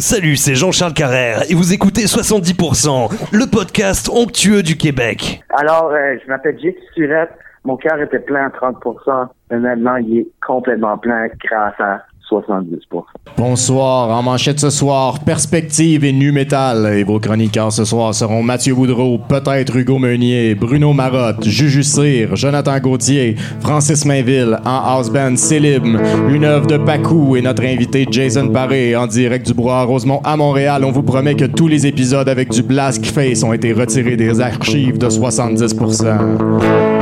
[0.00, 5.42] Salut, c'est Jean-Charles Carrère et vous écoutez 70%, le podcast onctueux du Québec.
[5.50, 7.30] Alors, euh, je m'appelle Jake Surette.
[7.64, 13.04] Mon cœur était plein à 30%, mais maintenant, il est complètement plein grâce à 70%.
[13.36, 16.94] Bonsoir, en manchette ce soir, Perspective et Nu Metal.
[16.94, 22.36] Et vos chroniqueurs ce soir seront Mathieu Boudreau, peut-être Hugo Meunier, Bruno Marotte, Juju Cyr,
[22.36, 25.98] Jonathan Gauthier, Francis Mainville, en house band Célim,
[26.28, 30.36] une œuvre de Pacou et notre invité Jason Paré en direct du Bois Rosemont à
[30.36, 30.84] Montréal.
[30.84, 34.40] On vous promet que tous les épisodes avec du Blask Face ont été retirés des
[34.40, 36.99] archives de 70%.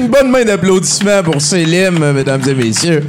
[0.00, 3.02] Une bonne main d'applaudissements pour Célim, mesdames et messieurs.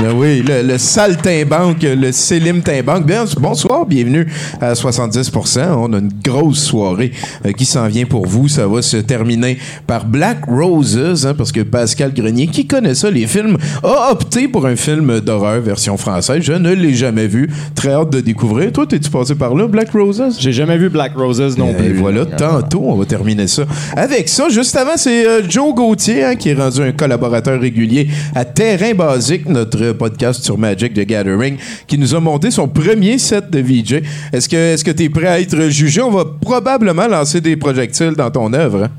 [0.00, 3.06] Ben oui, le, le saltimbanque, le Célim Timbanque.
[3.06, 4.26] Bien, bonsoir, bienvenue
[4.60, 5.68] à 70%.
[5.78, 7.12] On a une grosse soirée
[7.46, 8.48] euh, qui s'en vient pour vous.
[8.48, 9.56] Ça va se terminer
[9.86, 14.48] par Black Roses, hein, parce que Pascal Grenier, qui connaît ça, les films, a opté
[14.48, 16.42] pour un film d'horreur version française.
[16.42, 17.48] Je ne l'ai jamais vu.
[17.76, 18.72] Très hâte de découvrir.
[18.72, 20.24] Toi, t'es-tu passé par là, Black Roses?
[20.40, 21.92] J'ai jamais vu Black Roses non Et plus.
[21.94, 23.62] voilà, tantôt, on va terminer ça.
[23.96, 28.08] Avec ça, juste avant, c'est euh, Joe Gauthier hein, qui est rendu un collaborateur régulier
[28.34, 31.56] à Terrain Basique, notre podcast sur Magic the Gathering,
[31.86, 34.02] qui nous a monté son premier set de VJ.
[34.32, 34.48] Est-ce
[34.84, 36.00] que tu es prêt à être jugé?
[36.00, 38.84] On va probablement lancer des projectiles dans ton œuvre.
[38.84, 38.90] hein?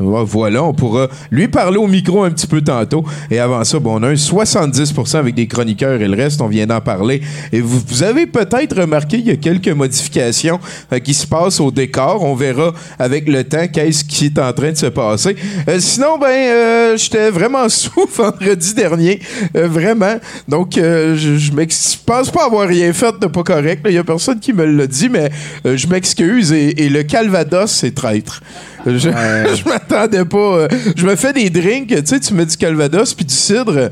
[0.00, 3.04] Voilà, on pourra lui parler au micro un petit peu tantôt.
[3.30, 6.48] Et avant ça, bon, on a un 70% avec des chroniqueurs et le reste, on
[6.48, 7.20] vient d'en parler.
[7.52, 10.58] Et vous, avez peut-être remarqué, il y a quelques modifications
[10.92, 12.22] euh, qui se passent au décor.
[12.22, 15.36] On verra avec le temps qu'est-ce qui est en train de se passer.
[15.68, 19.20] Euh, sinon, ben, euh, j'étais vraiment sous vendredi dernier.
[19.54, 20.16] Vraiment.
[20.48, 23.82] Donc, je, je je pense pas avoir rien fait de pas correct.
[23.86, 25.30] Il y a personne qui me l'a dit, mais
[25.64, 26.52] je m'excuse.
[26.52, 28.40] Et le Calvados, c'est traître.
[28.86, 30.36] Je, je m'attendais pas.
[30.38, 33.90] euh, je me fais des drinks, tu sais, tu mets du calvados puis du cidre,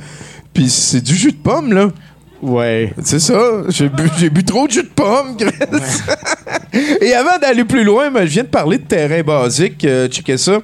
[0.52, 1.88] puis c'est du jus de pomme, là.
[2.40, 2.92] Ouais.
[3.02, 3.62] C'est ça.
[3.68, 5.50] J'ai bu, j'ai bu trop de jus de pomme, Chris.
[7.08, 9.82] Et avant d'aller plus loin, je viens de parler de terrain basique.
[9.86, 10.58] Euh, checkez ça.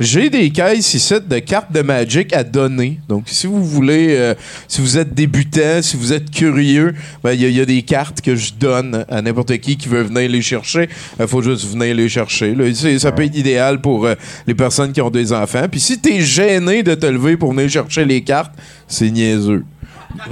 [0.00, 2.98] J'ai des caisses ici de cartes de Magic à donner.
[3.06, 4.34] Donc, si vous voulez, euh,
[4.66, 8.34] si vous êtes débutant, si vous êtes curieux, ben, il y, a- des cartes que
[8.34, 10.88] je donne à n'importe qui qui veut venir les chercher.
[11.20, 12.56] Il faut juste venir les chercher.
[12.98, 14.14] Ça peut être idéal pour euh,
[14.46, 15.66] les personnes qui ont des enfants.
[15.70, 18.54] Puis si t'es gêné de te lever pour venir chercher les cartes,
[18.88, 19.64] c'est niaiseux.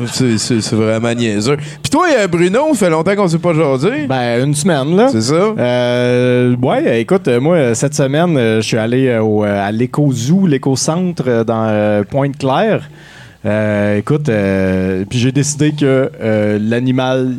[0.07, 1.57] C'est- vraiment niaiseux.
[1.57, 4.07] Puis toi, euh, Bruno, ça fait longtemps qu'on s'est pas jasé.
[4.09, 5.09] Ben, une semaine, là.
[5.09, 5.35] C'est ça?
[5.59, 12.05] Euh, ouais, écoute, euh, moi, cette semaine, je suis allé au, à l'éco-zoo, l'éco-centre dans
[12.11, 12.89] Pointe-Claire.
[13.47, 16.11] Euh, écoute, euh, puis j'ai décidé que
[16.61, 17.35] l'animal,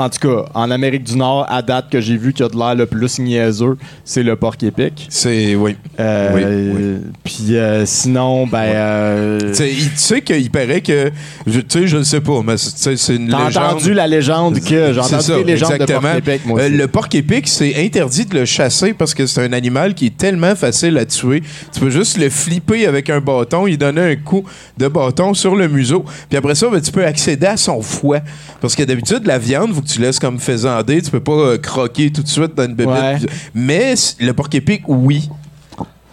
[0.00, 2.56] en tout cas, en Amérique du Nord, à date que j'ai vu qui a de
[2.56, 5.06] l'air le plus niaiseux, c'est le porc épic.
[5.10, 5.76] C'est, oui.
[5.98, 6.72] Euh,
[7.04, 8.58] Oui, Puis euh, sinon, ben.
[8.62, 11.10] euh, Tu sais, qu'il paraît que.
[11.44, 13.64] Tu sais, je ne sais pas, mais c'est- une T'as légende.
[13.64, 16.00] entendu la légende que j'ai entendu ça, les légendes de exactement.
[16.00, 16.70] porc épic, moi aussi.
[16.70, 20.16] le porc épic, c'est interdit de le chasser parce que c'est un animal qui est
[20.16, 21.42] tellement facile à tuer.
[21.74, 24.44] Tu peux juste le flipper avec un bâton, il donner un coup
[24.78, 26.04] de bâton sur le museau.
[26.30, 28.20] Puis après ça, ben, tu peux accéder à son foie.
[28.62, 31.02] Parce que d'habitude, la viande, que tu laisses comme faisander.
[31.02, 33.22] Tu peux pas euh, croquer tout de suite dans une bébête.
[33.22, 33.28] Ouais.
[33.54, 35.28] Mais le porc épic, oui.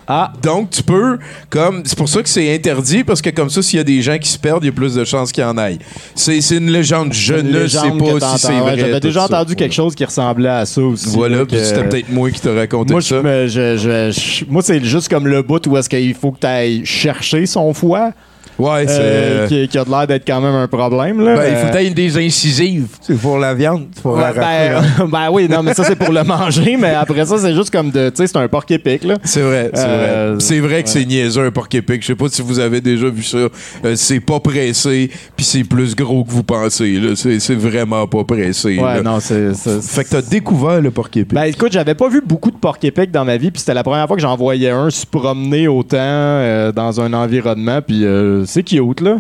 [0.10, 1.20] Ah, Donc, tu peux,
[1.50, 1.82] comme.
[1.84, 4.18] C'est pour ça que c'est interdit, parce que comme ça, s'il y a des gens
[4.18, 5.80] qui se perdent, il y a plus de chances qu'il y en aille.
[6.16, 7.12] C'est une légende.
[7.12, 8.54] Je une ne sais légende pas si c'est.
[8.54, 8.78] Ouais, vrai.
[8.78, 9.26] J'avais déjà ça.
[9.26, 11.10] entendu quelque chose qui ressemblait à ça aussi.
[11.10, 13.22] Voilà, là, puis c'était peut-être moi qui t'a raconté Moi, ça.
[13.22, 16.40] me- je- je- je- moi c'est juste comme le bout où est-ce qu'il faut que
[16.40, 18.12] tu ailles chercher son foie.
[18.60, 21.24] Ouais, euh, euh, qui, qui a de l'air d'être quand même un problème.
[21.24, 21.36] Là.
[21.36, 22.88] ben, il faut Euh, tailler des incisives.
[23.02, 23.86] C'est pour la viande.
[24.02, 27.26] Pour ouais, la ben, ben oui, non, mais ça, c'est pour le manger, mais après
[27.26, 28.10] ça, c'est juste comme de.
[28.10, 29.16] Tu sais, c'est un porc épic, là.
[29.24, 30.40] C'est vrai, c'est Euh, vrai.
[30.40, 32.02] C'est vrai que c'est niaiseux un porc épic.
[32.02, 33.38] Je sais pas si vous avez déjà vu ça.
[33.38, 33.50] Euh,
[33.96, 37.00] c'est pas pressé, puis c'est plus gros que vous pensez.
[37.16, 38.78] C'est vraiment pas pressé.
[38.78, 39.02] Ouais, là.
[39.04, 39.54] non, c'est.
[39.82, 41.34] Fait que t'as découvert le porc épic.
[41.34, 43.84] Ben écoute, j'avais pas vu beaucoup de porc épic dans ma vie, puis c'était la
[43.84, 48.46] première fois que j'en voyais un se promener autant euh, dans un environnement, puis euh,
[48.48, 49.20] c'est cute, là.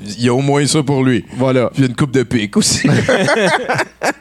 [0.00, 1.24] Il y a au moins ça pour lui.
[1.36, 1.70] Voilà.
[1.72, 2.88] Puis une coupe de pique aussi.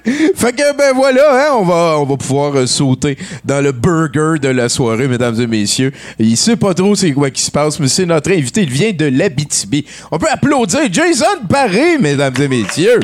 [0.36, 4.40] fait que ben voilà, hein, on va on va pouvoir euh, sauter dans le burger
[4.40, 5.92] de la soirée, mesdames et messieurs.
[6.20, 8.92] Il sait pas trop c'est quoi qui se passe, mais c'est notre invité, il vient
[8.92, 9.86] de l'Abitibi.
[10.12, 13.00] On peut applaudir Jason Barré, mesdames et messieurs.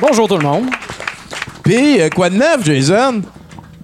[0.00, 0.66] Bonjour tout le monde.
[1.62, 3.22] Puis euh, quoi de neuf, Jason?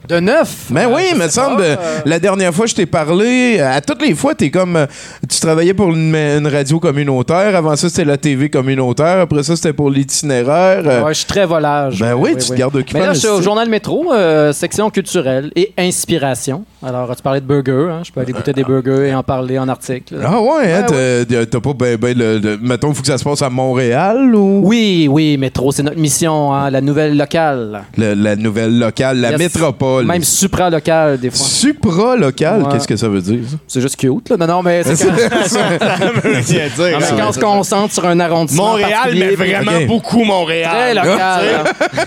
[0.09, 0.67] De neuf?
[0.71, 3.81] Ben oui, je me semble, euh, euh, la dernière fois je t'ai parlé, euh, à
[3.81, 4.87] toutes les fois, t'es comme, euh,
[5.31, 9.57] tu travaillais pour une, une radio communautaire, avant ça c'était la TV communautaire, après ça
[9.57, 10.83] c'était pour l'itinéraire.
[10.85, 12.01] euh, ouais, je suis très volage.
[12.01, 12.99] ben oui, tu te gardes occupé.
[13.01, 13.41] Mais là, je suis au.
[13.41, 16.65] Journal Métro, euh, section culturelle et inspiration.
[16.87, 17.91] Alors, tu parlais de burgers.
[17.91, 18.03] Hein?
[18.05, 20.17] Je peux aller goûter des burgers et en parler en article.
[20.23, 23.17] Ah ouais, hein, Ouais, t'as- pas ben, ben le, le- Mettons, il faut que ça
[23.19, 24.61] se passe à Montréal ou?
[24.65, 27.83] Oui, oui, Métro, c'est notre mission, hein, la nouvelle locale.
[27.97, 29.39] le- la nouvelle locale, la Yes.
[29.39, 30.05] métropole.
[30.05, 31.47] Même supra-locale, des fois.
[31.47, 32.69] Supra-local, Ouais.
[32.73, 33.41] qu'est-ce que ça veut dire?
[33.49, 33.57] ça?
[33.67, 34.37] C'est juste cute, là.
[34.37, 39.11] Non, non, mais c'est quand, Non, mais quand on se concentre sur un arrondissement Montréal,
[39.15, 40.97] mais vraiment beaucoup Très Montréal.
[40.97, 41.45] local.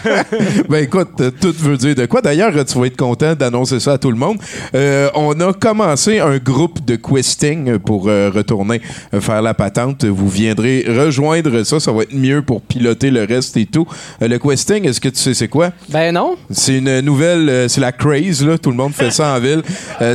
[0.05, 0.23] hein.
[0.69, 2.21] ben écoute, euh, tout veut dire de quoi.
[2.21, 4.37] D'ailleurs, tu vas être content d'annoncer ça à tout le monde.
[4.75, 8.81] Euh, on a commencé un groupe de questing pour euh, retourner
[9.13, 10.05] euh, faire la patente.
[10.05, 11.79] Vous viendrez rejoindre ça.
[11.79, 13.87] Ça va être mieux pour piloter le reste et tout.
[14.21, 15.71] Euh, le questing, est-ce que tu sais c'est quoi?
[15.89, 16.35] Ben non.
[16.51, 18.57] C'est une nouvelle, c'est la craze, là.
[18.57, 19.61] Tout le monde fait ça en ville.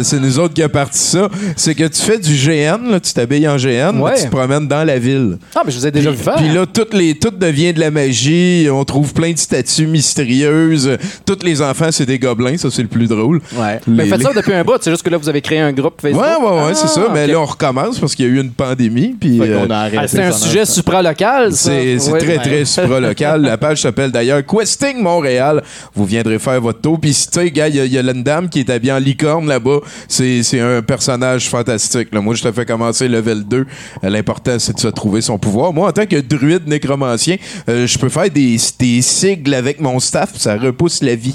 [0.03, 1.29] C'est nous autres qui a parti ça.
[1.57, 4.15] C'est que tu fais du GN, là, tu t'habilles en GN, Ouais.
[4.17, 5.39] tu te promènes dans la ville.
[5.55, 6.37] Ah, mais je vous ai déjà vu faire.
[6.37, 8.69] Puis là, toutes les, tout devient de la magie.
[8.71, 10.97] On trouve plein de statues mystérieuses.
[11.27, 12.57] Tous les enfants, c'est des gobelins.
[12.57, 13.41] Ça, c'est le plus drôle.
[13.55, 13.81] Ouais.
[13.87, 14.77] Les- Ben, faites les- ça depuis un bout.
[14.81, 16.27] C'est juste que là, vous avez créé un groupe Ouais, Facebook.
[16.43, 17.09] ouais, ouais, c'est Ah, ça.
[17.13, 19.15] Mais là, on recommence parce qu'il y a eu une pandémie.
[19.19, 21.71] Puis, euh, a arrêté Ah, c'est un sujet supra-local, ça?
[21.71, 22.41] c'est Oui, très, ben.
[22.43, 23.43] très supra-local.
[23.43, 25.63] La page s'appelle d'ailleurs Questing Montréal.
[25.95, 26.99] Vous viendrez faire votre tour.
[27.01, 28.93] Puis, tu sais, gars, il y, a- il y a une dame qui est habillée
[28.93, 29.79] en licorne là-bas.
[30.09, 32.09] C'est c'est un personnage fantastique.
[32.13, 32.21] là.
[32.21, 33.67] Moi, je te fais commencer level 2.
[34.05, 35.73] Euh, L'important, c'est de se trouver son pouvoir.
[35.73, 37.37] Moi, en tant que druide nécromancien,
[37.69, 40.31] euh, je peux faire des, des sigles avec mon staff.
[40.37, 41.35] Ça repousse la vie.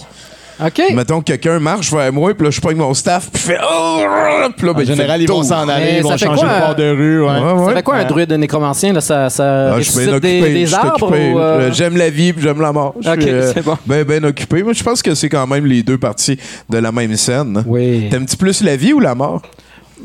[0.66, 0.82] OK.
[0.94, 3.58] Mettons que quelqu'un marche vers moi, puis là, je pogne mon staff, puis je fais
[3.62, 4.00] Oh!
[4.58, 5.46] Puis là, ben, En il général, le ils vont tour.
[5.46, 7.22] s'en aller, Mais ils vont ça fait changer quoi, de bord de rue.
[7.24, 7.30] Ouais.
[7.30, 8.06] Ouais, Ça fait quoi un Ouais.
[8.06, 8.94] druide nécromancien?
[8.94, 11.04] Là, ça ça Ah, je suis bien des, occupé, des je suis arbres?
[11.04, 11.32] occupé.
[11.34, 12.96] ou, euh, J'aime la vie, puis j'aime la mort.
[13.02, 13.78] Je Ok, suis, euh, c'est bon.
[13.86, 14.64] Ben, ben occupé.
[14.64, 16.40] Moi, je pense que c'est quand même les deux parties
[16.70, 17.64] de la même scène.
[17.68, 18.08] Oui.
[18.10, 19.42] T'aimes-tu plus la vie ou la mort?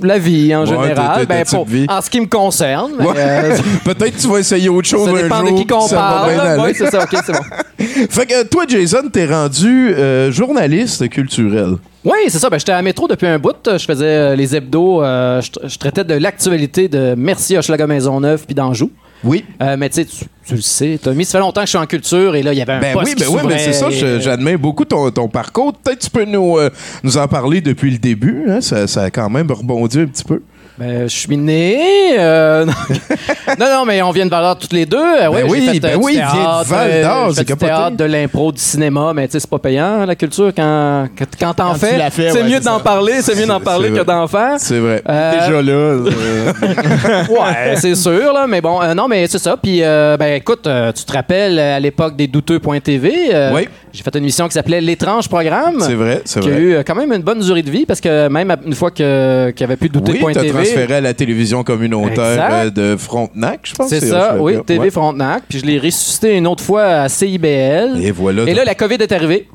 [0.01, 1.27] La vie, en Ouais, général.
[1.27, 1.87] Ben, pour- vie?
[1.89, 2.93] en ce qui me concerne.
[2.99, 3.15] Ouais.
[3.17, 5.53] euh, Peut-être que tu vas essayer autre chose ça un dépend jour.
[5.53, 6.31] de qui parle.
[6.61, 7.03] Oui, c'est ça.
[7.05, 7.39] OK, c'est bon.
[8.11, 11.75] Fait que toi, Jason, t'es rendu euh, journaliste culturel.
[12.05, 12.49] Oui, c'est ça.
[12.51, 13.55] Ben, j'étais à métro depuis un bout.
[13.67, 15.03] Je faisais euh, les hebdos.
[15.03, 18.91] euh, je, tra- je traitais de l'actualité de Merci, Hochelaga Maisonneuve puis d'Anjou.
[19.25, 19.45] Oui.
[19.63, 21.87] Euh, mais tu sais, tu- le sais, Tommy, ça fait longtemps que je suis en
[21.87, 23.73] culture et là, il y avait un Ben poste oui, qui ben oui, mais c'est
[23.73, 25.73] ça, euh, j'admets beaucoup ton, ton parcours.
[25.75, 26.71] Peut-être tu peux nous, euh,
[27.05, 28.45] nous en parler depuis le début.
[28.49, 28.61] hein.
[28.61, 30.43] Ça, ça a quand même rebondi un petit peu.
[30.79, 32.17] Ben, je suis né.
[32.19, 32.65] euh,
[33.61, 34.97] non, non, mais on vient de Val-d'Or toutes les deux.
[34.97, 38.51] Euh, Ben oui, fait, ben euh, oui, théâtre, Val-d'Or, euh, j'ai c'est théâtre, de l'impro,
[38.53, 41.09] du cinéma, mais tu sais, c'est pas payant, la culture, quand,
[41.39, 41.99] quand, t'en Quand fais.
[42.11, 44.05] c'est ouais, mieux d'en parler, c'est mieux d'en parler que vrai.
[44.07, 44.55] d'en faire.
[44.59, 45.03] C'est vrai.
[45.09, 47.23] Euh, Déjà là.
[47.29, 49.57] Ouais, c'est sûr, là, mais bon, non, mais c'est ça.
[49.63, 50.63] Puis, ben, écoute,
[50.97, 53.13] tu te rappelles à l'époque des douteux.tv,
[53.55, 53.69] Oui.
[53.93, 55.77] j'ai fait une émission qui s'appelait L'étrange programme.
[55.81, 56.61] C'est vrai, c'est Qui a vrai.
[56.61, 59.65] eu quand même une bonne durée de vie parce que même une fois qu'il n'y
[59.65, 60.62] avait plus douteux.tv.
[60.63, 62.79] transféré à la télévision communautaire Exact.
[62.79, 63.89] euh, de Frontenac, je pense.
[63.89, 64.63] C'est ça, oui, Ouais.
[64.65, 65.45] TV Frontenac.
[65.49, 67.99] Puis je l'ai ressuscité une autre fois à CIBL.
[68.03, 68.45] Et voilà.
[68.45, 69.49] Et là, la COVID est arrivée.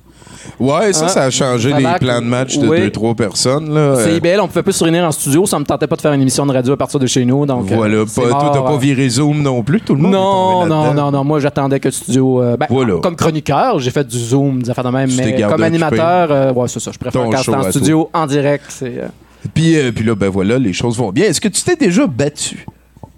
[0.59, 2.79] ouais, ça, ça a changé Ça les plans de match de oui.
[2.79, 3.73] deux, trois personnes.
[3.73, 3.79] Là.
[3.79, 5.45] Euh, CIBL, on pouvait plus se réunir en studio.
[5.45, 7.45] Ça me tentait pas de faire une émission de radio à partir de chez nous.
[7.45, 7.95] Donc, voilà.
[7.97, 10.13] euh, Pas, c'est toi, mort, t'as pas viré Zoom non plus, tout le monde.
[10.13, 11.23] Non, non, non, non.
[11.23, 12.41] Moi, j'attendais que le studio.
[12.41, 12.95] euh, ben, Voilà.
[13.03, 15.09] Comme chroniqueur, j'ai fait du Zoom, des affaires de même.
[15.09, 16.91] Tu Mais comme animateur, euh, ouais, c'est ça.
[16.93, 18.65] Je préfère quand en studio, en direct.
[18.69, 19.07] C'est, euh,
[19.53, 21.25] Puis, euh, puis là, ben voilà, les choses vont bien.
[21.25, 22.65] Est-ce que tu t'es déjà battu?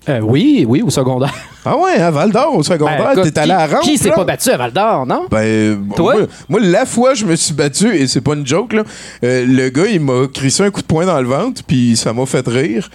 [0.08, 1.34] euh, oui, oui, au secondaire.
[1.66, 4.24] Ah ouais, à Val d'Or, au secondaire, Ben, t'es allé à rampe, Qui s'est pas
[4.24, 5.26] battu à Val d'Or, non?
[5.30, 6.16] Ben, Toi?
[6.16, 8.84] Moi, moi, la fois je me suis battu, et c'est pas une joke, là,
[9.26, 12.14] euh, le gars, il m'a crissé un coup de poing dans le ventre, puis ça
[12.14, 12.90] m'a fait rire.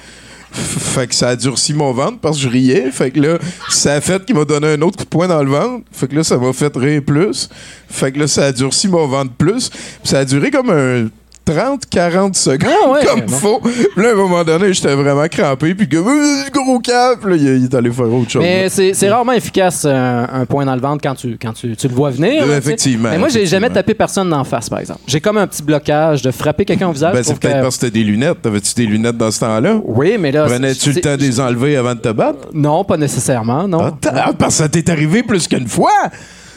[0.50, 2.90] Fait que ça a durci mon ventre parce que je riais.
[2.93, 3.38] Fait que là,
[3.69, 5.85] ça a fait qu'il m'a donné un autre coup de poing dans le ventre.
[5.93, 7.50] Fait que là, ça m'a fait rire plus.
[7.88, 9.69] Fait que là, ça a durci mon ventre plus.
[9.69, 11.09] Puis ça a duré comme un
[11.45, 13.61] 30, 40 secondes Ah ouais, comme faut.
[13.61, 15.75] Puis là, à un moment donné, j'étais vraiment crampé.
[15.75, 18.43] Puis comme, Euh, gros cap, là, il, est allé faire autre chose.
[18.43, 21.89] Mais c'est rarement efficace un, un point dans le ventre quand tu, quand tu, tu
[21.89, 22.43] le vois venir.
[22.45, 25.01] Euh, là, effectivement, Mais moi, j'ai jamais tapé personne d'en face, par exemple.
[25.07, 27.15] J'ai comme un petit blocage de frapper quelqu'un au visage.
[27.15, 28.41] Ben, c'est peut-être que- parce que t'as des lunettes.
[28.43, 29.81] T'avais-tu des lunettes dans ce temps-là?
[29.85, 30.47] Oui, mais là.
[30.47, 32.39] Prenais-tu le temps de les enlever avant de te battre?
[32.55, 33.95] Non, pas nécessairement, non.
[34.07, 35.91] Ah, parce que ça t'est arrivé plus qu'une fois!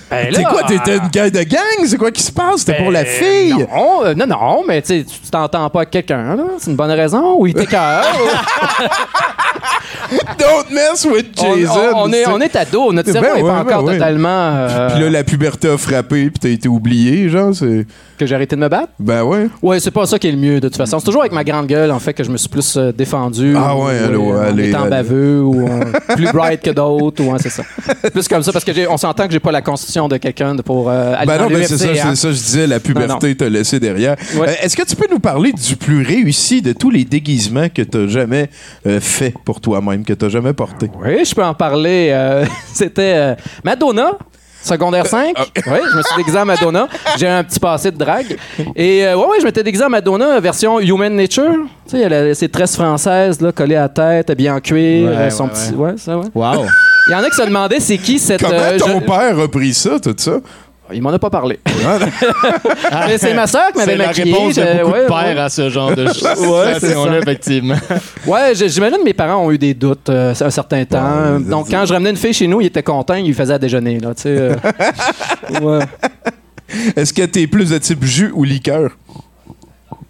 [0.10, 1.86] Ben C'est là, quoi, t'étais une gueule de gang?
[1.86, 2.60] C'est quoi qui se passe?
[2.60, 3.54] C'était pour la Ben, fille?
[3.54, 6.44] Non, euh, non, non, mais tu t'entends pas avec quelqu'un, là.
[6.60, 7.36] C'est une bonne raison.
[7.40, 8.06] Ou il t'écœure.
[10.40, 11.74] Don't mess with on, Jason!
[11.94, 12.92] on- on est, on est ado.
[12.94, 13.94] Notre Ben cerveau n'est ouais, pas ben encore ouais.
[13.94, 14.28] totalement.
[14.56, 17.86] euh, Puis là, la puberté a frappé, puis t'as été oublié, genre, c'est...
[18.18, 18.90] que j'ai arrêté de me battre?
[19.00, 19.48] Ben ouais.
[19.62, 21.00] Ouais, c'est pas ça qui est le mieux, de toute façon.
[21.00, 23.54] C'est toujours avec ma grande gueule, en fait, que je me suis plus euh, défendu.
[23.58, 24.90] Ah ou, ouais, ou, allô, euh, en allez, étant allez.
[24.90, 25.84] baveux ou euh,
[26.16, 27.24] plus bright que d'autres.
[27.24, 27.64] ou ouais, c'est ça.
[28.12, 30.56] Plus comme ça, parce que j'ai- on s'entend que j'ai pas la constitution de quelqu'un
[30.58, 32.10] pour euh, aller Ben non, ben c'est ça, hein.
[32.12, 34.16] c'est ça, je disais, la puberté t'a laissé derrière.
[34.36, 34.48] Ouais.
[34.50, 37.82] Euh, Est-ce que tu peux nous parler du plus réussi de tous les déguisements que
[37.82, 38.50] t'as jamais
[38.86, 40.90] euh, fait pour toi-même, que t'as jamais porté?
[41.04, 42.10] Oui, je peux en parler.
[42.12, 44.12] euh, C'était euh, Madonna.
[44.64, 45.34] Secondaire 5.
[45.38, 45.46] ah.
[45.68, 46.88] Oui, je me suis déguisé en Madonna.
[47.18, 48.38] J'ai un petit passé de drague.
[48.76, 51.54] Et euh, ouais, ouais, je m'étais déguisé en Madonna version Human Nature.
[51.88, 55.10] Tu sais, elle a ses tresses françaises, là, collées à la tête, habillée en cuir,
[55.10, 55.74] Ouais, euh, son ouais, petit.
[55.74, 56.26] Ouais, ça, ouais.
[56.36, 56.66] Wow.
[57.08, 58.42] Il y en a qui se demandaient c'est qui cette.
[58.42, 60.40] Comment euh, ton je- père a pris ça, tout ça?
[60.94, 61.60] Il m'en a pas parlé.
[63.08, 64.34] Mais c'est ma soeur qui m'avait C'est la maquillé.
[64.34, 65.40] réponse de je- beaucoup ouais, de ouais.
[65.40, 67.18] à ce genre de Ouais, c'est situation-là, ça.
[67.20, 67.76] effectivement.
[68.26, 71.40] Ouais, j'imagine que mes parents ont eu des doutes euh, un certain temps.
[71.40, 73.60] Donc, quand je ramenais une fille chez nous, ils étaient contents, ils lui faisaient à
[73.60, 74.00] déjeuner.
[74.00, 74.56] Là, tu euh.
[75.62, 75.80] ouais.
[76.96, 78.92] Est-ce que t'es plus de type jus ou liqueur?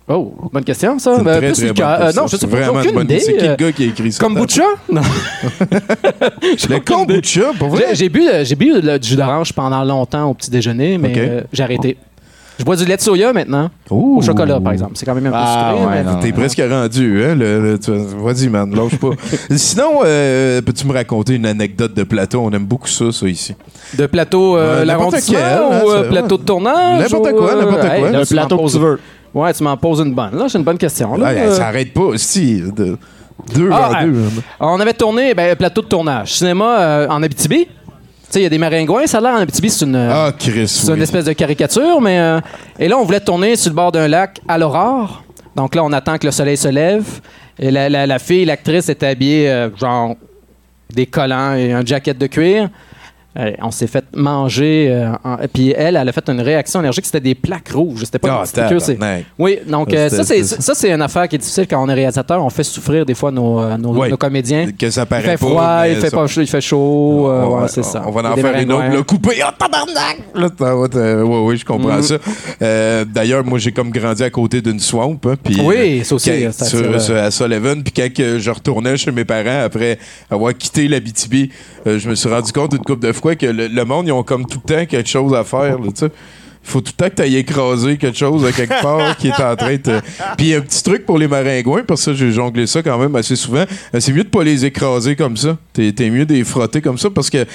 [0.09, 1.17] Oh, bonne question, ça.
[1.17, 1.87] Ben, très, plus très liqueur.
[1.89, 2.21] bonne Euh, question.
[2.21, 2.71] non, je sais pas.
[2.71, 3.19] Aucune bonne idée.
[3.19, 4.23] C'est qui le euh, gars qui a écrit ça?
[4.23, 4.63] Kombucha?
[4.89, 5.01] Non.
[6.57, 7.87] J'ai Le kombucha, pour vrai?
[7.89, 10.97] J'ai- J'ai bu, euh, j'ai bu le- du jus d'orange pendant longtemps au petit déjeuner,
[10.97, 11.97] mais euh, j'ai arrêté.
[12.59, 13.69] Je bois du lait de soya maintenant.
[13.91, 14.17] Ouh.
[14.17, 14.93] Au chocolat, par exemple.
[14.95, 15.85] C'est quand même un peu Ah, sucré.
[15.85, 16.19] ouais, mais- non.
[16.19, 17.35] T'es presque rendu, hein?
[17.35, 19.09] Le, le- Vas-y, man, lâche pas.
[19.55, 22.39] Sinon, euh, peux-tu me raconter une anecdote de plateau?
[22.43, 23.53] On aime beaucoup ça, ça, ici.
[23.95, 27.01] De plateau euh, Ouais, n'importe l'arrondissement hein, ou euh, plateau de tournage?
[27.03, 28.11] N'importe quoi, euh, n'importe quoi.
[28.11, 28.99] Le plateau que tu veux.
[29.37, 30.35] Ouais, tu m'en poses une bonne.
[30.37, 31.15] Là, j'ai une bonne question.
[31.15, 31.25] Là.
[31.27, 32.61] Ouais, Euh, Ça arrête pas, si.
[32.61, 32.97] de-
[33.53, 34.23] deux Ah, en ah, deux.
[34.59, 36.33] On avait tourné ben, plateau de tournage.
[36.33, 37.65] Cinéma euh, en Abitibi.
[37.65, 37.71] Tu
[38.33, 39.05] sais, il y a des maringouins.
[39.07, 42.01] Ça a l'air en Abitibi, c'est une, Ah, Chris, c'est une espèce de caricature.
[42.01, 42.39] Mais, euh,
[42.79, 45.23] et là, on voulait tourner sur le bord d'un lac à l'aurore.
[45.55, 47.05] Donc là, on attend que le soleil se lève.
[47.59, 50.15] Et la, la- la fille, l'actrice, était habillée euh, genre
[50.93, 52.69] des collants et un jacket de cuir.
[53.39, 54.87] Euh, on s'est fait manger.
[54.89, 57.05] euh, en- puis elle, elle a fait une réaction allergique.
[57.05, 58.05] C'était des plaques rouges.
[58.05, 58.53] C'était pas c'est-
[58.95, 59.25] tabarnak.
[59.37, 61.87] Oui, donc euh, ça, c'est, c'était- ça, c'est une affaire qui est difficile quand on
[61.89, 62.43] est réalisateur.
[62.43, 64.09] On fait souffrir des fois nos, nos, Ouais.
[64.09, 64.67] nos comédiens.
[64.71, 65.37] Que ça Il paraît fait pas.
[65.37, 67.27] froid, mais il fait pas chaud, il fait chaud.
[67.29, 68.03] euh, on, ouais, va- c'est ça.
[68.07, 69.41] on va Il en des faire une autre, le couper.
[69.45, 70.17] Oh, tabarnak!
[70.35, 72.01] Ouais, oui, je comprends Mhm.
[72.03, 72.15] ça.
[72.61, 75.19] Euh, D'ailleurs, moi, j'ai comme grandi à côté d'une swamp.
[75.25, 77.83] hein, puis, Oui, ça aussi, quand- ça sur- sur- à Sullivan.
[77.83, 78.07] Puis quand
[78.39, 79.97] je retournais chez mes parents après
[80.29, 81.49] avoir quitté la BTB,
[81.85, 84.11] euh, je me suis rendu compte une couple de fois que le, le monde, ils
[84.11, 85.79] ont comme tout le temps quelque chose à faire.
[85.79, 86.11] là, tu sais.
[86.63, 89.41] Faut tout le temps que tu ailles écraser quelque chose à quelque part qui est
[89.41, 90.01] en train de.
[90.37, 93.15] Puis un petit truc pour les maringouins, parce que ça, j'ai jonglé ça quand même
[93.15, 93.63] assez souvent.
[93.95, 95.57] euh, C'est mieux de pas les écraser comme ça.
[95.71, 97.45] T'es es mieux de les frotter comme ça parce que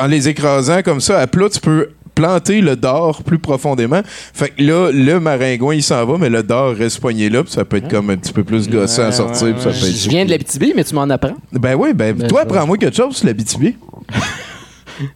[0.00, 4.02] en les écrasant comme ça, à plat, tu peux planter le dard plus profondément.
[4.04, 7.52] Fait que là, le maringouin, il s'en va, mais le dard reste poigné là, puis
[7.52, 9.52] ça peut être comme un petit peu plus gossant à sortir.
[9.54, 11.34] puis ça peut Je être- je viens de l'Abitibi, mais tu m'en apprends.
[11.52, 13.74] Ben oui, ben, Ben, toi, apprends-moi quelque chose sur la BTB.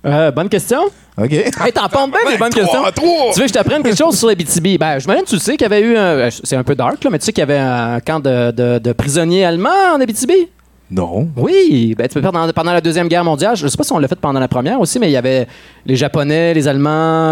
[0.07, 0.81] Euh, bonne question.
[1.17, 1.33] OK.
[1.33, 2.83] Hey, t'en pondes bien des bonnes Trois, questions.
[2.95, 3.33] trois.
[3.33, 4.79] Tu veux que je t'apprenne quelque chose sur l'Abitibi?
[4.79, 6.29] Ben, je m'imagine, tu le sais qu'il y avait eu un.
[6.31, 8.79] C'est un peu dark, là, mais tu sais qu'il y avait un camp de, de-
[8.79, 10.49] de prisonniers allemands en Abitibi?
[10.95, 11.27] Non.
[11.37, 13.57] Oui, ben, tu peux faire pendant, pendant la Deuxième Guerre mondiale.
[13.57, 15.49] Je sais pas si on l'a fait pendant la Première aussi, mais il y avait
[15.87, 16.91] les Japonais, les Allemands,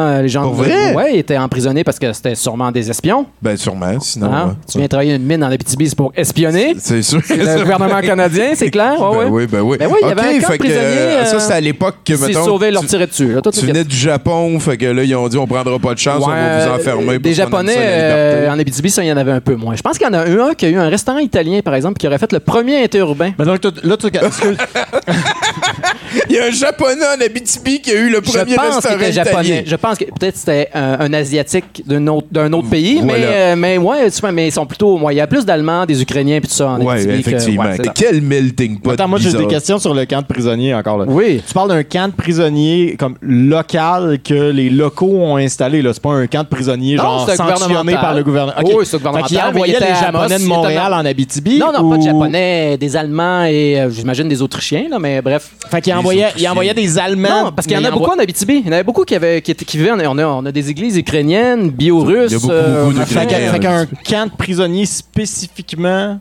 [0.08, 0.42] euh, les gens.
[0.42, 0.94] Pour vrai?
[0.94, 3.24] Ouais, ils étaient emprisonnés parce que c'était sûrement des espions.
[3.40, 4.32] Ben sûrement, sinon.
[4.32, 4.46] Hein?
[4.48, 4.54] ouais.
[4.70, 6.74] Tu viens travailler une mine en Abitibi, c'est pour espionner?
[6.78, 7.20] C'est sûr.
[7.30, 9.00] Le gouvernement canadien, c'est clair?
[9.00, 9.24] Ouais, ouais.
[9.26, 9.76] Ben oui, ben oui.
[9.78, 11.60] Ben oui, il y avait OK, un camp fait que, euh, ça, euh, c'était à
[11.60, 13.32] l'époque que, Ils mettons, sauvé, leur tu, tirer dessus.
[13.32, 13.40] là.
[13.42, 15.98] Toi, tu venais du Japon, fait que là, ils ont dit, on prendra pas de
[16.00, 17.18] chance, on va Ouais, vous enfermer.
[17.20, 18.50] Des Japonais ça, la euh, liberté.
[18.50, 19.76] en Abitibi, ça, il y en avait un peu moins.
[19.76, 21.74] Je pense qu'il y en a eu un qui a eu un restaurant italien, par
[21.74, 23.30] exemple, qui aurait fait le premier interurbain.
[23.38, 24.06] Mais donc, toi, là, tu.
[24.06, 24.56] est-ce que-
[26.28, 28.90] Il y a un Japonais en Abitibi qui a eu le Je premier pense qu'il
[28.90, 29.64] restaurant était japonais.
[29.66, 33.56] Je pense que peut-être c'était un, un asiatique d'un autre, d'un autre pays, mais, euh,
[33.56, 34.98] mais ouais, tu vois, mais ils sont plutôt.
[34.98, 37.22] moi, il y a plus d'Allemands, des Ukrainiens, puis tout ça en Ouais, Abitibi.
[37.22, 37.62] que- effectivement.
[37.64, 37.78] ouais.
[37.94, 40.98] Quel melting pot Attends, moi, j'ai des questions sur le camp de prisonniers encore.
[40.98, 41.04] Là.
[41.08, 41.42] Oui.
[41.46, 45.80] Tu parles d'un camp de prisonniers comme local que les locaux ont installé.
[45.82, 45.92] là.
[45.94, 48.52] C'est pas un camp de prisonniers Non, genre sanctionné par le gouvernement.
[48.64, 51.58] Oui, c'est gouvernemental, Fait envoyaient était les Japonais de Montréal en Abitibi.
[51.58, 55.20] Non, non, pas de Japonais, des Allemands, Allemands et euh, j'imagine des Autrichiens, là, mais
[55.22, 55.50] bref.
[55.70, 57.44] Fait qu'il envoyait, il envoyait des Allemands.
[57.44, 58.58] Non, parce qu'il y en a beaucoup en Abitibi.
[58.60, 59.90] Il y en avait beaucoup qui, avaient, qui, étaient- qui vivaient.
[59.92, 62.32] en- On a, on a des églises ukrainiennes, biorusses.
[62.32, 63.20] Il y a beaucoup, euh, beaucoup machin.
[63.20, 66.18] Fait qu'un- fait qu'un camp de prisonniers spécifiquement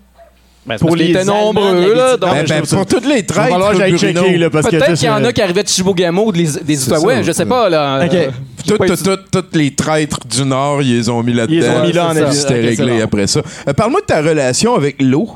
[0.65, 2.15] Ben, pour les étaient Allemands nombreux, là.
[2.17, 2.19] l'Abitibi.
[2.19, 4.21] donc- Ben, ben, pour toutes les Il va traîtres, falloir que j'aille Bruno.
[4.23, 6.47] checker, là, parce que Peut-être qu'il y en a qui arrivaient de Chibougamau ou des,
[6.63, 7.67] des Outaouais, ça, je sais pas.
[7.69, 8.13] Là, Ok.
[8.13, 8.27] Euh,
[8.67, 11.53] Toutes pas toutes- toutes- toutes les traîtres du Nord, ils les ont mis là-dedans.
[11.55, 12.09] Ils les ont mis là en.
[12.11, 12.35] Abitibi.
[12.35, 13.03] C'était Ok, c'est réglé bon.
[13.03, 13.41] après ça.
[13.67, 15.29] Euh, Parle-moi de ta relation avec l'eau.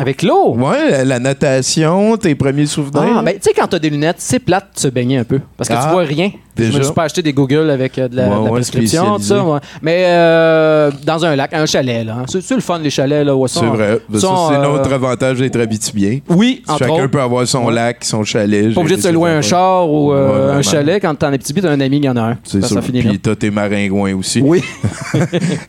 [0.00, 0.54] Avec l'eau?
[0.56, 3.16] Ouais, la, natation, tes premiers souvenirs?
[3.18, 5.40] Ah, ben, tu sais, quand t'as des lunettes, c'est plate de se baigner un peu.
[5.56, 6.30] Parce que Ah, tu vois rien.
[6.56, 6.78] Je déjà.
[6.78, 9.16] me suis pas acheté des Google avec euh, de la, Ouais, de la ouais, prescription,
[9.16, 9.44] tout ça.
[9.44, 9.58] ouais.
[9.82, 12.16] Mais euh, dans un lac, un chalet, là.
[12.20, 12.24] hein.
[12.28, 13.32] C'est le fun, les chalets, là.
[13.46, 14.00] c'est vrai.
[14.12, 16.18] C'est euh, notre avantage d'être habitibien.
[16.28, 17.06] Oui, entre Chacun autres.
[17.08, 18.72] peut avoir son lac, son chalet.
[18.74, 21.00] Pas obligé de se louer un char ou euh, un chalet.
[21.00, 22.38] Quand t'es en Abitibi, t'as un ami qui en a un.
[22.44, 22.80] C'est ça.
[22.80, 24.40] Puis t'as tes maringouins aussi.
[24.44, 24.62] Oui.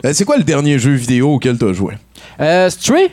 [0.06, 1.94] Euh, c'est quoi le dernier jeu vidéo auquel t'as joué?
[2.40, 3.10] Euh, Stray,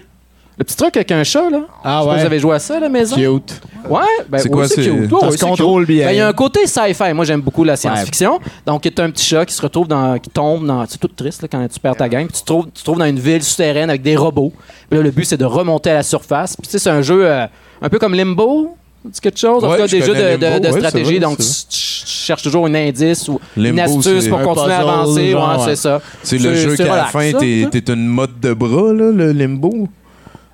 [0.59, 1.61] le petit truc avec un chat, là.
[1.85, 2.21] Ah Je sais pas ouais.
[2.21, 3.15] Vous avez joué à ça à la maison?
[3.17, 3.61] Cute.
[3.89, 5.11] Ouais, ben, C'est quoi, c'est cute.
[5.11, 5.41] Ça Ouais, se cute.
[5.47, 6.07] contrôle bien.
[6.07, 7.13] Ben, Il y a un côté sci-fi.
[7.15, 8.41] Moi, j'aime beaucoup la science-fiction.
[8.67, 10.19] Donc, tu as un petit chat qui se retrouve dans.
[10.19, 10.85] qui tombe dans.
[10.89, 12.27] C'est tout triste là, quand tu perds ta gang.
[12.27, 14.53] Puis tu te trouves, tu te trouves dans une ville souterraine avec des robots.
[14.89, 16.57] Puis là, le but, c'est de remonter à la surface.
[16.57, 17.47] Puis tu sais, c'est un jeu euh,
[17.83, 18.77] un peu comme Limbo.
[19.13, 19.63] C'est quelque chose?
[19.63, 20.59] En Ouais, tout cas, des jeux de, de- Limbo.
[20.59, 21.05] de Ouais, c'est stratégie.
[21.11, 24.79] vrai, Donc, tu, tu cherches toujours un indice ou une astuce pour Un continuer à
[24.81, 25.33] avancer.
[25.35, 25.65] ouais, ouais.
[25.67, 26.01] c'est ça.
[26.25, 27.45] C'est le jeu c'est qu'à la fin, ça, ça.
[27.71, 29.87] t'es une mode de bras, là, le limbo.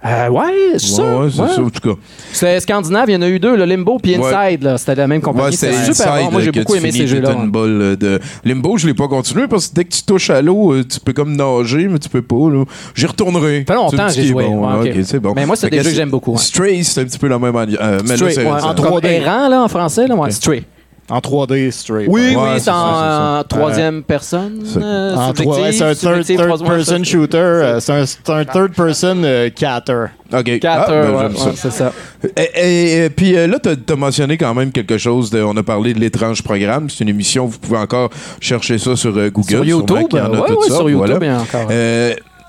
[0.04, 0.44] Euh, ouais,
[0.78, 1.02] c'est ça.
[1.02, 1.48] Ouais, c'est Ouais.
[1.48, 2.00] ça, en tout cas.
[2.32, 4.16] C'était scandinave, il y en a eu deux, le Limbo puis.
[4.16, 4.62] Inside.
[4.64, 4.76] là.
[4.78, 5.56] C'était la même compagnie.
[5.56, 6.30] C'était super bon.
[6.32, 7.32] Moi, j'ai beaucoup aimé ces jeux-là.
[7.32, 10.30] une bolle euh, de Limbo, je l'ai pas continué parce que dès que tu touches
[10.30, 12.50] à l'eau, euh, tu peux comme nager, mais tu peux pas.
[12.50, 12.64] là.
[12.94, 13.64] J'y retournerai.
[13.66, 14.44] Ça fait longtemps que j'ai joué.
[14.44, 14.68] bon.
[15.04, 15.32] C'est bon.
[15.36, 16.36] Mais moi, c'est des jeux que j'aime beaucoup.
[16.36, 17.54] Stray, c'est un petit peu la même.
[17.54, 19.06] euh, Stray, c'est c'est- en trois- 3D.
[19.08, 20.64] errant, là, en français, là, Stray.
[21.10, 22.06] En 3D straight.
[22.08, 23.38] Oui, Ouais, oui, c'est c'est ça, en ça.
[23.40, 24.60] euh, troisième personne.
[24.64, 27.36] C'est- euh, En un third, troisième person shooter.
[27.38, 27.92] euh, C'est
[28.30, 30.04] un, third person euh, catter.
[30.32, 30.60] Ok.
[30.64, 31.44] Ah, ben, ouais, j'aime ça.
[31.46, 31.92] ouais, c'est ça.
[32.36, 35.28] Et, et- et puis euh, là, tu as, mentionné quand même quelque chose.
[35.30, 36.88] De, on a parlé de l'étrange programme.
[36.88, 37.46] C'est une émission.
[37.46, 38.08] Vous pouvez encore
[38.40, 39.48] chercher ça sur euh, Google.
[39.50, 41.36] Sur YouTube, en sur YouTube, voilà.
[41.36, 41.66] en encore.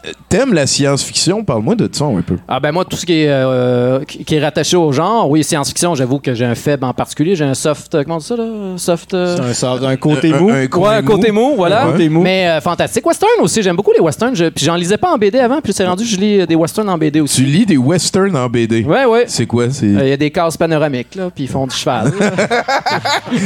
[0.06, 1.44] Euh, T'aimes la science-fiction?
[1.44, 2.38] Parle-moi de ça un peu.
[2.48, 5.96] Ah ben moi, tout ce qui est, euh, qui est rattaché au genre, oui, science-fiction,
[5.96, 7.36] j'avoue que j'ai un faible en particulier.
[7.36, 8.44] J'ai un soft, euh, comment on dit ça, là?
[8.78, 9.14] Soft...
[9.14, 10.50] euh, C'est un, sort d'un côté Un- mou.
[10.50, 11.86] un- Ouais, un côté mou, voilà.
[11.92, 12.22] Côté mou.
[12.22, 13.06] Mais euh, fantastique.
[13.06, 14.36] Western aussi, j'aime beaucoup les westerns.
[14.36, 16.46] Je- puis j'en lisais pas en BD avant, puis c'est rendu que je lis euh,
[16.46, 17.42] des westerns en BD Tu aussi.
[17.44, 18.84] lis des westerns en BD.
[18.84, 19.26] Ouais, ouais.
[19.28, 19.70] C'est quoi?
[19.72, 22.12] C'est Il y a des cases panoramiques, là, puis ils font du cheval.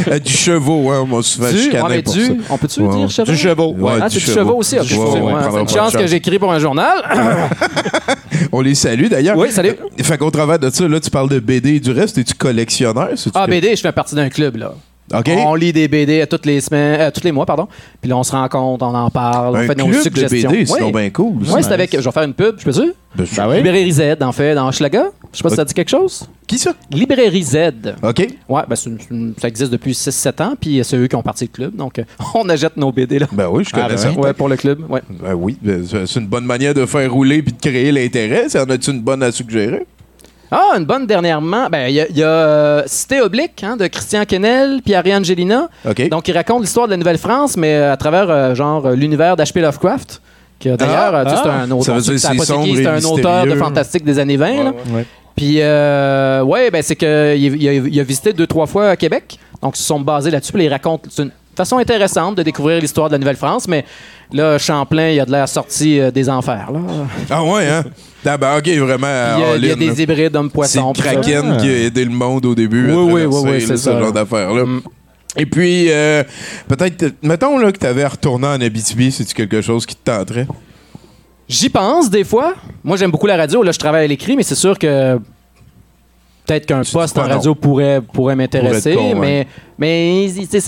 [0.09, 1.05] Euh, du chevaux, hein?
[1.07, 2.33] Moi, souvent, je du, chicanais ouais, mais pour du, ça.
[2.49, 2.95] on peut-tu Ouais.
[2.97, 3.35] dire cheval?
[3.35, 3.75] Du chevaux?
[3.77, 4.37] Ouais, Ah, du c'est du chevaux.
[4.39, 4.75] chevaux aussi.
[4.83, 7.03] chevaux, prendra c'est une chance que j'écris pour un journal.
[8.51, 9.37] On les salue d'ailleurs.
[9.37, 9.75] oui, salut.
[10.01, 12.17] Fait qu'au travers de ça, là, tu parles de BD et du reste.
[12.17, 13.09] Es-tu collectionneur?
[13.33, 14.73] Ah, BD, je fais partie d'un club, là.
[15.13, 17.67] On lit des BD à toutes les semaines, euh, tous les mois, pardon.
[18.01, 20.51] Puis là, on se rencontre, on en parle, on fait nos club de suggestions.
[20.51, 20.91] BD, c'est Oui.
[20.91, 21.35] bien cool.
[21.49, 21.91] Oui, c'est avec.
[21.93, 22.93] Je vais faire une pub, je peux?
[23.15, 23.55] Ben, Ben oui.
[23.57, 25.05] Librairie Z, en fait, dans Schlaga.
[25.31, 26.27] Je sais pas si ça dit quelque chose.
[26.45, 26.71] Qui ça?
[26.91, 27.55] Librairie Z.
[28.03, 28.27] OK.
[28.49, 31.45] Ouais, ben, c'est une- ça existe depuis 6-7 ans, puis c'est eux qui ont parti
[31.45, 31.75] le club.
[31.75, 32.03] Donc, euh,
[32.35, 33.27] on achète nos BD, là.
[33.31, 34.11] Ben oui, je connais Ah, ben ça.
[34.11, 34.79] Ouais, pour le club.
[34.89, 35.01] Ouais.
[35.09, 38.49] Ben oui, ben, c'est une bonne manière de faire rouler puis de créer l'intérêt.
[38.49, 39.85] Ça en as-tu une bonne à suggérer?
[40.51, 41.67] Ah, une bonne dernièrement.
[41.69, 44.93] Ben, il y a, il y a, euh, Cité Oblique hein, de Christian Kennel puis
[44.93, 45.67] Ariane Gélina.
[45.87, 46.09] OK.
[46.09, 49.61] Donc, il raconte l'histoire de la Nouvelle-France, mais euh, à travers, euh, genre, l'univers d'H.P.
[49.61, 50.21] Lovecraft.
[50.59, 51.83] Que d'ailleurs, Ah, c'est un auteur.
[51.83, 54.63] Ça veut dire on sait c'est qui, un auteur de fantastique des années 20.
[54.63, 54.73] là.
[54.91, 55.05] Ouais.
[55.35, 58.95] Puis, euh, ouais, ben, c'est qu'il il a, il a visité deux, trois fois à
[58.95, 59.37] Québec.
[59.61, 60.51] Donc, ils se sont basés là-dessus.
[60.53, 61.05] Puis, il raconte.
[61.09, 63.67] C'est une façon intéressante de découvrir l'histoire de la Nouvelle-France.
[63.67, 63.85] Mais
[64.31, 66.71] là, Champlain, il a de l'air sorti euh, des enfers.
[66.71, 66.79] Là.
[67.29, 67.83] Ah ouais, hein?
[68.25, 69.07] Ah ben OK, vraiment.
[69.37, 70.93] Il y a, il y a des hybrides C'est hommes-poissons.
[70.93, 71.01] ça.
[71.03, 72.91] Kraken qui a aidé le monde au début.
[72.91, 74.11] à Oui, oui, oui, oui, c'est ce genre là.
[74.11, 74.65] d'affaires-là.
[74.65, 74.81] Mm.
[75.37, 76.23] Et puis, euh,
[76.67, 80.47] peut-être, mettons là, que tu avais retourné en Abitibi, c'est-tu quelque chose qui te tenterait?
[81.47, 82.55] J'y pense des fois.
[82.83, 83.63] Moi, j'aime beaucoup la radio.
[83.63, 85.19] Là, je travaille à l'écrit, mais c'est sûr que
[86.47, 87.29] peut-être qu'un poste en non?
[87.35, 88.95] radio pourrait, pourrait m'intéresser.
[89.79, 90.59] Mais c'est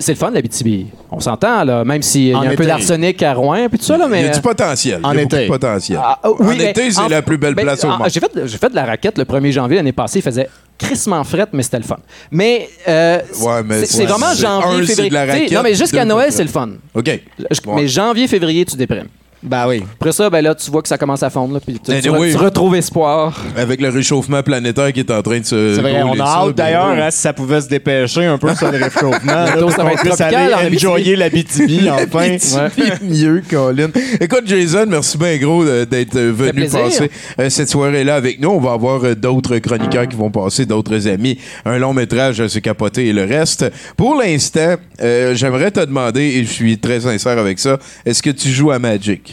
[0.00, 0.86] c'est le fun, la BTB.
[1.10, 3.84] On s'entend, là, même s'il y a En un peu d'arsenic à Rouen, puis tout
[3.84, 3.96] ça.
[3.96, 5.00] Là, mais, Il y a du potentiel.
[5.02, 5.44] En Il y a beaucoup été.
[5.46, 5.98] de potentiel.
[6.00, 8.08] Ah, oui, en mais été, c'est en- la plus belle ben, place au en- monde.
[8.08, 10.20] J'ai fait, j'ai fait de la raquette le 1er janvier l'année passée.
[10.20, 11.96] Il faisait crissement fret, mais c'était le fun.
[12.30, 15.10] Mais, euh, Ouais, mais c'est vraiment c'est- janvier, un, c'est de février.
[15.10, 16.68] la Tu sais, raquette, non, mais jusqu'à Noël, c'est c'est le fun.
[16.94, 17.06] OK.
[17.38, 17.82] Je- Ouais.
[17.82, 19.08] Mais janvier, février, tu déprimes.
[19.42, 19.82] Ben oui.
[19.94, 21.54] Après ça, ben là, tu vois que ça commence à fondre.
[21.54, 22.30] Là, puis tu, tu, Anyway.
[22.32, 23.42] tu retrouves espoir.
[23.56, 25.74] Avec le réchauffement planétaire qui est en train de se.
[25.76, 27.00] C'est vrai, on a hâte ben, d'ailleurs, ouais.
[27.02, 29.32] hein, si ça pouvait se dépêcher un peu sur le réchauffement.
[29.32, 30.86] là, ça va être tropical en aller Abitibi.
[30.86, 32.60] enjoyer la BTB enfin.
[32.66, 32.92] Abitibi,
[33.24, 33.88] mieux, Colin.
[34.20, 38.50] Écoute, Jason, merci bien gros d'être euh, venu passer euh, cette soirée-là avec nous.
[38.50, 42.48] On va avoir euh, d'autres chroniqueurs qui vont passer, d'autres amis, un long métrage, euh,
[42.48, 43.64] se capoter et le reste.
[43.96, 48.30] Pour l'instant, euh, j'aimerais te demander, et je suis très sincère avec ça, est-ce que
[48.30, 49.29] tu joues à Magic?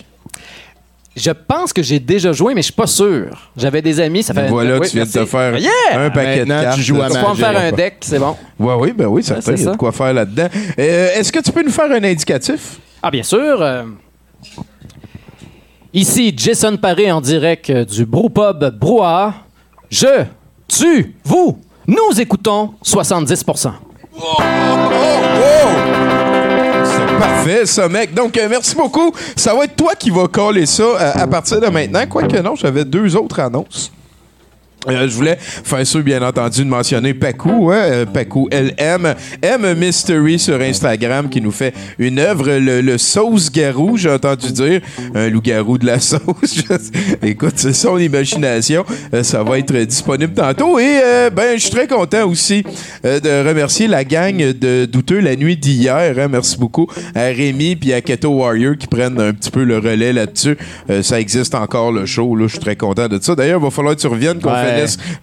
[1.15, 3.49] Je pense que j'ai déjà joué, mais je suis pas sûr.
[3.57, 4.49] J'avais des amis, ça fait.
[4.49, 5.71] Voilà, Oui, tu viens de te faire Yeah!
[5.95, 6.75] un paquet de cartes.
[6.75, 7.43] tu joues à Tu vas me Magic.
[7.45, 8.35] faire un deck, c'est bon.
[8.59, 9.77] Ouais, oui, ben oui, certain, il y a de ça.
[9.77, 10.47] quoi faire là-dedans.
[10.77, 12.77] Euh, Est-ce que tu peux nous faire un indicatif?
[13.01, 13.59] Ah, bien sûr.
[13.61, 13.83] euh,
[15.93, 19.33] Ici, Jason Paré en direct euh, du Brewpub Brouhaha.
[19.89, 20.25] Je,
[20.67, 23.71] tu, vous, nous écoutons 70%.
[24.19, 26.06] C'est
[27.19, 28.13] parfait, ça, mec.
[28.13, 29.11] Donc, euh, merci beaucoup.
[29.35, 32.05] Ça va être toi qui vas coller ça euh, à partir de maintenant.
[32.07, 33.91] Quoique non, j'avais deux autres annonces.
[34.89, 39.73] Euh, je voulais faire sûr, bien entendu, de mentionner Pacu, hein, euh, Pacu LM, M
[39.77, 44.81] Mystery sur Instagram, qui nous fait une œuvre, le, le sauce garou, j'ai entendu dire,
[45.15, 46.21] un loup-garou de la sauce.
[47.23, 48.85] Écoute, c'est son imagination.
[49.13, 50.79] Euh, ça va être disponible tantôt.
[50.79, 50.99] Et
[51.35, 52.63] ben, je suis très content aussi
[53.03, 56.15] de remercier la gang de Douteux la nuit d'hier.
[56.17, 56.27] hein.
[56.29, 60.13] Merci beaucoup à Rémi puis à Keto Warrior qui prennent un petit peu le relais
[60.13, 60.57] là-dessus.
[61.01, 62.35] Ça existe encore le show.
[62.35, 63.35] Là, je suis très content de ça.
[63.35, 64.63] D'ailleurs, il va falloir que tu reviennes qu'on Ouais.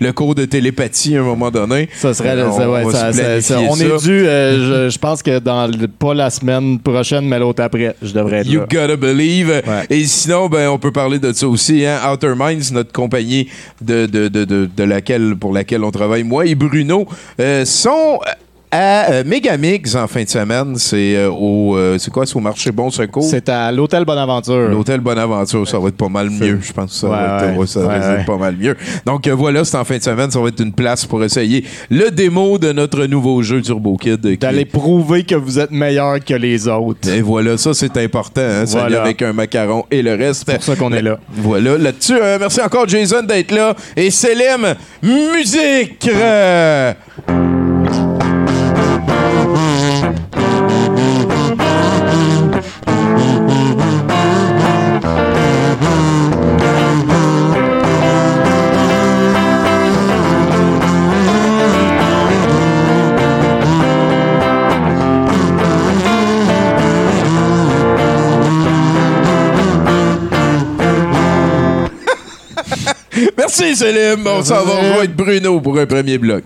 [0.01, 1.89] Le cours de télépathie à un moment donné.
[1.97, 2.37] Ça serait.
[2.37, 3.85] Ça, ouais, ça- ça- on ça.
[3.85, 7.63] est dû, euh, je, je pense que dans le- pas la semaine prochaine, mais l'autre
[7.63, 8.67] après, je devrais être You là.
[8.71, 9.49] gotta believe.
[9.51, 9.87] Ouais.
[9.91, 11.85] Et sinon, ben, on peut parler de ça aussi.
[11.85, 11.99] Hein?
[12.13, 13.49] Outer Minds, notre compagnie
[13.81, 17.07] de, de, de, de, de laquelle, pour laquelle on travaille, moi et Bruno,
[17.41, 18.19] euh, sont
[18.75, 20.75] à euh, Megamix en fin de semaine.
[20.79, 23.23] C'est euh, au, euh, c'est quoi, c'est au marché Bon Secours.
[23.23, 24.69] C'est à l'hôtel Bonaventure.
[24.69, 26.59] L'hôtel Bonaventure, ça va être pas mal mieux.
[26.61, 27.67] Je pense ça, Ouais, va, être, ouais.
[27.69, 28.77] ça Ouais, va être pas mal mieux.
[29.07, 30.31] Donc voilà, c'est en fin de semaine.
[30.31, 34.21] Ça va être une place pour essayer le démo de notre nouveau jeu Turbo Kid.
[34.39, 37.09] D'aller prouver que vous êtes meilleur que les autres.
[37.09, 38.41] Et voilà, ça c'est important.
[38.41, 38.65] Hein?
[38.67, 39.03] Voilà.
[39.03, 40.45] avec un macaron et le reste.
[40.49, 41.19] C'est pour ça qu'on est là.
[41.33, 43.75] Voilà, là-dessus, merci encore Jason d'être là.
[43.97, 46.09] Et Célem, musique!
[73.65, 74.27] Merci Célem.
[74.27, 76.45] On s'en va rejoindre Bruno pour un premier bloc.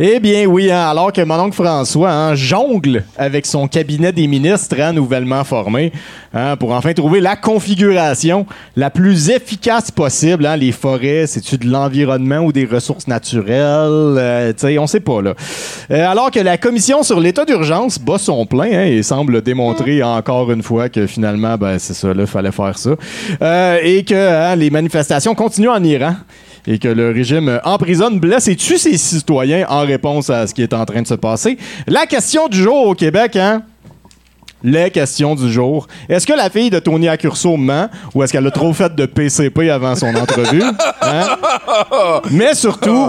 [0.00, 4.28] Eh bien oui, hein, alors que mon oncle François hein, jongle avec son cabinet des
[4.28, 5.92] ministres hein, nouvellement formé
[6.60, 10.48] pour enfin trouver la configuration la plus efficace possible.
[10.56, 13.48] Les forêts, c'est-tu de l'environnement ou des ressources naturelles?
[13.50, 15.34] Euh, on sait pas là.
[15.90, 20.52] Euh, alors que la commission sur l'état d'urgence bat son plein et semble démontrer encore
[20.52, 22.90] une fois que finalement, ben, c'est ça, il fallait faire ça.
[23.42, 26.14] Euh, et que les manifestations continuent en Iran
[26.70, 30.62] et que le régime emprisonne, blesse et tue ses citoyens en réponse à ce qui
[30.62, 31.56] est en train de se passer.
[31.86, 33.62] La question du jour au Québec, hein?
[34.62, 35.86] Les questions du jour.
[36.08, 39.06] Est-ce que la fille de Tony Accurso ment ou est-ce qu'elle a trop fait de
[39.06, 40.62] PCP avant son entrevue?
[41.00, 41.36] Hein?
[42.32, 43.06] Mais surtout,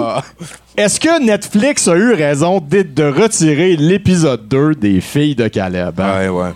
[0.78, 6.00] est-ce que Netflix a eu raison de, de retirer l'épisode 2 des filles de Caleb?
[6.00, 6.19] hein?
[6.19, 6.50] Ouais, ouais.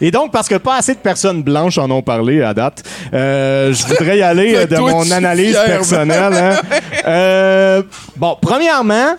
[0.00, 2.82] Et donc, parce que pas assez de personnes blanches en ont parlé à date,
[3.12, 6.32] euh, je voudrais y aller euh, de mon analyse personnelle.
[6.34, 6.56] hein.
[7.06, 7.82] Euh,
[8.16, 9.16] bon, premièrement,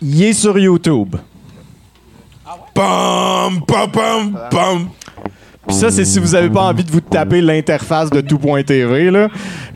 [0.00, 1.14] il est sur YouTube.
[2.74, 4.88] Pam, pam, pam, pam.
[5.66, 9.10] Puis ça, c'est si vous avez pas envie de vous taper l'interface de tout.tv.
[9.10, 9.28] là.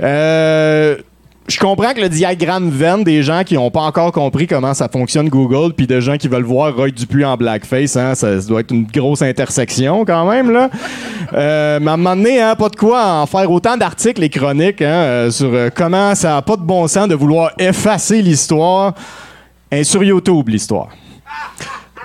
[0.02, 0.96] Euh,
[1.48, 4.88] je comprends que le diagramme Venn des gens qui n'ont pas encore compris comment ça
[4.88, 8.60] fonctionne Google, puis des gens qui veulent voir Roy Dupuis en blackface, hein, ça, doit
[8.60, 10.50] être une grosse intersection quand même.
[10.50, 10.70] Là.
[11.32, 14.28] Euh, mais à un moment donné, hein, pas de quoi en faire autant d'articles et
[14.28, 18.22] chroniques hein, euh, sur euh, comment ça n'a pas de bon sens de vouloir effacer
[18.22, 18.94] l'histoire.
[19.82, 20.88] Sur YouTube, l'histoire.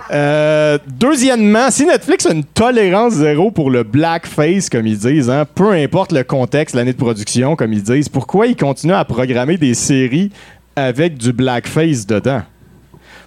[0.10, 5.46] Euh, deuxièmement, si Netflix a une tolérance zéro pour le blackface, comme ils disent, hein,
[5.54, 9.58] peu importe le contexte, l'année de production, comme ils disent, pourquoi ils continuent à programmer
[9.58, 10.32] des séries
[10.76, 12.42] avec du blackface dedans?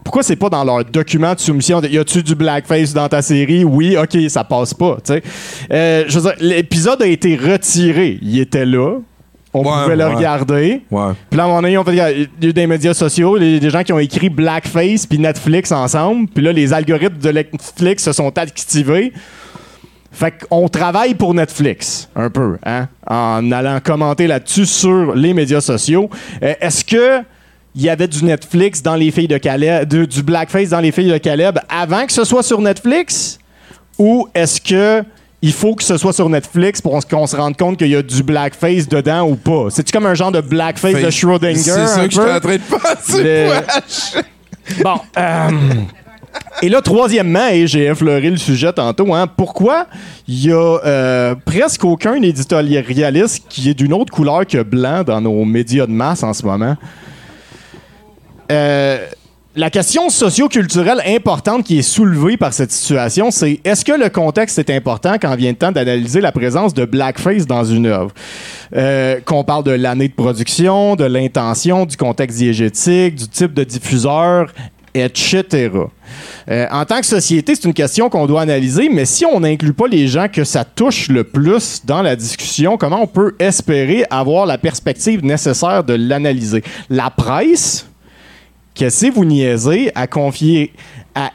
[0.05, 3.23] Pourquoi c'est pas dans leur document de soumission de y a-tu du blackface dans ta
[3.23, 3.65] série?
[3.65, 4.99] Oui, ok, ça passe pas.
[5.73, 6.05] Euh,
[6.41, 8.19] l'épisode a été retiré.
[8.21, 8.99] Il était là.
[9.55, 10.83] On Ouais, pouvait le regarder.
[10.91, 11.13] Ouais.
[11.31, 13.39] Puis là, à un moment donné, on fait, il y a eu des médias sociaux,
[13.39, 16.27] des, des gens qui ont écrit Blackface puis Netflix ensemble.
[16.29, 19.13] Puis là, les algorithmes de Netflix se sont activés.
[20.13, 25.61] Fait qu'on travaille pour Netflix, un peu, hein, en allant commenter là-dessus sur les médias
[25.61, 26.09] sociaux.
[26.43, 27.23] Euh, Est-ce que
[27.77, 30.93] il y avait du Netflix dans les filles de Caleb, de- du blackface dans les
[30.93, 33.41] filles de Caleb avant que ce soit sur Netflix?
[33.99, 35.03] Ou est-ce que
[35.45, 38.01] il faut que ce soit sur Netflix pour qu'on se rende compte qu'il y a
[38.01, 39.67] du blackface dedans ou pas?
[39.69, 41.61] C'est-tu comme un genre de blackface de Schrödinger?
[41.61, 42.35] C'est ça que j'étais peu?
[42.35, 43.23] en train de penser.
[43.23, 44.83] Le-.
[44.83, 45.51] Bon, euh,
[46.63, 49.87] Et là, troisièmement, et j'ai effleuré le sujet tantôt, hein, pourquoi
[50.27, 55.21] il y a euh, presque aucun éditorialiste qui est d'une autre couleur que blanc dans
[55.21, 56.75] nos médias de masse en ce moment?
[58.51, 59.07] Euh,
[59.57, 64.59] la question socioculturelle importante qui est soulevée par cette situation, c'est est-ce que le contexte
[64.59, 68.11] est important quand vient le temps d'analyser la présence de blackface dans une œuvre?
[68.75, 73.63] Euh, qu'on parle de l'année de production, de l'intention, du contexte diégétique, du type de
[73.63, 74.53] diffuseur,
[74.93, 75.71] etc.
[76.51, 79.73] Euh, en tant que société, c'est une question qu'on doit analyser, mais si on n'inclut
[79.73, 84.05] pas les gens que ça touche le plus dans la discussion, comment on peut espérer
[84.11, 86.65] avoir la perspective nécessaire de l'analyser?
[86.91, 87.87] La presse,
[88.75, 90.73] qu'est-ce que vous niaisez, a confié
[91.15, 91.31] à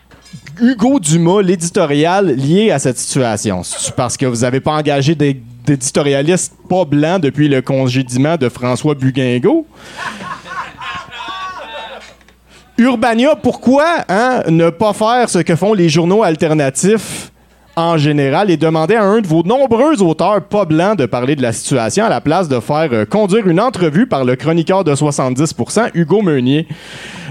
[0.61, 3.61] Hugo Dumas l'éditorial lié à cette situation.
[3.95, 9.65] Parce que vous n'avez pas engagé d'éditorialistes pas blancs depuis le congédiement de François Buguingo?
[12.77, 17.31] Urbania, pourquoi hein, ne pas faire ce que font les journaux alternatifs
[17.75, 21.41] en général et demander à un de vos nombreux auteurs pas blancs de parler de
[21.41, 24.93] la situation à la place de faire euh, conduire une entrevue par le chroniqueur de
[24.93, 26.67] 70%, Hugo Meunier?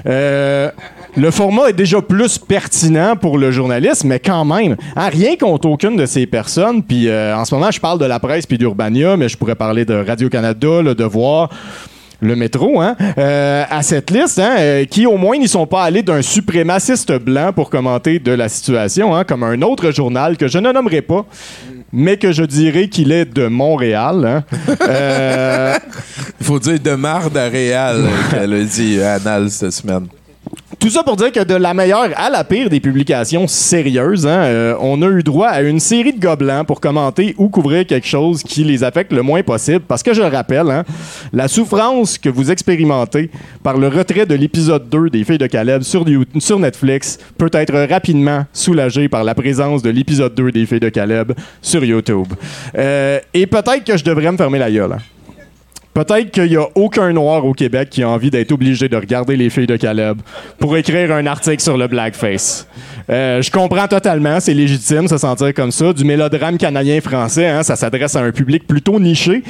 [0.07, 0.71] Euh,
[1.17, 5.69] le format est déjà plus pertinent pour le journaliste, mais quand même, hein, rien contre
[5.69, 6.83] aucune de ces personnes.
[6.83, 9.55] Puis euh, en ce moment, je parle de la presse puis d'Urbania, mais je pourrais
[9.55, 11.51] parler de Radio-Canada, Le Devoir
[12.21, 16.03] le métro, hein, euh, à cette liste, hein, qui au moins n'y sont pas allés
[16.03, 20.59] d'un suprémaciste blanc pour commenter de la situation, hein, comme un autre journal que je
[20.59, 21.25] ne nommerai pas,
[21.93, 24.25] mais que je dirais qu'il est de Montréal.
[24.27, 24.45] hein.
[24.89, 25.75] Euh,
[26.41, 30.07] Il faut dire de marde à Réal, euh, qu'elle a dit euh, Anal cette semaine.
[30.79, 34.43] Tout ça pour dire que de la meilleure à la pire des publications sérieuses, hein,
[34.45, 38.07] euh, on a eu droit à une série de gobelins pour commenter ou couvrir quelque
[38.07, 39.81] chose qui les affecte le moins possible.
[39.81, 40.85] Parce que je le rappelle, hein,
[41.33, 43.29] la souffrance que vous expérimentez
[43.65, 46.05] par le retrait de l'épisode 2 des Filles de Caleb sur,
[46.61, 51.33] Netflix peut être rapidement soulagée par la présence de l'épisode 2 des Filles de Caleb
[51.61, 52.29] sur YouTube.
[52.77, 54.93] Euh, et peut-être que je devrais me fermer la gueule.
[54.93, 55.18] hein.
[55.99, 59.35] Peut-être qu'il n'y a aucun noir au Québec qui a envie d'être obligé de regarder
[59.35, 60.21] les filles de Caleb
[60.61, 62.69] pour écrire un article sur le blackface.
[63.11, 65.93] Euh, je comprends totalement, c'est légitime de se sentir comme ça.
[65.93, 69.43] Du mélodrame canadien-français, hein, ça s'adresse à un public plutôt niché.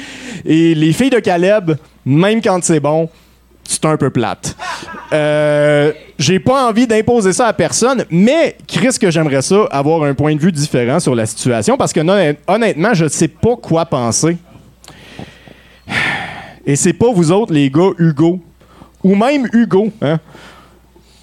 [0.43, 3.09] Et les filles de Caleb, même quand c'est bon,
[3.63, 4.55] c'est un peu plate.
[5.13, 10.15] Euh, J'ai pas envie d'imposer ça à personne, mais Chris, que j'aimerais ça, avoir un
[10.15, 11.99] point de vue différent sur la situation, parce que
[12.47, 14.37] honnêtement, je sais pas quoi penser.
[16.69, 18.39] Et c'est pas vous autres, les gars, Hugo,
[19.03, 20.19] ou même Hugo, hein?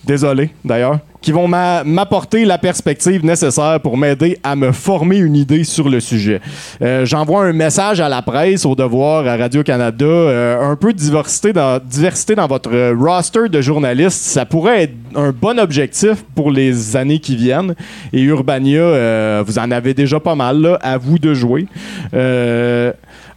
[0.04, 5.36] Désolé, d'ailleurs, qui vont m'a- m'apporter la perspective nécessaire pour m'aider à me former une
[5.36, 6.40] idée sur le sujet.
[6.82, 10.98] Euh, J'envoie un message à la presse, au devoir, à Radio-Canada, euh, un peu de
[10.98, 14.22] diversité dans, votre euh, roster de journalistes.
[14.22, 17.76] Ça pourrait être un bon objectif pour les années qui viennent.
[18.12, 21.66] Et Urbania, vous en avez déjà pas mal, à vous de jouer.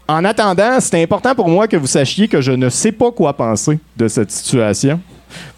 [0.09, 3.31] En attendant, c'est important pour moi que vous sachiez que je ne sais pas quoi
[3.31, 4.99] penser de cette situation.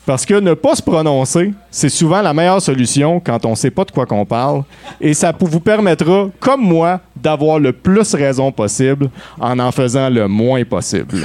[0.05, 3.71] Parce que ne pas se prononcer, c'est souvent la meilleure solution quand on ne sait
[3.71, 4.63] pas de quoi qu'on parle.
[4.99, 9.09] Et ça vous permettra, comme moi, d'avoir le plus raison possible
[9.39, 11.23] en en faisant le moins possible.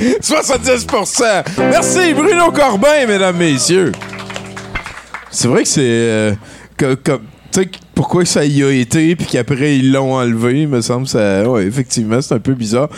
[0.00, 3.92] 70% Merci, Bruno Corbin, mesdames, messieurs.
[5.30, 5.80] C'est vrai que c'est.
[5.84, 6.34] euh,
[6.76, 7.20] comme-
[7.52, 11.06] tu sais, pourquoi ça y a été, puis qu'après ils l'ont enlevé, il me semble.
[11.06, 12.88] Ça, ouais, effectivement, c'est un peu bizarre.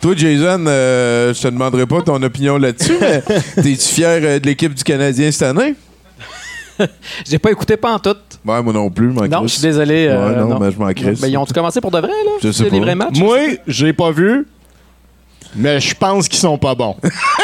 [0.00, 3.22] Toi, Jason, euh, je te demanderai pas ton opinion là-dessus, mais
[3.56, 5.74] t'es-tu fier euh, de l'équipe du Canadien cette année?
[7.28, 8.16] J'ai pas écouté pas en tout.
[8.44, 10.06] Ouais, moi non plus, je m'en Non, je suis désolé.
[10.08, 11.20] euh, Ouais, non, ben, je m'en crisse.
[11.20, 12.32] Ben, ils ont-tu commencé pour de vrai, là?
[12.42, 12.70] Je sais pas.
[12.74, 13.18] les vrais matchs?
[13.18, 14.46] moi, j'ai pas vu,
[15.56, 16.96] mais je pense qu'ils sont pas bons.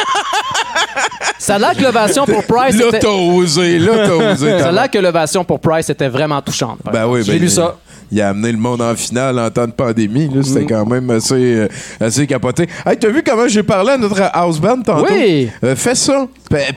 [1.40, 4.59] Ça a l'air que l'ovation pour Price Là, t'as osé, là, t'as osé.
[4.59, 6.79] Ça a l'air que l'ovation pour Price était vraiment touchante.
[6.92, 7.76] Ben oui, J'ai ben, lu il- ça.
[8.12, 10.29] Il a amené le monde en finale en temps de pandémie.
[10.29, 10.40] là.
[10.40, 10.42] Mm.
[10.42, 11.68] C'était quand même assez, euh,
[12.00, 12.68] assez capoté.
[12.85, 15.07] Hey, t'as vu comment j'ai parlé à notre house band tantôt?
[15.12, 15.48] Oui.
[15.64, 16.26] Euh, fais ça.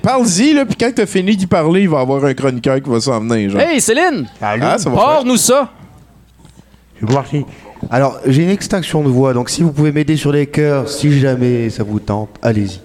[0.02, 2.89] Parle-y, là, puis quand t'as fini d'y parler, il va y avoir un chroniqueur qui
[2.89, 3.49] va s'en venir.
[3.49, 3.60] Genre.
[3.62, 4.28] Hey, Céline!
[4.41, 4.89] Ah, ça.
[4.89, 5.69] Hors-nous ça!
[7.02, 7.45] Je suis parti.
[7.91, 11.19] Alors, j'ai une extinction de voix, donc si vous pouvez m'aider sur les cœurs, si
[11.19, 12.80] jamais ça vous tente, allez-y.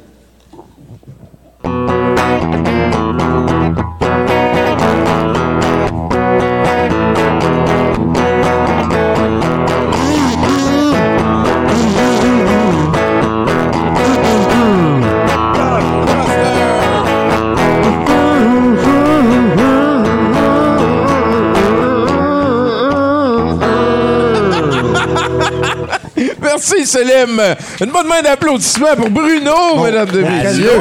[26.42, 27.40] Merci, Selim.
[27.80, 30.80] Une bonne main d'applaudissements pour Bruno, mesdames et messieurs.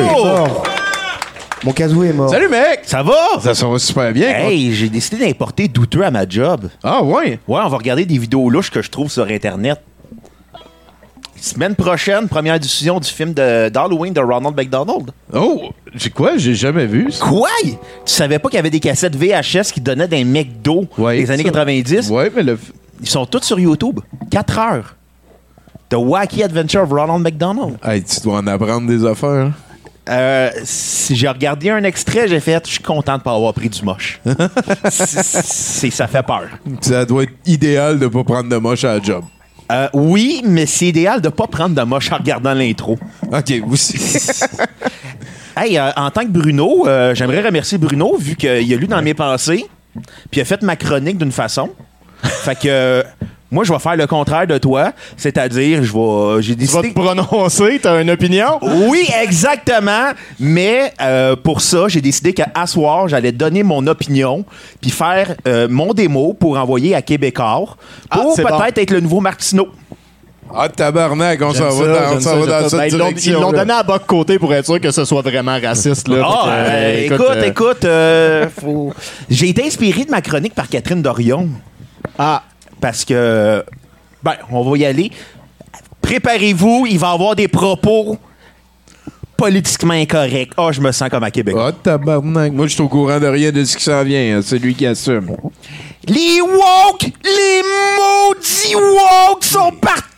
[1.63, 2.29] Mon casou est mort.
[2.29, 2.81] Salut, mec!
[2.83, 3.15] Ça va?
[3.41, 4.29] Ça, ça va super bien.
[4.29, 6.69] Hey, j'ai décidé d'importer douteux à ma job.
[6.83, 7.39] Ah, ouais?
[7.47, 9.79] Ouais, on va regarder des vidéos louches que je trouve sur Internet.
[11.39, 15.11] Semaine prochaine, première diffusion du film de- d'Halloween de Ronald McDonald.
[15.33, 16.37] Oh, j'ai quoi?
[16.37, 17.23] J'ai jamais vu ça.
[17.25, 17.49] Quoi?
[17.63, 17.71] Tu
[18.05, 21.43] savais pas qu'il y avait des cassettes VHS qui donnaient des McDo Ouais, des années
[21.43, 21.49] ça.
[21.49, 22.09] 90?
[22.09, 22.57] Ouais, mais le.
[23.01, 23.99] Ils sont tous sur YouTube.
[24.31, 24.95] 4 heures.
[25.89, 27.77] The Wacky Adventure of Ronald McDonald.
[27.83, 29.51] Hey, tu dois en apprendre des affaires.
[30.09, 33.69] Euh, si j'ai regardé un extrait, j'ai fait, je suis content de pas avoir pris
[33.69, 34.19] du moche.
[34.89, 36.45] C'est- ça fait peur.
[36.81, 39.23] Ça doit être idéal de pas prendre de moche à la job.
[39.71, 42.97] Euh, oui, mais c'est idéal de pas prendre de moche en regardant l'intro.
[43.31, 43.97] OK, aussi.
[45.59, 49.15] Hey, euh, en tant que Bruno, j'aimerais remercier Bruno vu qu'il a lu dans mes
[49.15, 49.65] pensées,
[50.29, 51.71] puis il a fait ma chronique d'une façon.
[52.21, 53.03] fait que
[53.51, 56.87] moi, je vais faire le contraire de toi, c'est-à-dire, je vais, j'ai Tu vas te
[56.87, 56.93] décidé.
[57.01, 58.59] prononcer, t'as une opinion?
[58.61, 60.11] Oui, exactement.
[60.39, 64.43] Mais euh, pour ça, j'ai décidé qu'à soir, j'allais donner mon opinion
[64.81, 67.77] puis faire euh, mon démo pour envoyer à Québécois
[68.09, 68.63] Ah, pour peut-être bon.
[68.63, 69.69] être le nouveau Martineau.
[70.53, 72.85] Ah, tabarnak, on s'en va ça, dans, on j'aime s'en ça, va dans cette Ben,
[72.85, 73.31] ils l'ont- direction.
[73.37, 76.07] Ils l'ont donné à bas de côté pour être sûr que ce soit vraiment raciste.
[76.07, 78.93] Là, Ah, que, euh, euh, écoute, euh, écoute, euh, faut-
[79.29, 81.49] j'ai été inspiré de ma chronique par Catherine Dorion.
[82.17, 82.43] Ah,
[82.81, 83.63] Parce que,
[84.23, 85.11] ben, on va y aller.
[86.01, 88.17] Préparez-vous, il va y avoir des propos
[89.35, 90.51] politiquement incorrects.
[90.57, 91.55] Ah, je me sens comme à Québec.
[91.57, 92.51] Ah, tabarnak.
[92.53, 94.37] Moi, je suis au courant de rien de ce qui s'en vient.
[94.37, 94.41] hein.
[94.43, 95.35] C'est lui qui assume.
[96.07, 97.61] Les woke, les
[97.97, 99.71] maudits woke sont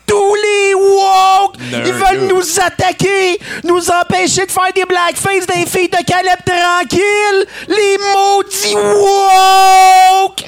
[0.10, 1.56] partout, les woke!
[1.86, 7.46] Ils veulent nous attaquer, nous empêcher de faire des blackface des filles de Caleb tranquille!
[7.68, 10.46] Les maudits woke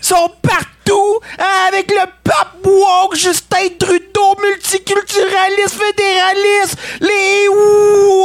[0.00, 1.20] sont partout
[1.68, 8.24] avec le pape woke, Justin Trudeau, multiculturaliste, fédéraliste, les woke!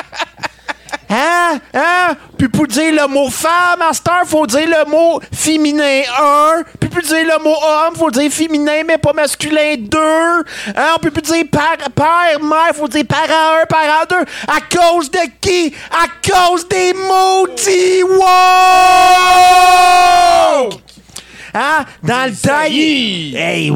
[1.08, 1.60] Hein?
[1.72, 2.16] Hein?
[2.36, 6.62] Puis pour dire le mot femme, à cette heure, faut dire le mot féminin 1.
[6.80, 9.98] Puis pour dire le mot homme, faut dire féminin, mais pas masculin 2.
[9.98, 10.94] Hein?
[10.96, 14.16] On peut plus dire père, père, mère, faut dire parent 1, parent 2.
[14.48, 15.74] À cause de qui?
[15.90, 18.26] À cause des maudits woke!
[21.56, 21.86] Hein?
[22.02, 23.70] Dans le temps, hey,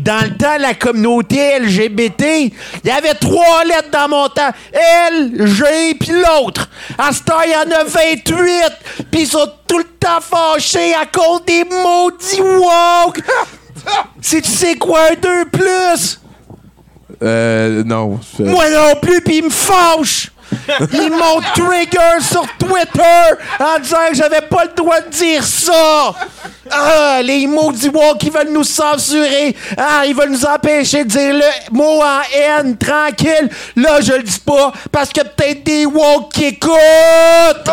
[0.00, 2.52] dans le temps, la communauté LGBT, il
[2.84, 4.52] y avait trois lettres dans mon temps.
[5.10, 6.70] L, G, puis l'autre.
[6.96, 9.06] À ce temps, il y en a 28.
[9.10, 13.20] Puis ils sont tout le temps fâchés à cause des maudits woke.
[14.20, 16.20] si tu sais quoi un 2 plus?
[17.24, 18.20] Euh, non.
[18.38, 20.30] Moi non plus, puis ils me fâchent.
[20.92, 26.14] Ils m'ont trigger sur Twitter en disant que j'avais pas le droit de dire ça.
[26.70, 29.56] Ah, les maudits woke qui veulent nous censurer.
[29.76, 33.48] Ah, ils veulent nous empêcher de dire le mot en haine, tranquille.
[33.76, 37.70] Là, je le dis pas parce que peut-être des woke qui écoutent.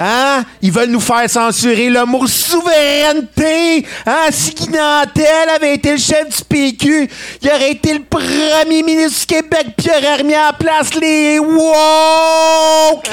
[0.00, 0.44] Hein?
[0.60, 3.86] Ils veulent nous faire censurer le mot souveraineté.
[4.06, 4.28] Hein?
[4.30, 7.08] Si Guy Nantel avait été le chef du PQ,
[7.42, 11.38] il aurait été le premier ministre du Québec puis il aurait remis en place les
[11.38, 13.08] woke.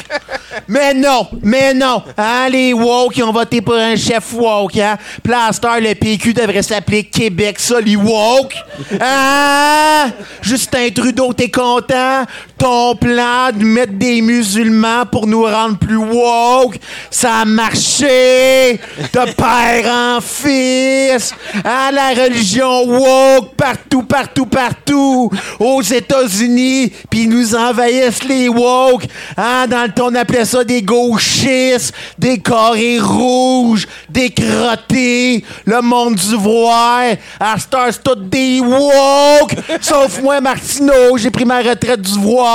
[0.67, 2.03] mais non, mais non.
[2.17, 2.49] Hein?
[2.49, 4.77] Les woke, ils ont voté pour un chef woke.
[4.77, 4.97] Hein?
[5.29, 8.55] Heure, le PQ devrait s'appeler Québec Soli-Woke.
[8.99, 10.11] Hein?
[10.41, 12.25] Justin Trudeau, t'es content?
[12.59, 16.77] Ton plan de mettre des musulmans pour nous rendre plus woke,
[17.09, 18.77] ça a marché!
[19.13, 21.33] De père en fils!
[21.63, 25.31] Hein, la religion woke partout, partout, partout!
[25.57, 29.05] Aux États-Unis, puis nous envahissent les woke!
[29.37, 35.81] Hein, dans le temps, on appelait ça des gauchistes, des carrés rouges, des crottés, le
[35.81, 37.03] monde du voir!
[37.39, 37.57] À heure,
[37.89, 39.55] c'est tout des woke!
[39.79, 42.48] Sauf moi, Martineau, j'ai pris ma retraite du voir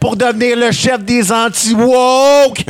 [0.00, 2.64] pour devenir le chef des anti-woke!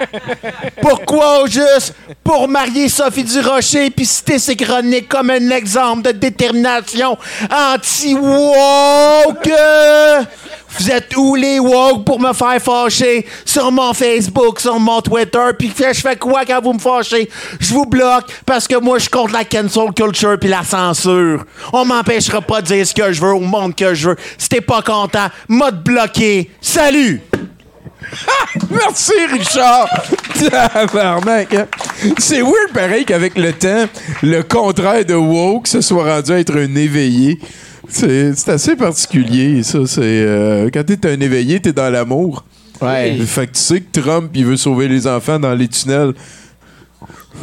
[0.82, 1.94] Pourquoi au juste?
[2.22, 7.18] Pour marier Sophie Durocher puis citer ses chroniques comme un exemple de détermination
[7.50, 9.50] anti-woke!
[10.76, 13.26] Vous êtes où les woke pour me faire fâcher?
[13.44, 17.28] Sur mon Facebook, sur mon Twitter, puis je fais quoi quand vous me fâchez?
[17.58, 21.44] Je vous bloque parce que moi je contre la cancel culture puis la censure.
[21.72, 24.16] On m'empêchera pas de dire ce que je veux au monde que je veux.
[24.36, 26.50] Si t'es pas content, mode bloqué.
[26.60, 27.22] Salut!
[28.70, 29.88] Merci, Richard!
[30.50, 31.66] Tabarnak, hein?
[32.18, 33.86] C'est weird, pareil, qu'avec le temps,
[34.22, 37.38] le contraire de woke se soit rendu à être un éveillé.
[37.88, 39.78] C'est c'est assez particulier, ça.
[39.86, 42.44] C'est euh, Quand t'es un éveillé, t'es dans l'amour.
[42.80, 43.16] Ouais.
[43.26, 46.12] Fait que tu sais que Trump, il veut sauver les enfants dans les tunnels.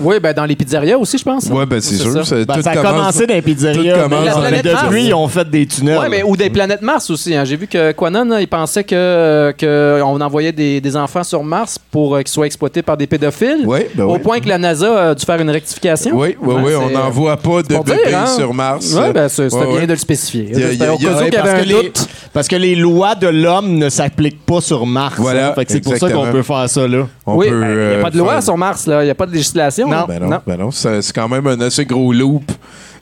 [0.02, 1.46] Oui, ben dans les pizzerias aussi, je pense.
[1.46, 2.12] Ouais, ben c'est sûr.
[2.12, 2.24] ça.
[2.26, 3.96] Ça, Ben, tout ça a commence- commencé dans les pizzerias.
[3.96, 4.96] tout commence mais dans mais depuis, Mars.
[4.98, 5.98] ils ont fait des tunnels.
[6.00, 7.34] Ouais, mais, ou des planètes Mars aussi.
[7.36, 7.46] hein.
[7.46, 11.44] J'ai vu que Quanon, hein, il pensait que, que on envoyait des, des enfants sur
[11.44, 13.66] Mars pour euh, qu'ils soient exploités par des pédophiles.
[13.66, 14.20] Ouais, ben au ouais.
[14.20, 16.12] point que la NASA a dû faire une rectification.
[16.18, 18.26] Oui, oui, Ouais, oui, on n'envoie pas de dire, bébés hein.
[18.28, 18.94] sur Mars.
[18.94, 19.88] Ouais, ben, c'est- c'était Ouais, bien ouais.
[19.88, 20.50] de le spécifier.
[20.52, 22.08] Il y a- y Au cas où y parce, avait que un les, doute.
[22.34, 25.16] parce que les lois de l'homme ne s'appliquent pas sur Mars.
[25.18, 25.54] Voilà, hein.
[25.56, 27.08] Fait que c'est pour ça qu'on peut faire ça là.
[27.28, 29.02] On oui, ben, il n'y euh, a pas de loi faire- sur Mars, là.
[29.02, 29.88] Il n'y a pas de législation.
[29.90, 30.06] Non.
[30.08, 30.72] Ben non, ben non.
[30.72, 32.44] C'est quand même un assez gros loop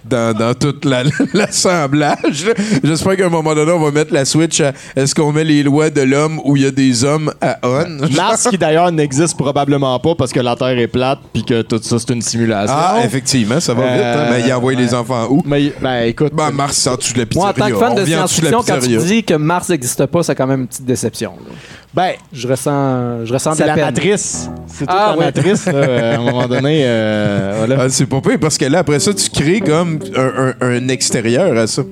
[0.06, 1.04] dans, dans tout la-
[1.34, 2.46] l'assemblage.
[2.84, 5.64] J'espère qu'à un moment donné, on va mettre la switch à est-ce qu'on met les
[5.64, 7.86] lois de l'homme où il y a des hommes à on?
[8.16, 11.80] Mars qui d'ailleurs n'existe probablement pas parce que la Terre est plate puis que tout
[11.82, 12.76] ça c'est une simulation.
[12.78, 13.92] Ah, effectivement, ça va vite.
[13.92, 14.04] hein.
[14.04, 15.42] Euh, Mais il envoie les enfants où?
[15.46, 17.66] Mais ben écoute, Ben, Mars, c'est en dessous de la Moi, pizzeria.
[17.66, 20.36] en tant que fan On de science-fiction, quand tu dis que Mars n'existe pas, c'est
[20.36, 21.34] quand même une petite déception.
[21.46, 21.54] là.
[21.94, 23.86] Ben Je ressens, je ressens de c'est la, la peine.
[23.86, 24.50] matrice.
[24.68, 25.26] C'est toute Ah, la ouais.
[25.26, 26.82] matrice là, à un moment donné.
[26.86, 27.84] euh, voilà.
[27.84, 30.88] Ah, c'est pas pire parce que là, après ça, tu crées comme un, un- un
[30.88, 31.84] extérieur à ça.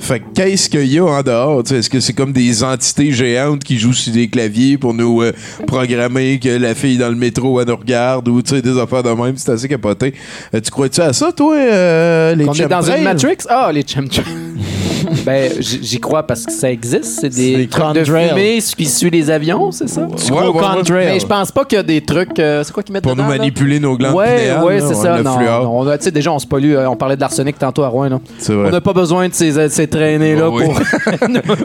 [0.00, 1.60] Fait que qu'est-ce qu'il y a en dehors?
[1.70, 5.32] Est-ce que c'est comme des entités géantes qui jouent sur des claviers pour nous euh,
[5.66, 9.02] programmer que la fille dans le métro, elle nous regarde ou tu sais, des affaires
[9.02, 9.36] de même?
[9.36, 10.14] C'est assez capoté.
[10.54, 13.38] Euh, tu crois-tu à ça, toi, euh, les On est dans une Matrix?
[13.48, 14.24] Ah, les chemtrails.
[15.24, 17.20] ben, j'y crois parce que ça existe.
[17.20, 20.06] C'est des trucs de fumée qui suivent les avions, c'est ça?
[20.16, 21.06] Tu crois au contrail?
[21.06, 22.38] Mais je pense pas qu'il y a des trucs.
[22.38, 23.28] euh, c'est quoi qu'ils mettent Pour nous là?
[23.28, 25.22] manipuler nos glandes Ouais, pinéales, ouais, c'est ça.
[25.22, 25.38] Non,
[25.72, 26.74] on a- tu sais, déjà, on se pollue.
[26.74, 28.08] euh, On parlait de l'arsenic tantôt à Rouen.
[28.08, 28.20] là.
[28.38, 28.70] C'est On vrai.
[28.70, 30.80] n'a pas besoin de ces, de ces traînées-là pour.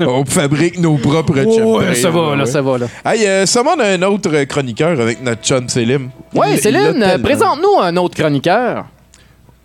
[0.08, 2.46] on fabrique nos propres ouais, ça va, là, ouais.
[2.46, 2.86] ça va, là.
[3.06, 6.10] Hey, euh, ça demande un autre euh, chroniqueur avec notre chum Selim.
[6.34, 8.86] Ouais, Céline, euh, présente-nous un autre chroniqueur.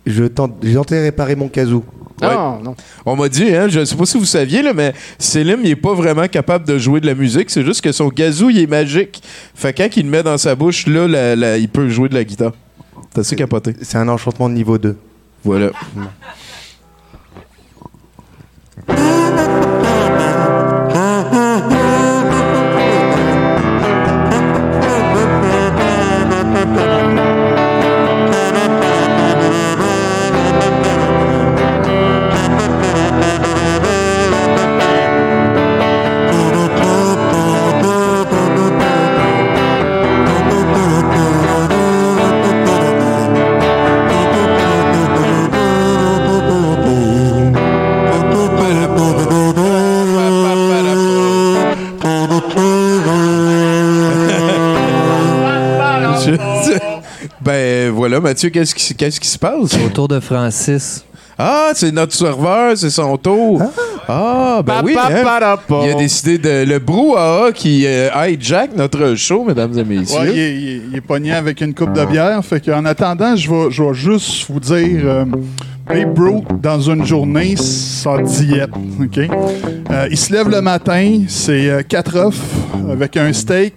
[0.05, 1.83] Je tente, j'ai tenté de réparer mon casou.
[2.21, 2.33] Ouais.
[2.35, 2.75] Non, non.
[3.05, 5.75] On m'a dit, hein, je sais pas si vous saviez, là, mais Selim, il est
[5.75, 7.49] pas vraiment capable de jouer de la musique.
[7.49, 9.21] C'est juste que son gazou, il est magique.
[9.55, 12.15] Fait quand il le met dans sa bouche, là, la- la- il peut jouer de
[12.15, 12.51] la guitare.
[13.13, 13.75] C'est assez capoté.
[13.81, 14.97] C'est un enchantement de niveau 2.
[15.43, 15.71] Voilà.
[58.29, 59.73] Mathieu, qu'est-ce qui, qu'est-ce qui se passe?
[59.83, 61.03] Au tour de Francis.
[61.35, 63.59] Ah, c'est notre serveur, c'est son tour.
[64.07, 64.93] Ah, ben oui.
[64.95, 65.23] hein.
[65.83, 66.63] Il a décidé de.
[66.63, 70.19] Le brouhaha qui euh, hijack notre show, mesdames et messieurs.
[70.19, 72.45] Ouais, il, est, il est- il est pogné avec une coupe de bière.
[72.45, 75.25] Fait qu'en attendant, je vais, je vais juste vous dire euh,
[75.87, 78.69] Babe Ruth, dans une journée, sa diète.
[79.01, 79.17] OK?
[79.17, 82.35] Euh, il se lève le matin, c'est euh, quatre œufs
[82.91, 83.73] avec un steak,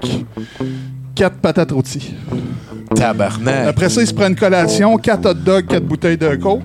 [1.15, 2.13] quatre patates rôties.
[3.03, 3.67] Tabarnak.
[3.69, 6.63] Après ça, il se prend une collation, quatre hot dogs, quatre bouteilles de coke.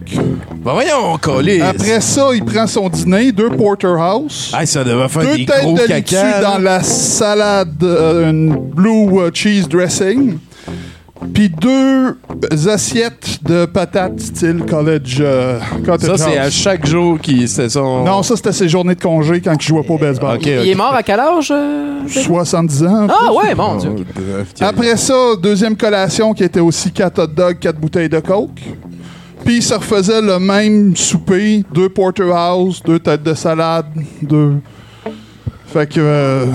[0.63, 1.61] Ben voyons, coller.
[1.61, 4.53] Après ça, il prend son dîner, deux porterhouse.
[4.57, 6.41] Hey, ça devait faire Deux des têtes gros de caca.
[6.41, 10.38] dans la salade, euh, une blue euh, cheese dressing.
[11.33, 12.17] Puis deux
[12.69, 15.17] assiettes de patates style college.
[15.21, 18.03] euh, cottage Ça, c'est à chaque jour qui son.
[18.03, 20.35] Non, ça, c'était ses journées de congé quand il jouait pas au baseball.
[20.35, 21.49] Ok, Il est mort à quel âge?
[21.51, 22.23] euh, David?
[22.23, 23.07] 70 ans.
[23.09, 23.91] Ah ouais, mon Dieu.
[24.61, 28.61] Après ça, deuxième collation qui était aussi 4 hot dogs, 4 bouteilles de coke.
[29.45, 33.85] Puis il se refaisait le même souper, deux porterhouse, deux têtes de salade,
[34.21, 34.55] deux.
[35.67, 35.99] Fait que.
[35.99, 36.45] euh,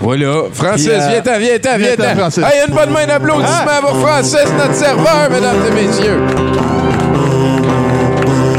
[0.00, 0.44] Voilà.
[0.52, 2.18] Francis, Puis, euh, viens-t'en, viens-t'en, viens-t'en, viens-t'en.
[2.18, 2.44] Francis.
[2.44, 6.20] Hey, une bonne main d'applaudissement pour Francis, notre serveur, mesdames et messieurs.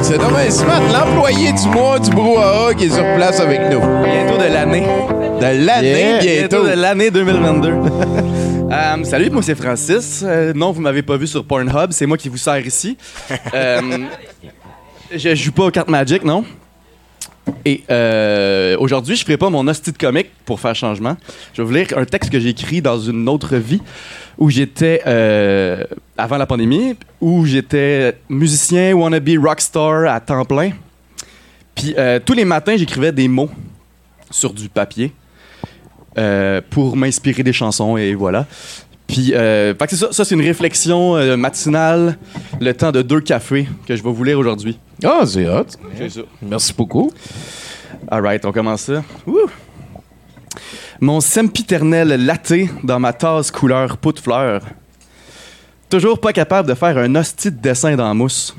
[0.04, 3.80] C'est dommage smart, l'employé du mois du brouhaha qui est sur place avec nous.
[3.80, 4.86] Bientôt de l'année.
[5.40, 6.64] De l'année, bientôt.
[6.68, 7.74] de l'année 2022.
[8.72, 10.24] Euh, salut, moi c'est Francis.
[10.26, 12.96] Euh, non, vous m'avez pas vu sur Pornhub, c'est moi qui vous sers ici.
[15.14, 16.46] Je joue pas aux cartes Magic, non?
[17.66, 21.18] Et euh, aujourd'hui, je ferai pas mon hostie de pour faire changement.
[21.54, 23.82] Je vais vous lire un texte que j'ai écrit dans une autre vie
[24.38, 25.84] où j'étais euh,
[26.18, 30.72] avant la pandémie, où j'étais musicien wannabe rockstar à temps plein.
[31.76, 33.50] Puis euh, tous les matins, j'écrivais des mots
[34.30, 35.14] sur du papier
[36.70, 38.46] pour m'inspirer des chansons et voilà.
[39.12, 42.18] Puis, euh, fait que c'est ça, ça c'est une réflexion euh, matinale,
[42.62, 44.80] le temps de deux cafés que je vais vous lire aujourd'hui.
[45.04, 45.66] Ah, c'est hot.
[45.98, 46.22] C'est ça.
[46.42, 47.12] Merci beaucoup.
[48.10, 49.04] Alright, on commence ça.
[49.28, 49.50] Wouh!
[51.02, 52.54] Mon sempiternel latte
[52.86, 54.62] dans ma tasse couleur pot de fleurs.
[55.90, 58.56] Toujours pas capable de faire un hostie de dessin dans la mousse.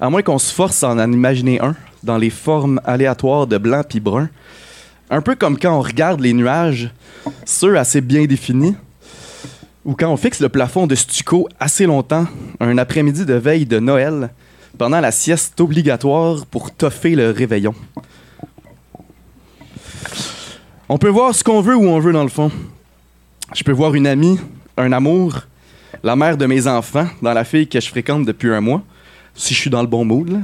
[0.00, 3.82] À moins qu'on se force à en imaginer un, dans les formes aléatoires de blanc
[3.82, 4.28] puis brun.
[5.10, 6.92] Un peu comme quand on regarde les nuages,
[7.44, 8.76] ceux assez bien définis,
[9.88, 12.26] ou quand on fixe le plafond de stucco assez longtemps,
[12.60, 14.28] un après-midi de veille de Noël,
[14.76, 17.74] pendant la sieste obligatoire pour toffer le réveillon.
[20.90, 22.52] On peut voir ce qu'on veut où on veut dans le fond.
[23.54, 24.38] Je peux voir une amie,
[24.76, 25.46] un amour,
[26.02, 28.82] la mère de mes enfants, dans la fille que je fréquente depuis un mois,
[29.34, 30.42] si je suis dans le bon mood.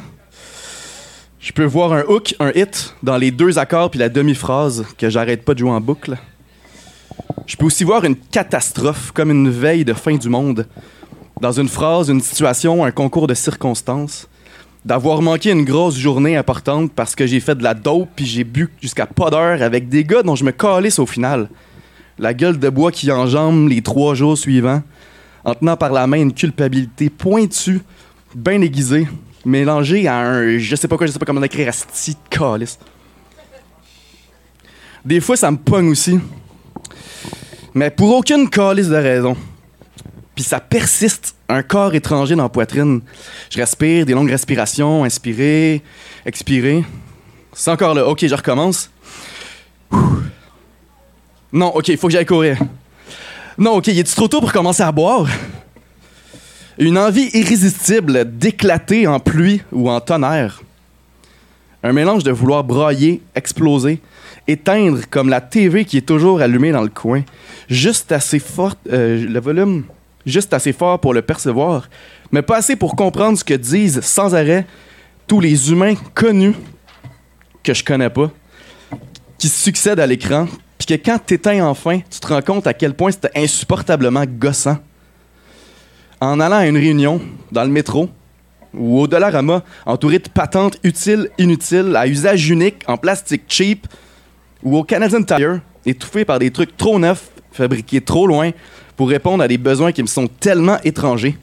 [1.39, 5.11] Je peux voir un hook, un hit dans les deux accords puis la demi-phrase que
[5.11, 6.17] j'arrête pas de jouer en boucle.
[7.47, 10.67] Je peux aussi voir une catastrophe comme une veille de fin du monde.
[11.41, 14.29] Dans une phrase, une situation, un concours de circonstances.
[14.85, 18.45] D'avoir manqué une grosse journée importante parce que j'ai fait de la dope puis j'ai
[18.45, 21.49] bu jusqu'à pas d'heure avec des gars dont je me calisse au final.
[22.19, 24.83] La gueule de bois qui enjambe les trois jours suivants,
[25.45, 27.81] en tenant par la main une culpabilité pointue,
[28.35, 29.09] bien aiguisée,
[29.45, 32.79] mélangée à un je sais pas quoi, je sais pas comment l'écrire, à ce calice.
[35.05, 36.19] Des fois, ça me pogne aussi.
[37.75, 39.37] Mais pour aucune calice de raison.
[40.35, 43.01] Puis ça persiste, un corps étranger dans la poitrine.
[43.51, 45.83] Je respire, des longues respirations, inspirer,
[46.25, 46.85] expirer.
[47.53, 48.07] C'est encore là.
[48.07, 48.91] Ok, je recommence.
[51.53, 52.59] Non, ok, il faut que j'aille courir.
[53.57, 55.29] Non, ok, il est trop tôt pour commencer à boire?
[56.79, 60.63] Une envie irrésistible d'éclater en pluie ou en tonnerre.
[61.85, 64.01] Un mélange de vouloir brailler, exploser,
[64.47, 67.23] éteindre comme la TV qui est toujours allumée dans le coin.
[67.69, 69.85] Juste assez fort, euh, le volume
[70.27, 71.89] juste assez fort pour le percevoir,
[72.33, 74.67] mais pas assez pour comprendre ce que disent sans arrêt
[75.27, 76.55] tous les humains connus
[77.63, 78.31] que je connais pas,
[79.39, 80.47] qui succèdent à l'écran,
[80.79, 84.79] puis que quand t'éteins enfin, tu te rends compte à quel point c'était insupportablement gossant.
[86.21, 87.21] En allant à une réunion,
[87.53, 88.09] dans le métro,
[88.75, 93.87] ou au Dollarama, entouré de patentes utiles, inutiles, à usage unique, en plastique cheap,
[94.65, 98.51] ou au Canadian Tire, étouffé par des trucs trop neufs, fabriqués trop loin,
[98.97, 101.37] pour répondre à des besoins qui me sont tellement étrangers.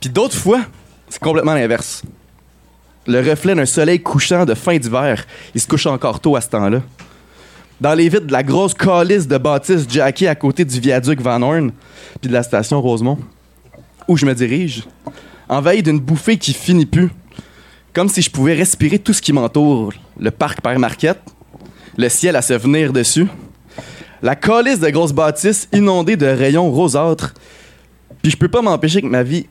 [0.00, 0.60] Puis d'autres fois,
[1.08, 2.02] c'est complètement l'inverse.
[3.06, 6.48] Le reflet d'un soleil couchant de fin d'hiver, il se couche encore tôt à ce
[6.48, 6.82] temps-là.
[7.80, 11.42] Dans les vitres de la grosse calice de bâtisse Jackie à côté du viaduc Van
[11.42, 11.72] Horn,
[12.20, 13.18] puis de la station Rosemont,
[14.08, 14.84] où je me dirige,
[15.48, 17.10] envahi d'une bouffée qui finit plus,
[17.94, 21.22] comme si je pouvais respirer tout ce qui m'entoure, le parc Père Marquette,
[21.96, 23.28] le ciel à se venir dessus,
[24.20, 27.32] la calice de grosses bâtisses inondée de rayons rosâtres.
[28.20, 29.46] Puis je peux pas m'empêcher que ma vie.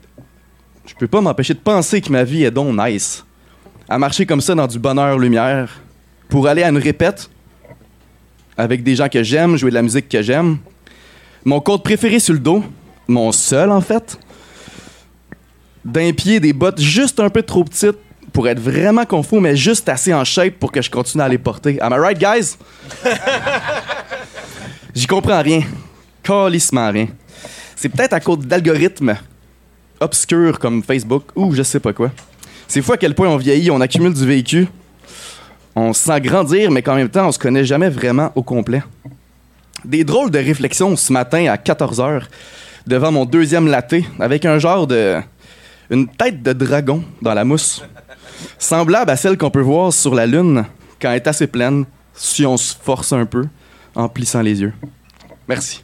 [0.85, 3.23] Je peux pas m'empêcher de penser que ma vie est donc nice.
[3.87, 5.79] À marcher comme ça dans du bonheur lumière.
[6.27, 7.29] Pour aller à une répète.
[8.57, 10.57] Avec des gens que j'aime, jouer de la musique que j'aime.
[11.45, 12.63] Mon compte préféré sur le dos.
[13.07, 14.19] Mon seul en fait.
[15.85, 18.03] D'un pied, des bottes juste un peu trop petites
[18.34, 21.38] pour être vraiment confus, mais juste assez en shape pour que je continue à les
[21.38, 21.79] porter.
[21.79, 22.57] Am I right, guys?
[24.95, 25.61] J'y comprends rien.
[26.23, 27.07] Calissement rien.
[27.75, 29.15] C'est peut-être à cause d'algorithmes
[29.99, 32.11] obscurs comme Facebook ou je sais pas quoi.
[32.67, 34.67] C'est fou à quel point on vieillit, on accumule du véhicule.
[35.75, 38.84] On se sent grandir, mais qu'en même temps, on se connaît jamais vraiment au complet.
[39.86, 42.23] Des drôles de réflexions ce matin à 14h
[42.88, 45.19] devant mon deuxième latte avec un genre de.
[45.89, 47.84] une tête de dragon dans la mousse.
[48.57, 50.65] Semblable à celle qu'on peut voir sur la Lune
[51.01, 53.45] quand elle est assez pleine, si on se force un peu
[53.95, 54.73] en plissant les yeux.
[55.47, 55.83] Merci.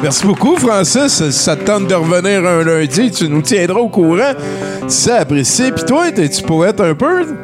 [0.00, 1.28] Merci beaucoup, Francis.
[1.30, 4.32] Ça te tente de revenir un lundi, tu nous tiendras au courant.
[4.86, 5.72] Ça apprécié.
[5.72, 7.36] Puis toi, t'es-tu poète un peu?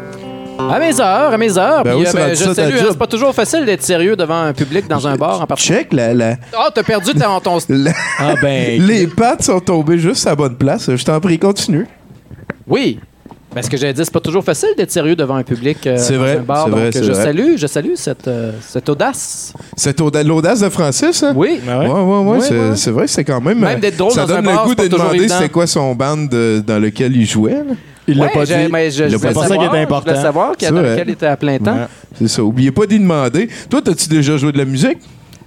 [0.59, 1.82] À mes heures, à mes heures.
[1.84, 3.82] Ben Puis, oui, euh, c'est ben, je ça, salue, hein, c'est pas toujours facile d'être
[3.82, 5.80] sérieux devant un public dans un bar en particulier.
[5.80, 7.40] Check, la, la- Ah, t'as perdu ton.
[7.40, 7.59] ton...
[7.68, 8.80] la- Ah ben.
[8.80, 10.94] les pattes sont tombées juste à la bonne place.
[10.94, 11.86] Je t'en prie, continue.
[12.66, 12.98] Oui.
[13.55, 15.96] Ben, ce que j'allais dire, c'est pas toujours facile d'être sérieux devant un public euh,
[15.96, 16.64] C'est dans vrai, un bar.
[16.64, 17.22] c'est donc, vrai, euh, je vrai.
[17.24, 19.52] salue, je salue cette, euh, cette audace.
[19.76, 21.32] C'est auda- l'audace de Francis, hein?
[21.36, 21.61] Oui.
[21.64, 21.92] Ben Ouais, ouais.
[21.92, 23.59] ouais, ouais, Ouais, c'est, vrai, c'est quand même.
[23.61, 25.48] Même d'être drôle ça dans un donne bar, le goût c'est pas de demander c'était
[25.50, 27.52] quoi son band de- dans lequel il jouait.
[27.52, 27.74] là.
[28.07, 28.52] Il l'a Ouais, pas dit.
[28.70, 30.11] mais je, je voulais pas ça qui est savoir, je important.
[30.11, 30.52] voulais savoir
[30.82, 30.90] vrai.
[30.92, 31.74] lequel était à plein temps.
[31.74, 31.86] Ouais.
[32.18, 32.42] C'est ça.
[32.42, 33.48] Oubliez pas d'y demander.
[33.70, 34.98] Toi, t'as-tu déjà joué de la musique?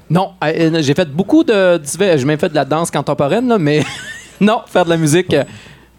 [0.10, 1.80] Non, euh, j'ai fait beaucoup de.
[2.00, 3.84] J'ai même fait de la danse contemporaine, là, mais
[4.42, 5.34] non, faire de la musique.
[5.34, 5.44] euh,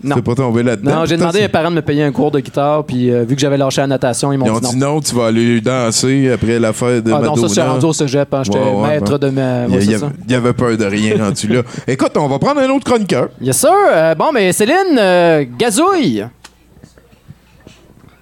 [0.02, 0.20] non.
[0.22, 1.00] Pas tombé là-dedans?
[1.00, 3.24] Non, j'ai demandé à mes parents de me payer un cours de guitare, puis euh,
[3.24, 4.70] vu que j'avais lâché la natation, ils Ils m'ont ont dit non.
[4.70, 7.72] dit non, tu vas aller danser après l'affaire de Ah non, ça c'est Madonna.
[7.72, 9.18] rendu au cégep, hein, j'étais Ouais, ouais, maître ouais.
[9.18, 9.64] de ma.
[9.66, 10.12] Il y, avait- ça.
[10.26, 11.62] il y avait peur de rien rendu là.
[11.88, 13.28] Écoute, on va prendre un autre chroniqueur.
[13.42, 13.70] Yes sir.
[13.92, 16.24] Euh, bon, mais Céline, euh, gazouille.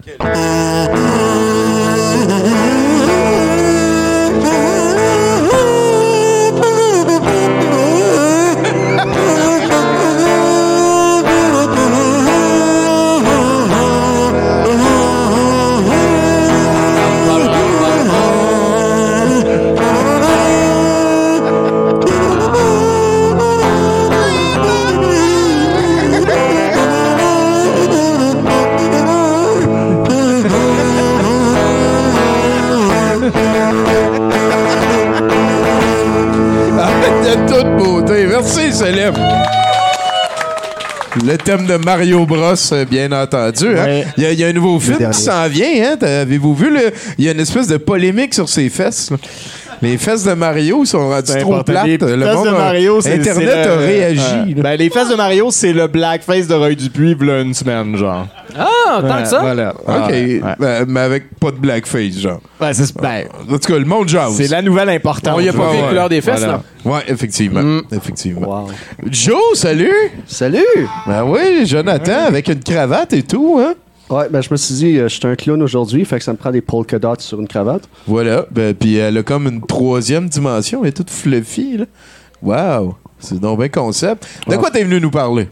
[0.07, 0.27] kidding.
[38.79, 39.13] Excellent.
[41.25, 43.75] Le thème de Mario Bros, euh, bien entendu.
[43.75, 44.03] hein.
[44.17, 45.93] Il, y a, il y a un nouveau film qui s'en vient.
[45.93, 45.97] Hein?
[46.05, 46.69] Avez-vous vu?
[46.69, 49.09] le- Il y a une espèce de polémique sur ses fesses.
[49.09, 49.17] là?
[49.81, 51.85] Les fesses de Mario sont rendues trop plates.
[51.85, 54.53] Les Le fesses monde de Mario, c'est Internet le- a réagi.
[54.55, 54.63] Là.
[54.63, 58.27] Ben, les fesses de Mario, c'est le blackface de Roy Dupuis, v'là une semaine, genre.
[58.57, 59.39] Ah, tant Ouais, que ça?
[59.39, 59.73] Voilà.
[59.75, 60.09] OK.
[60.09, 60.41] Ouais.
[60.59, 62.39] Ben, mais avec pas de blackface, genre.
[62.59, 64.33] Ouais, c'est ben, En tout cas, le monde jase.
[64.35, 65.35] c'est la nouvelle importante.
[65.37, 66.61] On y a pas vu les couleurs des fesses, là.
[66.85, 67.61] Ouais, effectivement.
[67.61, 67.81] Mm.
[67.91, 68.67] Effectivement.
[69.11, 69.91] Joe, salut!
[70.25, 70.63] Salut!
[71.05, 73.73] Ben oui, Jonathan, avec une cravate et tout, hein?
[74.09, 76.31] Ouais, ben je me suis dit, euh, je suis un clown aujourd'hui, fait que ça
[76.31, 77.83] me prend des polka dots sur une cravate.
[78.07, 78.45] Voilà.
[78.51, 80.81] Ben, puis elle a comme une troisième dimension.
[80.83, 81.85] Elle est toute fluffy, là.
[82.41, 82.95] Wow!
[83.19, 84.25] C'est donc bien concept.
[84.47, 85.49] De quoi t'es venu nous parler?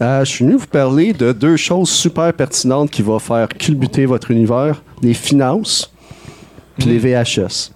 [0.00, 4.04] Euh, je suis venu vous parler de deux choses super pertinentes qui vont faire culbuter
[4.06, 5.92] votre univers les finances
[6.78, 7.70] puis les VHS.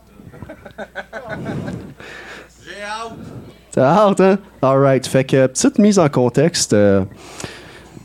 [3.73, 4.39] T'as hâte, hein?
[4.63, 5.07] Alright.
[5.07, 6.73] Fait que, petite mise en contexte.
[6.73, 7.05] euh,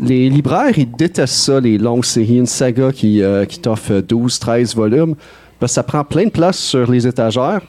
[0.01, 2.37] les libraires, ils détestent ça, les longues séries.
[2.37, 5.15] Une saga qui, euh, qui t'offre 12, 13 volumes.
[5.59, 7.61] Parce que ça prend plein de place sur les étagères.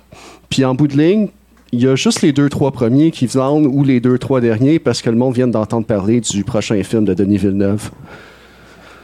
[0.48, 1.28] Puis en bout de ligne,
[1.72, 4.78] il y a juste les deux, trois premiers qui vendent ou les deux, trois derniers
[4.78, 7.90] parce que le monde vient d'entendre parler du prochain film de Denis Villeneuve.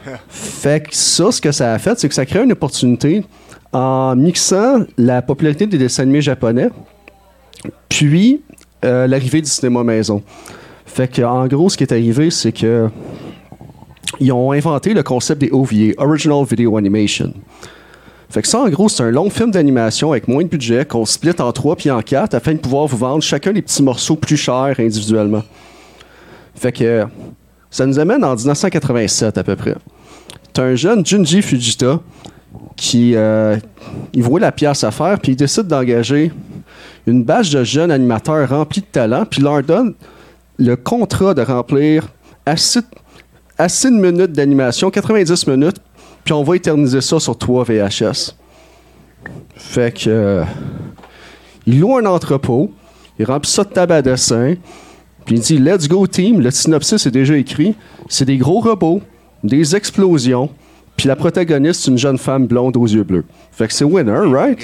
[0.29, 3.23] fait que ça, ce que ça a fait, c'est que ça crée une opportunité
[3.71, 6.69] en mixant la popularité des dessins animés japonais
[7.87, 8.41] puis
[8.85, 10.23] euh, l'arrivée du cinéma maison.
[10.93, 12.89] Fait que, en gros, ce qui est arrivé, c'est que
[14.19, 17.31] ils ont inventé le concept des OVA, Original Video Animation.
[18.29, 21.05] Fait que ça, en gros, c'est un long film d'animation avec moins de budget qu'on
[21.05, 24.15] split en trois puis en quatre afin de pouvoir vous vendre chacun des petits morceaux
[24.15, 25.43] plus chers individuellement.
[26.55, 27.05] Fait que
[27.69, 29.75] ça nous amène en 1987 à peu près.
[30.51, 32.01] T'as un jeune Junji Fujita
[32.75, 33.57] qui euh,
[34.13, 36.31] il voit la pièce à faire puis il décide d'engager
[37.07, 39.93] une bâche de jeunes animateurs remplis de talent puis leur donne
[40.59, 42.09] le contrat de remplir
[42.45, 42.81] assez
[43.89, 45.77] de minutes d'animation, 90 minutes,
[46.23, 48.35] puis on va éterniser ça sur trois VHS.
[49.55, 50.09] Fait que.
[50.09, 50.43] euh,
[51.65, 52.71] il loue un entrepôt,
[53.17, 54.55] il remplit ça de tabac à dessin,
[55.25, 57.75] puis il dit Let's go team, le synopsis est déjà écrit.
[58.07, 59.01] C'est des gros robots,
[59.43, 60.49] des explosions,
[60.97, 63.25] puis la protagoniste, une jeune femme blonde aux yeux bleus.
[63.51, 64.59] Fait que c'est winner, right?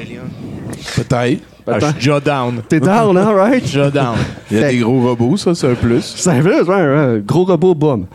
[0.96, 1.41] Peut-être.
[1.68, 2.61] Ah, je suis déjà down.
[2.68, 3.63] T'es down, hein, right?
[3.63, 4.16] Déjà down.
[4.51, 6.13] Il y a Fait- des gros robots, ça, c'est un plus.
[6.16, 6.66] C'est un peu, ouais,
[7.16, 8.05] ouais, gros robot, boum.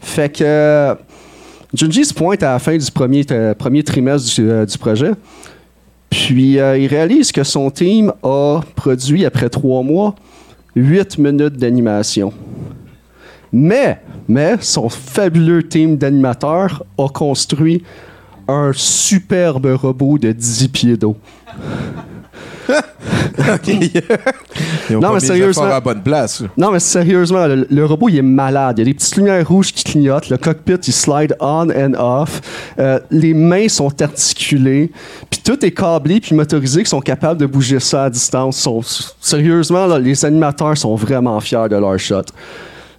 [0.00, 0.94] Fait que euh,
[1.74, 5.12] Junji se pointe à la fin du premier, euh, premier trimestre du, euh, du projet.
[6.10, 10.14] Puis euh, il réalise que son team a produit, après trois mois,
[10.76, 12.32] 8 minutes d'animation.
[13.52, 17.82] Mais, mais, son fabuleux team d'animateurs a construit
[18.48, 21.16] un superbe robot de 10 pieds d'eau.
[24.90, 26.42] Ont Non, mais sérieusement- à la bonne place.
[26.56, 28.78] Non, mais sérieusement, le, le robot, il est malade.
[28.78, 30.28] Il y a des petites lumières rouges qui clignotent.
[30.28, 32.40] Le cockpit, il slide on and off.
[32.78, 34.90] Euh, les mains sont articulées.
[35.30, 38.58] Puis tout est câblé puis motorisé qui sont capables de bouger ça à distance.
[38.58, 38.82] Sont-
[39.20, 42.22] sérieusement, là, les animateurs sont vraiment fiers de leur shot.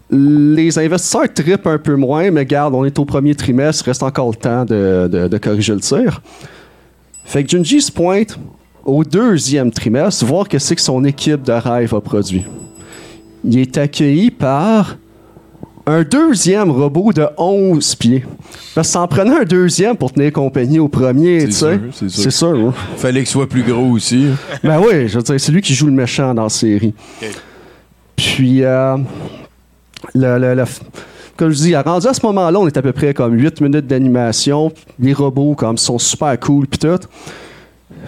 [0.09, 4.03] Les investisseurs trippent un peu moins, mais garde, on est au premier trimestre, il reste
[4.03, 6.21] encore le temps de, de- de corriger le tir.
[7.25, 8.37] Fait que Junji se pointe
[8.85, 12.45] au deuxième trimestre, voir que c'est que son équipe de rêve a produit
[13.45, 14.95] il est accueilli par
[15.85, 18.23] un deuxième robot de 11 pieds.
[18.73, 21.77] Parce que ça en prenait un deuxième pour tenir compagnie au premier, tu sais.
[21.91, 22.23] c'est sûr.
[22.23, 22.55] C'est sûr.
[22.69, 22.73] hein.
[22.95, 24.27] Fallait qu'il soit plus gros aussi.
[24.63, 26.93] Ben oui, je veux dire, c'est lui qui joue le méchant dans la série.
[28.15, 28.95] Puis, euh,
[30.13, 30.63] le, le- le-
[31.35, 33.87] comme je dis, rendu à ce moment-là, on est à peu près comme 8 minutes
[33.87, 34.71] d'animation.
[34.99, 36.99] Les robots, comme, sont super cool, puis tout.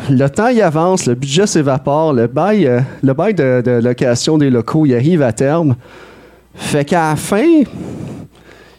[0.09, 4.93] Le temps y avance, le budget s'évapore, le bail, euh, de location des locaux, il
[4.93, 5.75] arrive à terme.
[6.53, 7.63] Fait qu'à la fin,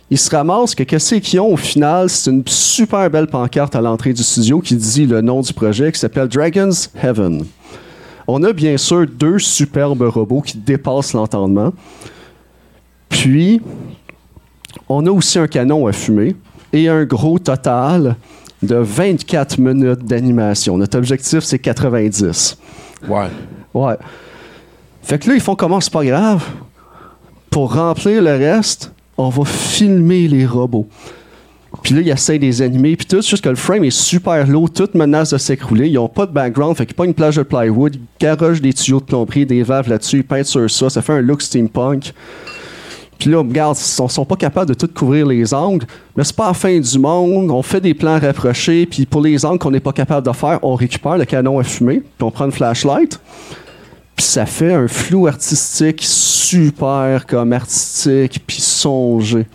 [0.09, 2.09] ils se ramassent que qu'est-ce qu'ils ont au final?
[2.09, 5.91] C'est une super belle pancarte à l'entrée du studio qui dit le nom du projet
[5.91, 7.45] qui s'appelle Dragon's Heaven.
[8.29, 11.73] On a bien sûr deux superbes robots qui dépassent l'entendement.
[13.09, 13.61] Puis,
[14.89, 16.37] on a aussi un canon à fumer
[16.73, 18.17] et un gros total
[18.67, 20.77] de 24 minutes d'animation.
[20.77, 22.59] Notre objectif, c'est 90.
[23.09, 23.29] Ouais.
[23.75, 23.97] Ouais.
[25.03, 25.81] Fait que là, ils font comment?
[25.81, 26.45] C'est pas grave.
[27.51, 30.89] Pour remplir le reste, on va filmer les robots.
[31.83, 34.71] Puis là, ils essayent des animés, puis tout, juste que le frame est super lourd,
[34.71, 35.89] toute menace de s'écrouler.
[35.89, 38.73] Ils ont pas de background, fait qu'ils pas une plage de plywood, ils garagent des
[38.73, 42.13] tuyaux de plomberie, des valves là-dessus, ils peignent sur ça, ça fait un look steampunk.
[43.19, 45.87] Puis là, regarde, ils sont, sont pas capables de tout couvrir les angles,
[46.17, 47.51] mais c'est pas la fin du monde.
[47.51, 50.59] On fait des plans rapprochés, puis pour les angles qu'on n'est pas capable de faire,
[50.63, 53.19] on récupère le canon à fumée, puis on prend une flashlight.
[54.17, 59.47] Puis ça fait un flou artistique super comme artistique puis songé.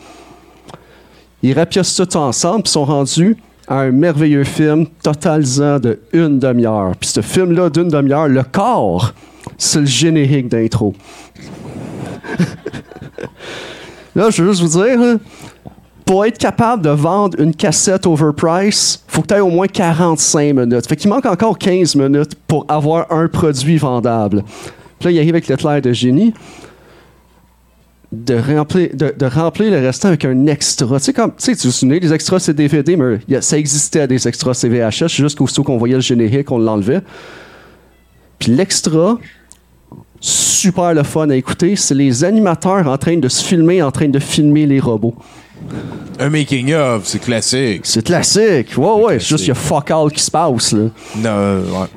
[1.41, 3.35] Ils rapiocent tout ensemble puis sont rendus
[3.67, 6.91] à un merveilleux film totalisant de une demi-heure.
[6.99, 9.13] Puis ce film-là d'une demi-heure, le corps,
[9.57, 10.93] c'est le générique d'intro.
[14.15, 15.15] Là, je veux juste vous dire, là,
[16.05, 20.53] pour être capable de vendre une cassette overprice, faut que tu aies au moins 45
[20.53, 20.87] minutes.
[20.87, 24.43] Fait qu'il manque encore 15 minutes pour avoir un produit vendable.
[24.99, 26.33] Puis là, il arrive avec l'éclair de génie
[28.11, 28.89] de remplir,
[29.71, 30.97] le restant avec un extra.
[30.97, 34.53] Tu sais, comme, tu te souviens, les extras c'est DVD, mais ça existait des extras
[34.53, 37.01] CVHS, juste qu'aussitôt qu'on voyait le générique, on l'enlevait.
[38.37, 39.17] Puis l'extra,
[40.21, 44.07] super le fun à écouter, c'est les animateurs en train de se filmer, en train
[44.07, 45.15] de filmer les robots.
[46.19, 47.81] Un making-of, c'est classique.
[47.83, 48.69] C'est classique.
[48.77, 50.89] Ouais, ouais, c'est juste qu'il y a fuck all qui se passe, là.
[51.17, 51.87] Non, ouais.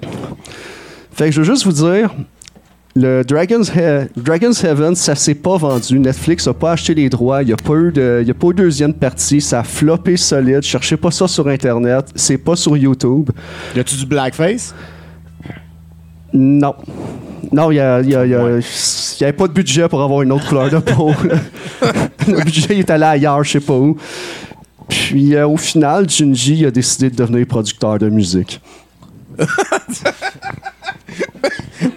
[1.12, 2.14] Fait que je veux juste vous dire,
[2.96, 5.98] le Dragon's, He- Dragon's Heaven, ça s'est pas vendu.
[5.98, 7.42] Netflix a pas acheté les droits.
[7.42, 9.40] Il y a pas eu de, y a pas eu de deuxième partie.
[9.40, 10.62] Ça a floppé solide.
[10.62, 12.06] Cherchez pas ça sur Internet.
[12.14, 13.30] C'est pas sur YouTube.
[13.76, 14.74] Y a-tu du blackface?
[16.32, 16.74] Non.
[17.52, 19.52] Non, il y a- il y a- il y a- il y avait pas de
[19.52, 21.12] budget pour avoir une autre couleur de peau.
[22.28, 23.96] le budget est allé ailleurs, je sais pas où.
[24.88, 28.60] Puis euh, au final, Junji a décidé de devenir producteur de musique.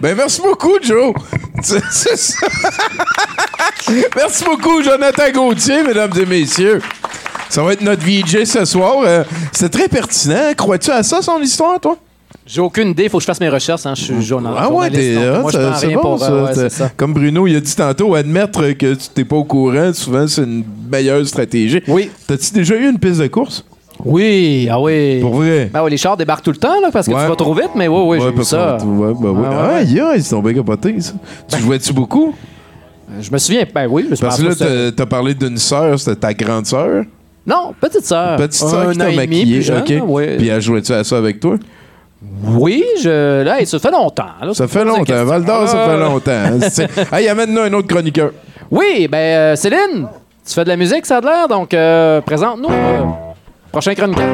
[0.01, 1.13] Ben, merci beaucoup, Joe.
[4.15, 6.81] Merci beaucoup, Jonathan Gauthier, mesdames et messieurs.
[7.49, 8.95] Ça va être notre VJ ce soir.
[9.05, 9.23] Euh,
[9.53, 10.53] c'est très pertinent.
[10.55, 11.97] Crois-tu à ça, son histoire, toi?
[12.47, 13.85] J'ai aucune idée, faut que je fasse mes recherches.
[13.85, 13.93] Hein.
[13.95, 15.01] Je suis journal- Ah ouais, journaliste.
[15.19, 16.19] t'es prends c'est rien bon, pour.
[16.19, 16.31] ça.
[16.31, 16.89] euh, ouais, ça.
[16.95, 20.43] Comme Bruno, il a dit tantôt, admettre que tu t'es pas au courant, souvent, c'est
[20.43, 21.81] une meilleure stratégie.
[21.89, 22.09] Oui.
[22.25, 23.65] T'as-tu déjà eu une piste de course?
[24.05, 25.19] Oui, ah oui.
[25.19, 25.69] Pour vrai?
[25.73, 27.23] Ben ouais, les chars débarquent tout le temps là, parce que Ouais.
[27.23, 28.77] tu vas trop vite, mais oui, oui, j'ai vu parce ça.
[28.77, 29.39] Ouais, ben oui.
[29.41, 29.85] Ouais, ouais, Ah, ouais.
[29.85, 31.13] yeah, ils sont bien capotés, ça.
[31.49, 32.33] Tu jouais-tu beaucoup?
[33.19, 35.99] Je me souviens, ben oui, je me souviens Parce que là, t'as- parlé d'une sœur,
[35.99, 37.03] c'était ta grande sœur?
[37.45, 38.35] Non, petite sœur.
[38.37, 40.09] Petite sœur Un qui t'a jeune, ok.
[40.09, 40.37] ouais.
[40.37, 41.55] Puis elle jouait-tu à ça avec toi?
[42.21, 43.43] Oui, je.
[43.43, 44.25] Là, hey, ça fait longtemps.
[44.41, 45.03] là, Ça fait longtemps.
[45.03, 45.25] questions.
[45.25, 45.89] Val d'Or, ça Ah.
[45.89, 46.67] fait longtemps.
[46.69, 48.31] C'est- hey, amène-nous un autre chroniqueur.
[48.71, 50.07] Oui, ben euh, Céline,
[50.45, 52.69] tu fais de la musique, ça a de l'air, donc euh, présente-nous.
[52.69, 53.03] euh,
[53.71, 54.25] prochain chroniqueur.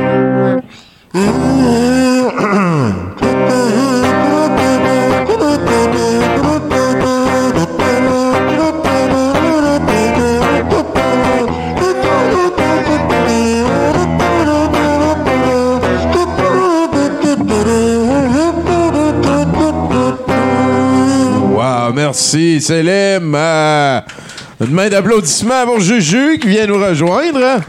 [22.03, 23.33] Merci, Célème.
[23.33, 24.01] Euh,
[24.59, 27.61] une main d'applaudissement pour Juju qui vient nous rejoindre.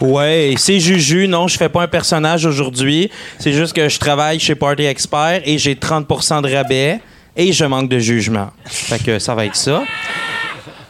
[0.00, 1.28] Ouais, c'est Juju.
[1.28, 3.10] Non, je fais pas un personnage aujourd'hui.
[3.38, 7.00] C'est juste que je travaille chez Party Expert et j'ai 30% de rabais
[7.36, 8.48] et je manque de jugement.
[8.64, 9.82] Fait que ça va être ça.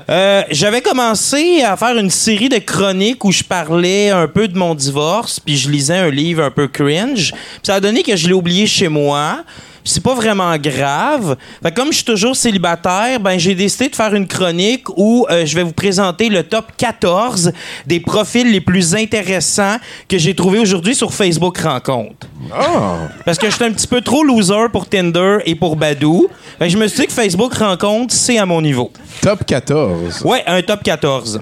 [0.08, 4.56] Euh, J'avais commencé à faire une série de chroniques où je parlais un peu de
[4.56, 7.34] mon divorce, puis je lisais un livre un peu cringe.
[7.64, 9.42] Ça a donné que je l'ai oublié chez moi.
[9.88, 11.36] C'est pas vraiment grave.
[11.62, 15.26] Fait que comme je suis toujours célibataire, ben j'ai décidé de faire une chronique où
[15.30, 17.52] euh, je vais vous présenter le top 14
[17.86, 19.76] des profils les plus intéressants
[20.08, 22.26] que j'ai trouvé aujourd'hui sur Facebook Rencontre.
[23.24, 26.28] Parce que j'étais un petit peu trop loser pour Tinder et pour Badou.
[26.60, 28.90] Je me suis dit que Facebook Rencontre, c'est à mon niveau.
[29.20, 30.22] Top 14.
[30.24, 31.40] Ouais, un top 14.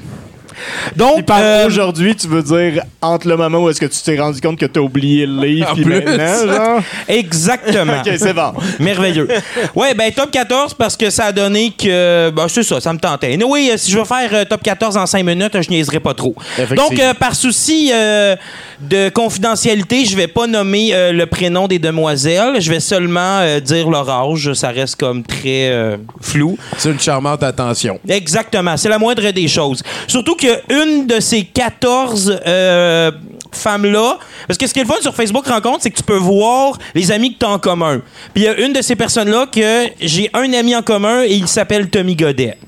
[0.96, 4.18] Donc, Par euh, aujourd'hui, tu veux dire entre le moment où est-ce que tu t'es
[4.18, 6.80] rendu compte que t'as oublié le livre puis maintenant, genre?
[7.08, 8.00] Exactement.
[8.04, 8.52] Ok, c'est bon.
[8.78, 9.28] Merveilleux.
[9.74, 12.30] Ouais, ben top 14 parce que ça a donné que.
[12.30, 13.38] Ben, c'est ça, ça me tentait.
[13.44, 16.34] oui, si je veux faire euh, top 14 en 5 minutes, je niaiserai pas trop.
[16.76, 18.36] Donc, euh, par souci euh,
[18.80, 22.60] de confidentialité, je vais pas nommer euh, le prénom des demoiselles.
[22.60, 24.52] Je vais seulement euh, dire leur âge.
[24.54, 26.56] Ça reste comme très euh, flou.
[26.78, 27.98] C'est une charmante attention.
[28.08, 29.82] Exactement, c'est la moindre des choses.
[30.06, 33.10] Surtout qu'une de ces 14 euh,
[33.52, 36.16] femmes-là, parce que ce qui est le fun sur Facebook Rencontre, c'est que tu peux
[36.16, 38.02] voir les amis que tu as en commun.
[38.32, 41.34] Puis il y a une de ces personnes-là que j'ai un ami en commun et
[41.34, 42.58] il s'appelle Tommy Godet.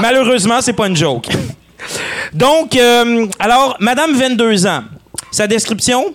[0.00, 1.28] Malheureusement, c'est pas une joke.
[2.32, 4.82] Donc, euh, alors, Madame 22 ans,
[5.30, 6.14] sa description,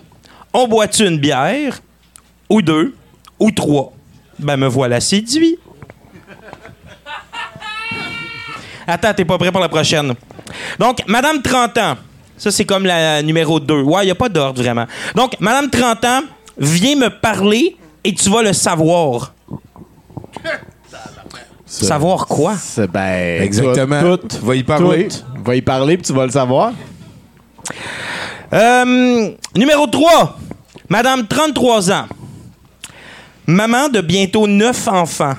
[0.52, 1.80] on boit une bière,
[2.48, 2.94] ou deux,
[3.38, 3.92] ou trois?
[4.38, 5.58] Ben, me voilà séduit.
[8.90, 10.14] Attends, t'es pas prêt pour la prochaine.
[10.78, 11.96] Donc, Madame 30 ans.
[12.38, 13.82] Ça, c'est comme la numéro 2.
[13.82, 14.86] Ouais, il n'y a pas d'ordre vraiment.
[15.14, 16.20] Donc, Madame 30 ans,
[16.56, 19.34] viens me parler et tu vas le savoir.
[21.66, 22.54] Savoir quoi?
[22.56, 23.42] C'est ben.
[23.42, 24.00] Exactement.
[24.00, 25.08] Tout, tout, Va y parler.
[25.08, 25.16] tout.
[25.44, 26.72] Va y parler puis tu vas le savoir.
[28.54, 30.38] Euh, numéro 3.
[30.88, 32.06] Madame 33 ans.
[33.46, 35.34] Maman de bientôt neuf enfants.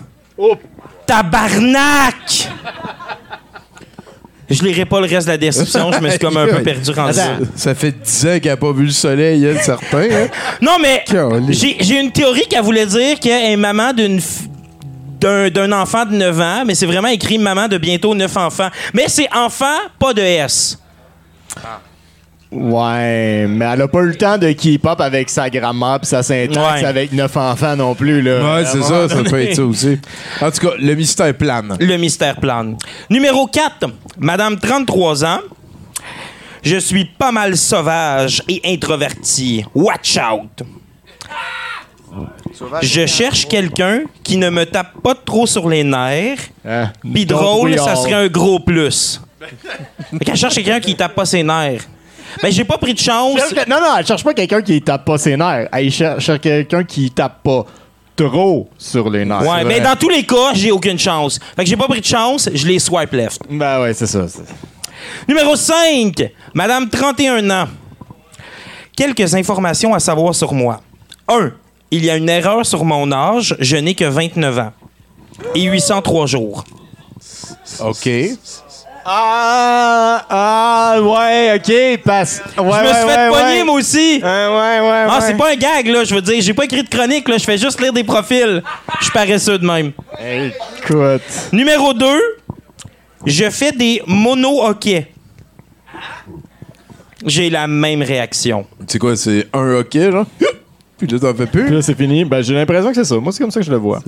[1.07, 2.49] Tabarnak!
[4.49, 6.91] Je lirai pas le reste de la description, je me suis comme un peu perdu
[6.91, 7.35] rendu là.
[7.35, 10.01] Attends, Ça fait 10 ans qu'elle a pas vu le soleil, elle, certain.
[10.01, 10.27] Hein?
[10.61, 11.03] Non, mais
[11.49, 14.19] j'ai une théorie qu'elle voulait dire qu'elle est maman d'une
[15.19, 18.69] d'un d'un enfant de 9 ans, mais c'est vraiment écrit maman de bientôt 9 enfants.
[18.93, 20.79] Mais c'est enfant, pas de S.
[22.51, 26.07] Ouais, mais elle a pas eu le temps de keep up avec sa grand-mère pis
[26.07, 26.85] sa syntaxe Ouais.
[26.85, 28.55] avec neuf enfants non plus, là.
[28.55, 29.99] Ouais, c'est ça, ça peut être ça aussi.
[30.41, 31.77] En tout cas, le mystère plane.
[31.79, 32.75] Le mystère plane.
[33.09, 33.87] Numéro 4,
[34.17, 35.39] Madame 33 ans.
[36.63, 39.63] Je suis pas mal sauvage et introverti.
[39.75, 40.63] Watch out.
[42.81, 46.49] Je cherche quelqu'un qui ne me tape pas trop sur les nerfs.
[46.67, 46.91] Hein?
[47.13, 49.21] Puis Doc drôle, ça serait un gros plus.
[50.11, 51.83] Fait qu'elle cherche quelqu'un qui tape pas ses nerfs.
[52.41, 53.37] Ben, j'ai pas pris de chance.
[53.39, 55.67] Cherche Non, non, elle cherche pas quelqu'un qui tape pas ses nerfs.
[55.71, 57.65] Elle cherche cherche quelqu'un qui tape pas
[58.15, 59.41] trop sur les nerfs.
[59.41, 61.39] Ouais, mais dans tous les cas, j'ai aucune chance.
[61.55, 63.41] Fait que j'ai pas pris de chance, je les swipe left.
[63.49, 64.27] Ben ouais, c'est ça.
[64.27, 64.43] c'est-
[65.27, 67.67] Numéro 5, Madame 31 ans.
[68.95, 70.81] Quelques informations à savoir sur moi.
[71.27, 71.51] 1.
[71.91, 74.71] Il y a une erreur sur mon âge, je n'ai que 29 ans.
[75.55, 76.65] Et 803 jours.
[77.79, 78.09] OK.
[79.11, 82.43] Ah, ah, ouais, ok, passe.
[82.45, 83.63] Ouais, je me ouais, suis fait ouais, pogner, ouais.
[83.63, 83.97] moi aussi.
[84.17, 85.21] ouais, ouais, Ah, ouais.
[85.25, 86.03] c'est pas un gag, là.
[86.03, 87.39] Je veux dire, j'ai pas écrit de chronique, là.
[87.39, 88.61] Je fais juste lire des profils.
[88.99, 89.93] Je suis paresseux de même.
[90.19, 91.23] Écoute.
[91.51, 92.05] Numéro 2.
[93.25, 95.07] Je fais des mono-hockey.
[97.25, 98.67] J'ai la même réaction.
[98.87, 100.25] C'est quoi, c'est un hockey, genre?
[100.99, 101.69] Puis là, t'en fais Puis plus?
[101.73, 102.25] là, c'est fini.
[102.25, 103.15] Ben, j'ai l'impression que c'est ça.
[103.15, 104.01] Moi, c'est comme ça que je le vois.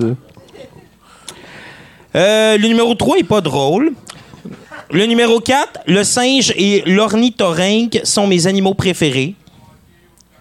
[2.14, 3.92] Euh, le numéro 3 est pas drôle.
[4.90, 9.34] Le numéro 4, le singe et l'ornithorynque sont mes animaux préférés.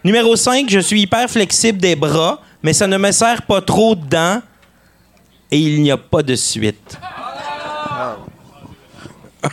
[0.04, 3.96] Numéro 5, je suis hyper flexible des bras, mais ça ne me sert pas trop
[3.96, 4.42] dedans
[5.52, 6.98] et il n'y a pas de suite.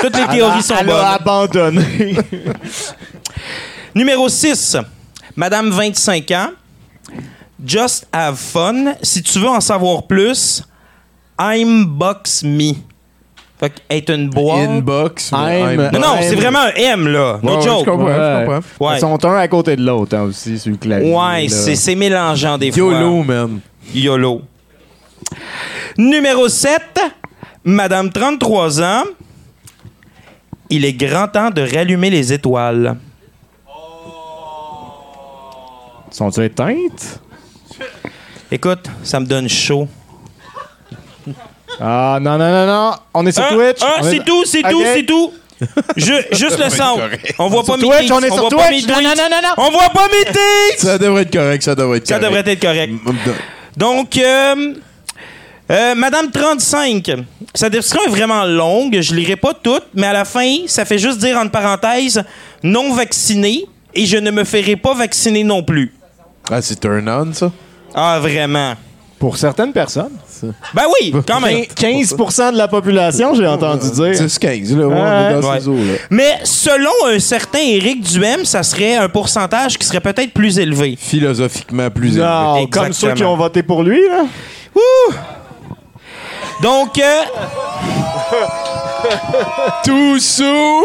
[0.00, 1.04] Toutes les théories sont bonnes.
[1.04, 2.16] abandonné.
[3.94, 4.76] Numéro 6,
[5.36, 6.50] Madame 25 ans.
[7.64, 8.94] Just have fun.
[9.02, 10.62] Si tu veux en savoir plus,
[11.38, 12.74] I'm box me.
[13.64, 14.68] Fait que être une boîte.
[14.68, 15.32] Inbox.
[15.32, 17.38] ou I'm- I'm- Non, c'est vraiment un M, là.
[17.42, 17.84] No Ouais, ouais, je joke.
[17.86, 18.44] comprends, je Ouais.
[18.46, 18.86] comprends.
[18.86, 21.10] Ouais, Ils sont un à côté de l'autre, hein, aussi, sur le clavier.
[21.10, 21.48] ouais là.
[21.48, 22.78] c'est c'est mélangeant des fois.
[22.82, 23.60] YOLO, man.
[23.94, 24.42] YOLO.
[25.96, 26.82] Numéro 7,
[27.64, 29.04] Madame 33 ans.
[30.68, 32.96] Il est grand temps de rallumer les étoiles.
[36.10, 37.20] Sont-tu éteintes?
[38.50, 39.88] Écoute, ça me donne chaud.
[41.80, 42.92] Ah, non, non, non, non.
[43.14, 43.78] On est sur Twitch.
[43.82, 45.32] ah, est- c'est tout, c'est tout, c'est tout.
[45.96, 46.98] Je- juste le son.
[47.38, 48.88] On voit pas mes Twitch, on est sur voit pas mes Twitch.
[48.88, 49.48] Non, non, non, non.
[49.66, 50.78] On voit pas mes tweets.
[50.80, 52.34] Ça devrait être correct, ça devrait être Ça correct.
[52.36, 52.92] devrait être correct.
[53.76, 54.74] Donc, euh,
[55.70, 57.10] euh, Madame 35,
[57.54, 58.98] sa description est vraiment longue.
[59.00, 62.22] Je lirai pas toute, mais à la fin, ça fait juste dire entre parenthèses
[62.62, 63.64] non vacciné
[63.94, 65.92] et je ne me ferai pas vacciner non plus.
[66.50, 67.50] Ah, c'est turn on, ça?
[67.94, 68.74] Ah, vraiment?
[69.24, 70.10] Pour certaines personnes.
[70.74, 71.60] Ben oui, quand même.
[71.62, 74.12] 15% de la population, j'ai entendu dire.
[74.12, 74.86] 10-15, là.
[74.86, 75.60] ouais, on est dans Ouais.
[75.60, 75.94] ces eaux-là.
[76.10, 80.98] Mais selon un certain Éric Duhem, ça serait un pourcentage qui serait peut-être plus élevé.
[81.00, 82.20] Philosophiquement plus élevé.
[82.26, 83.32] Non, comme ceux qui Exactement.
[83.32, 84.24] ont voté pour lui, là.
[86.62, 87.20] Donc, euh,
[89.86, 90.82] Too soon!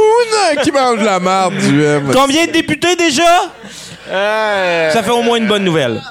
[0.64, 2.10] Qui mange la marde du M?
[2.14, 3.52] combien de députés déjà?
[4.10, 6.02] Ça fait au moins une bonne nouvelle.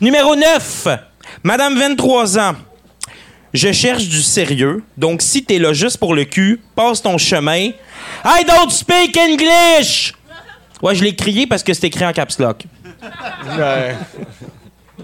[0.00, 0.86] Numéro 9.
[1.46, 2.54] Madame 23 ans.
[3.52, 4.82] Je cherche du sérieux.
[4.96, 7.68] Donc, si t'es là juste pour le cul, passe ton chemin.
[8.24, 10.14] I don't speak English!
[10.82, 12.64] Ouais, je l'ai crié parce que c'est écrit en caps lock.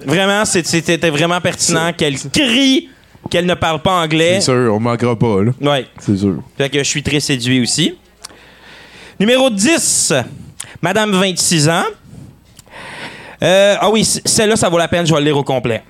[0.06, 2.88] Vraiment, c'était vraiment pertinent qu'elle crie
[3.28, 4.36] qu'elle ne parle pas anglais.
[4.36, 5.52] C'est sûr, on manquera pas, là.
[5.60, 5.86] Ouais.
[5.98, 6.42] C'est sûr.
[6.56, 7.94] Fait que je suis très séduit aussi.
[9.20, 10.14] Numéro 10,
[10.80, 11.84] Madame 26 ans.
[13.42, 15.82] Euh, ah oui, celle-là, ça vaut la peine, je vais le lire au complet.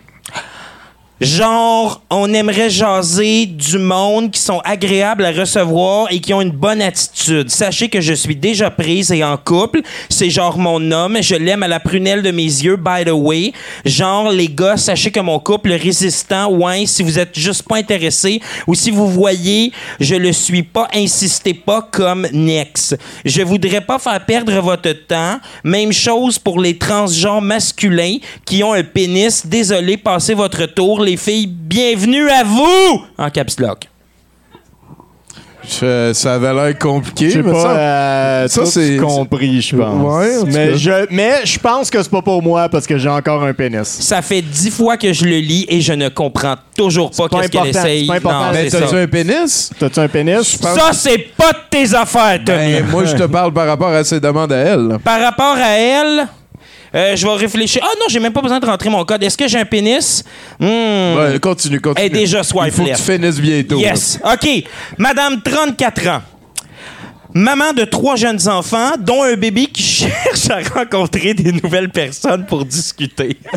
[1.21, 6.51] Genre, on aimerait jaser du monde qui sont agréables à recevoir et qui ont une
[6.51, 7.51] bonne attitude.
[7.51, 9.83] Sachez que je suis déjà prise et en couple.
[10.09, 11.19] C'est genre mon homme.
[11.21, 13.53] Je l'aime à la prunelle de mes yeux, by the way.
[13.85, 18.41] Genre, les gars, sachez que mon couple résistant, ouais, si vous êtes juste pas intéressé
[18.67, 22.95] ou si vous voyez, je le suis pas, insistez pas comme Nex.
[23.27, 25.39] Je voudrais pas faire perdre votre temps.
[25.65, 28.17] Même chose pour les transgenres masculins
[28.47, 29.47] qui ont un pénis.
[29.47, 31.47] Désolé, passez votre tour, filles.
[31.47, 33.03] Bienvenue à vous!
[33.19, 33.87] En caps lock.
[35.63, 37.29] Je- ça avait l'air compliqué.
[37.31, 40.17] J'ai mais pas ça, euh, ça, c'est- compris, je pense.
[40.19, 43.43] Ouais, mais, je, mais je pense que c'est pas pour moi parce que j'ai encore
[43.45, 43.87] un pénis.
[43.87, 47.49] Ça fait dix fois que je le lis et je ne comprends toujours pas qu'est-ce
[47.51, 48.01] qu'elle essaye.
[48.01, 48.47] c'est pas important.
[48.47, 49.71] Non, Mais t'as-tu un pénis?
[49.79, 50.59] T'as-tu un pénis?
[50.61, 52.73] Ça, c'est pas de tes affaires, Tommy.
[52.81, 54.99] Ben, moi, je te parle par rapport à ses demandes à elle.
[55.05, 56.27] Par rapport à elle,
[56.95, 57.83] euh, je vais réfléchir.
[57.85, 59.23] Ah non, j'ai même pas besoin de rentrer mon code.
[59.23, 60.25] Est-ce que j'ai un pénis?
[60.59, 60.67] Hmm.
[60.67, 62.07] Ouais, continue, continue.
[62.07, 63.79] Elle est déjà Il faut swipe que tu finisses bientôt.
[63.79, 64.19] Yes.
[64.25, 64.65] OK.
[64.99, 66.23] Madame, 34 ans.
[67.33, 72.45] Maman de trois jeunes enfants, dont un bébé qui cherche à rencontrer des nouvelles personnes
[72.47, 73.37] pour discuter.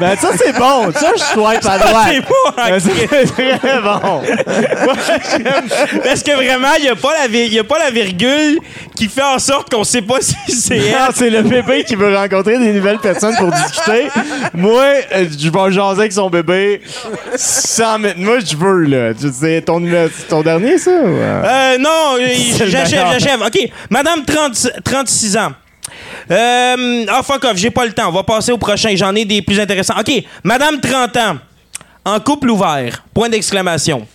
[0.00, 0.90] Ben, ça, c'est bon.
[0.92, 2.08] Ça, je swipe à droite.
[2.08, 4.22] C'est bon, Ben, c'est très bon.
[6.02, 8.58] Parce que vraiment, il n'y a, pas la y a pas la virgule
[8.96, 10.96] qui fait en sorte qu'on sait pas si c'est elle.
[11.14, 14.08] C'est le bébé qui veut rencontrer des nouvelles personnes pour discuter.
[14.54, 14.84] Moi,
[15.14, 16.80] euh, je vais jaser avec son bébé
[17.36, 18.18] sans mettre.
[18.18, 19.14] Moi, je veux, là.
[19.14, 19.82] Tu sais, ton,
[20.16, 20.90] c'est ton dernier, ça?
[20.90, 21.42] ou, euh?
[21.44, 22.16] Euh, non,
[22.56, 23.40] C'est j'achève, j'achève.
[23.42, 23.70] OK.
[23.90, 25.52] Madame 30 36 ans.
[26.30, 28.08] Euh, ah, fuck off, j'ai pas le temps.
[28.08, 28.94] On va passer au prochain.
[28.96, 29.94] J'en ai des plus intéressants.
[29.98, 30.24] OK.
[30.42, 31.36] Madame 30 ans.
[32.04, 33.02] En couple ouvert.
[33.12, 34.06] Point d'exclamation.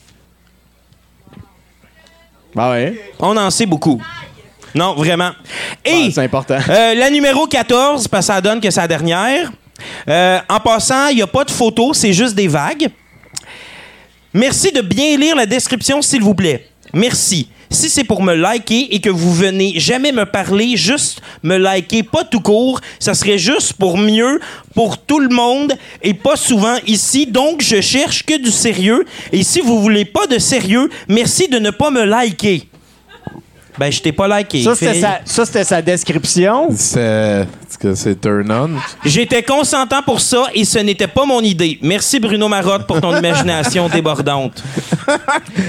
[2.57, 2.99] Ah ouais?
[3.19, 4.01] On en sait beaucoup.
[4.75, 5.31] Non, vraiment.
[5.85, 6.57] Et c'est important.
[6.69, 9.51] euh, la numéro 14, parce que ça donne que c'est la dernière.
[10.07, 12.89] Euh, en passant, il n'y a pas de photo, c'est juste des vagues.
[14.33, 16.67] Merci de bien lire la description, s'il vous plaît.
[16.93, 17.49] Merci.
[17.71, 22.03] Si c'est pour me liker et que vous venez jamais me parler, juste me liker,
[22.03, 24.39] pas tout court, ça serait juste pour mieux
[24.73, 27.27] pour tout le monde et pas souvent ici.
[27.27, 29.05] Donc, je cherche que du sérieux.
[29.31, 32.68] Et si vous voulez pas de sérieux, merci de ne pas me liker.
[33.79, 34.61] Ben, je t'ai pas liké.
[34.63, 36.67] Ça, c'était sa, ça, c'était sa description?
[36.75, 37.47] C'est
[37.79, 38.69] que c'est turn on.
[39.05, 41.79] J'étais consentant pour ça et ce n'était pas mon idée.
[41.81, 44.61] Merci Bruno Marotte pour ton imagination débordante.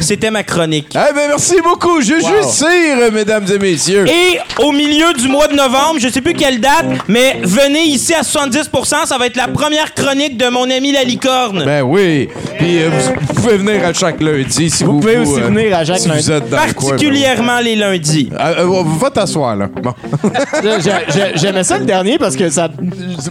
[0.00, 0.88] C'était ma chronique.
[0.92, 2.50] Eh ben merci beaucoup, Juju Wow.
[2.50, 4.06] Cyr, mesdames et messieurs.
[4.06, 8.12] Et au milieu du mois de novembre, je sais plus quelle date, mais venez ici
[8.12, 11.64] à 70%, ça va être la première chronique de mon ami la licorne.
[11.64, 12.28] Ben oui.
[12.58, 15.76] Puis euh, vous, vous pouvez venir à chaque lundi si vous, pouvez aussi euh, venir
[15.76, 16.22] à chaque si lundi.
[16.22, 17.99] Vous êtes dans le coin, Particulièrement les lundis.
[18.32, 19.68] Euh, euh, va t'asseoir là.
[19.82, 19.94] Bon.
[20.62, 22.68] J'ai- j'ai- J'aimais ça le dernier parce que ça,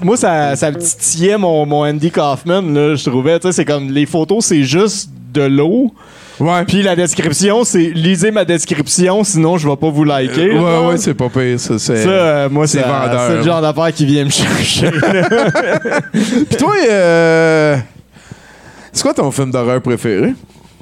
[0.03, 3.39] moi, ça, ça titillait mon, mon Andy Kaufman, là, je trouvais.
[3.39, 5.93] Tu sais, c'est comme les photos, c'est juste de l'eau.
[6.39, 6.63] Ouais.
[6.65, 10.51] Puis la description, c'est lisez ma description, sinon je vais pas vous liker.
[10.53, 10.89] ouais, genre.
[10.89, 11.59] ouais, c'est pas pire.
[11.59, 14.89] Ça, c'est, Ça, euh, moi, c'est c'est le genre d'affaire qui vient me chercher.
[16.13, 17.78] Puis toi, euh,
[18.93, 20.34] c'est quoi ton film d'horreur préféré?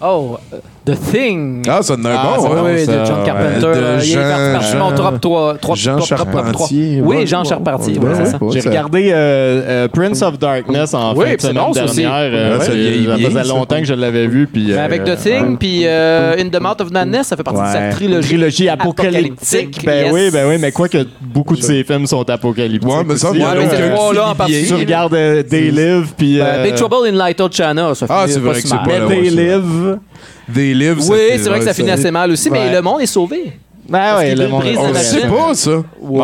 [0.01, 0.57] Oh, euh,
[0.88, 1.63] The Thing.
[1.67, 2.45] Ah, ça un Ah, bon.
[2.45, 2.61] hein?
[2.65, 3.65] oui, de John Carpenter.
[3.67, 3.73] ouais.
[3.75, 4.21] euh, De il est Jean-
[4.53, 5.75] parti par mon top 3.
[5.75, 7.01] Jean Charpentier.
[7.03, 8.38] Oui, Ouais, Jean ouais, Charpentier, ouais, ouais, c'est ouais, ça.
[8.41, 11.73] ouais, J'ai regardé euh, euh, Prince of Darkness en Oui, fin de c'est semaine bon,
[11.73, 12.11] ça dernière.
[12.13, 14.47] euh, Ouais, ça ouais, faisait longtemps que je l'avais vu.
[14.47, 17.43] Puis, Mais euh, avec The Thing, puis euh, In the Mouth of Madness, ça fait
[17.43, 17.89] partie de sa Ouais.
[17.89, 18.27] trilogie.
[18.29, 19.83] Trilogie apocalyptique.
[19.85, 20.13] Ben yes.
[20.13, 22.89] oui, ben oui, mais quoi que beaucoup de ces films sont apocalyptiques.
[22.89, 24.29] Ouais, mais ça, aussi, il y en a là.
[24.29, 24.67] en particulier.
[24.67, 26.39] Tu regardes euh, They Live, puis.
[26.39, 28.83] Euh, Big Trouble in Little China, ça Ah, finit c'est pas vrai que c'est pas
[28.85, 29.35] ouais, ça.
[29.35, 29.97] Live.
[30.47, 31.03] Des livres.
[31.09, 33.53] Oui, c'est vrai que ça finit assez mal aussi, mais le monde est sauvé.
[33.89, 34.63] Ben ouais, le monde.
[34.63, 35.71] brise On sait pas, ça.
[36.01, 36.19] Ouais.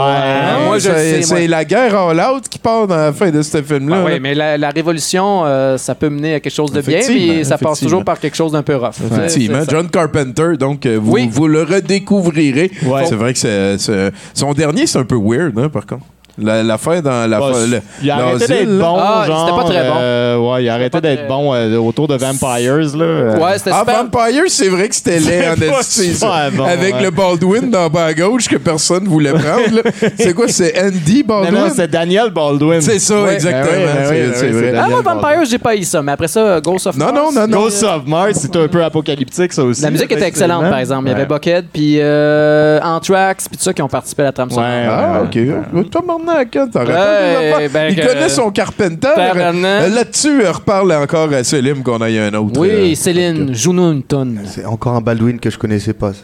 [0.66, 4.04] moi, je c'est, la guerre all out qui part dans la fin de ce film-là.
[4.04, 7.00] Ben oui, mais la, la révolution, euh, ça peut mener à quelque chose de bien,
[7.08, 8.96] mais ça passe toujours par quelque chose d'un peu rough.
[9.10, 9.62] Effectivement.
[9.70, 11.30] John Carpenter, donc euh, vous, Oui.
[11.32, 12.70] vous le redécouvrirez.
[12.86, 13.06] Ouais.
[13.06, 16.04] C'est vrai que son dernier, c'est un peu weird, hein, par contre.
[16.42, 19.46] La, l'affaire dans la Bah, le- il a arrêté d'être bon, Ah, genre.
[19.48, 19.96] c'était pas très bon.
[20.00, 23.36] euh, ouais, il a arrêté d'être très- bon euh, autour de Vampires, là.
[23.38, 24.04] Ouais, c'était Ah, super.
[24.04, 26.18] Vampire, c'est vrai que c'était laid en esti,
[26.56, 27.02] bon, Avec ouais.
[27.04, 29.82] le Baldwin dans bas à gauche que personne voulait prendre.
[30.18, 31.54] c'est quoi, c'est Andy Baldwin?
[31.54, 32.82] non, c'est Daniel Baldwin.
[32.82, 33.66] c'est ça, Ouais, exactement.
[33.72, 34.72] ben oui, ben c'est, oui, ben c'est oui, vrai.
[34.74, 35.02] c'est Ah, moi.
[35.04, 37.16] Vampires, j'ai pas eu ça, mais après ça, Ghost of Non, Mars.
[37.36, 37.58] non, non, non.
[37.62, 39.84] Ghost of Mars, c'est un peu apocalyptique, ça aussi.
[39.84, 41.04] La musique était excellente, par exemple.
[41.08, 44.32] Il y avait Bucket, puis euh, Anthrax, puis tout ça qui ont participé à la
[44.32, 44.66] trame sonore.
[44.66, 45.84] Ah, ouais, ok.
[46.26, 49.08] Ouais, ben Il que- connaît son Carpenter.
[49.18, 52.60] Euh, Là-dessus, euh, reparle encore à Selim qu'on aille un autre.
[52.60, 54.42] Oui, euh, Céline, joue-nous une tonne.
[54.46, 56.12] C'est encore un Baldwin que je connaissais pas.
[56.14, 56.24] ça.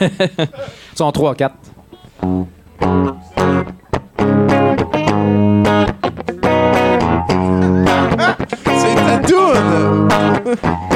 [0.06, 1.54] Ils sont 3 4.
[8.76, 10.08] C'est ta toune!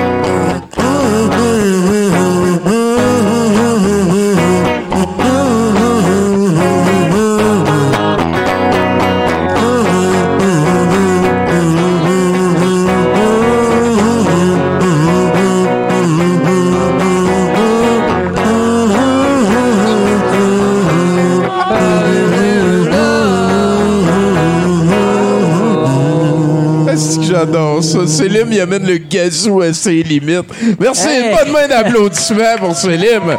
[28.64, 30.46] amène le gazou à ses limites.
[30.80, 31.08] Merci.
[31.08, 31.34] Hey.
[31.34, 33.36] Bonne main d'applaudissement pour Célim.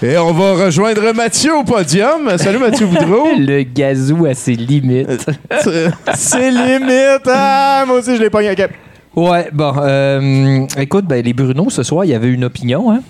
[0.00, 2.36] Et on va rejoindre Mathieu au podium.
[2.36, 3.30] Salut Mathieu Boudreau.
[3.36, 5.26] Le gazou à ses limites.
[6.14, 7.26] C'est limite.
[7.26, 8.52] Ah, moi aussi, je l'ai pogné.
[8.52, 8.68] OK.
[9.16, 13.00] Ouais, bon, euh, écoute, ben, les Bruno, ce soir, il y avait une opinion, hein?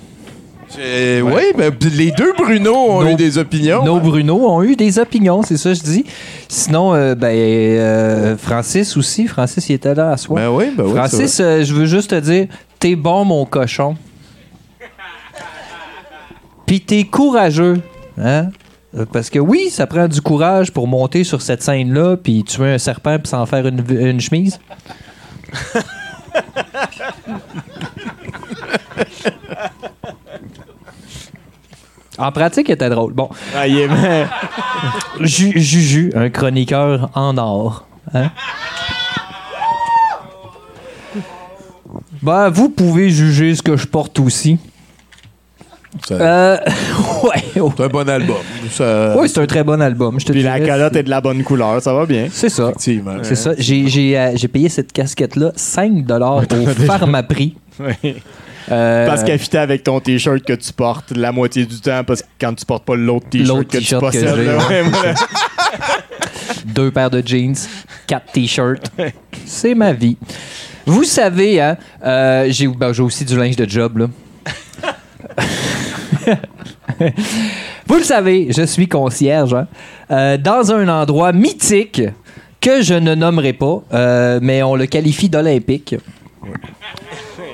[0.79, 3.85] Euh, Oui, ben, les deux Bruno ont eu des opinions.
[3.85, 6.05] Nos Bruno ont eu des opinions, c'est ça que je dis.
[6.49, 9.27] Sinon, euh, ben, euh, Francis aussi.
[9.27, 10.41] Francis, il était là à soir.
[10.43, 12.47] Ben oui, ben oui, Francis, c'est euh, je veux juste te dire,
[12.79, 13.97] t'es bon, mon cochon.
[16.67, 17.81] Puis t'es courageux,
[18.21, 18.49] hein?
[19.13, 22.79] Parce que oui, ça prend du courage pour monter sur cette scène-là, puis tuer un
[22.79, 24.59] serpent, puis s'en faire une, une chemise.
[32.19, 33.13] En pratique, il était drôle.
[33.13, 33.29] Bon.
[33.57, 33.89] Ah, il
[35.21, 37.85] Ju- Juju, un chroniqueur en or.
[38.15, 38.31] Hein?
[42.23, 44.59] Ben, vous pouvez juger ce que je porte aussi.
[46.11, 46.57] Euh,
[47.25, 47.43] ouais.
[47.55, 48.37] C'est un bon album.
[48.71, 50.21] Ça- Oui, c'est un très bon album.
[50.21, 50.67] Je te Puis la dirais.
[50.69, 52.29] calotte est de la bonne couleur, ça va bien.
[52.31, 52.65] C'est ça.
[52.65, 53.17] Effectivement.
[53.23, 53.53] C'est ça.
[53.57, 57.57] J'ai, j'ai, euh, j'ai payé cette casquette-là 5 au pharmaprix.
[58.71, 62.23] Euh, Parce qu'elle fitait avec ton t-shirt que tu portes la moitié du temps, parce
[62.23, 64.35] que quand tu portes pas l'autre t-shirt que tu que possèdes.
[64.37, 64.83] j'ai, là, ouais.
[64.83, 65.15] ouais, voilà.
[66.65, 67.57] deux paires de jeans,
[68.07, 68.91] quatre t-shirts.
[69.47, 70.17] C'est ma vie.
[70.87, 74.07] Vous savez, hein, euh, j'ai, ben, j'ai aussi du linge de job, là.
[77.87, 79.67] Vous le savez, je suis concierge hein,
[80.11, 82.03] euh, dans un endroit mythique
[82.61, 85.95] que je ne nommerai pas, euh, mais on le qualifie d'olympique.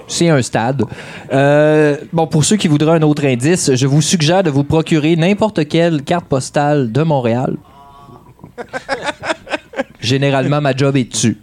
[0.07, 0.84] C'est un stade.
[1.32, 5.16] Euh, bon, pour ceux qui voudraient un autre indice, je vous suggère de vous procurer
[5.16, 7.57] n'importe quelle carte postale de Montréal.
[10.00, 11.38] Généralement, ma job est dessus.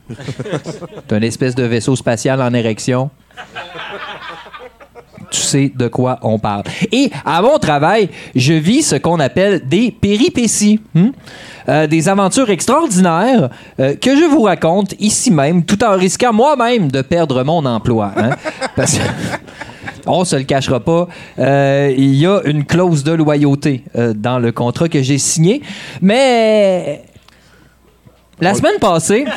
[1.07, 3.09] C'est un espèce de vaisseau spatial en érection.
[5.31, 6.63] Tu sais de quoi on parle.
[6.91, 10.79] Et à mon travail, je vis ce qu'on appelle des péripéties.
[10.93, 11.09] hmm?
[11.69, 16.91] Euh, des aventures extraordinaires euh, que je vous raconte ici même, tout en risquant moi-même
[16.91, 18.11] de perdre mon emploi.
[18.17, 18.31] hein?
[18.75, 19.03] Parce que
[20.07, 21.07] on se le cachera pas,
[21.39, 25.61] euh, il y a une clause de loyauté euh, dans le contrat que j'ai signé.
[26.01, 27.03] Mais
[28.39, 29.25] la semaine passée,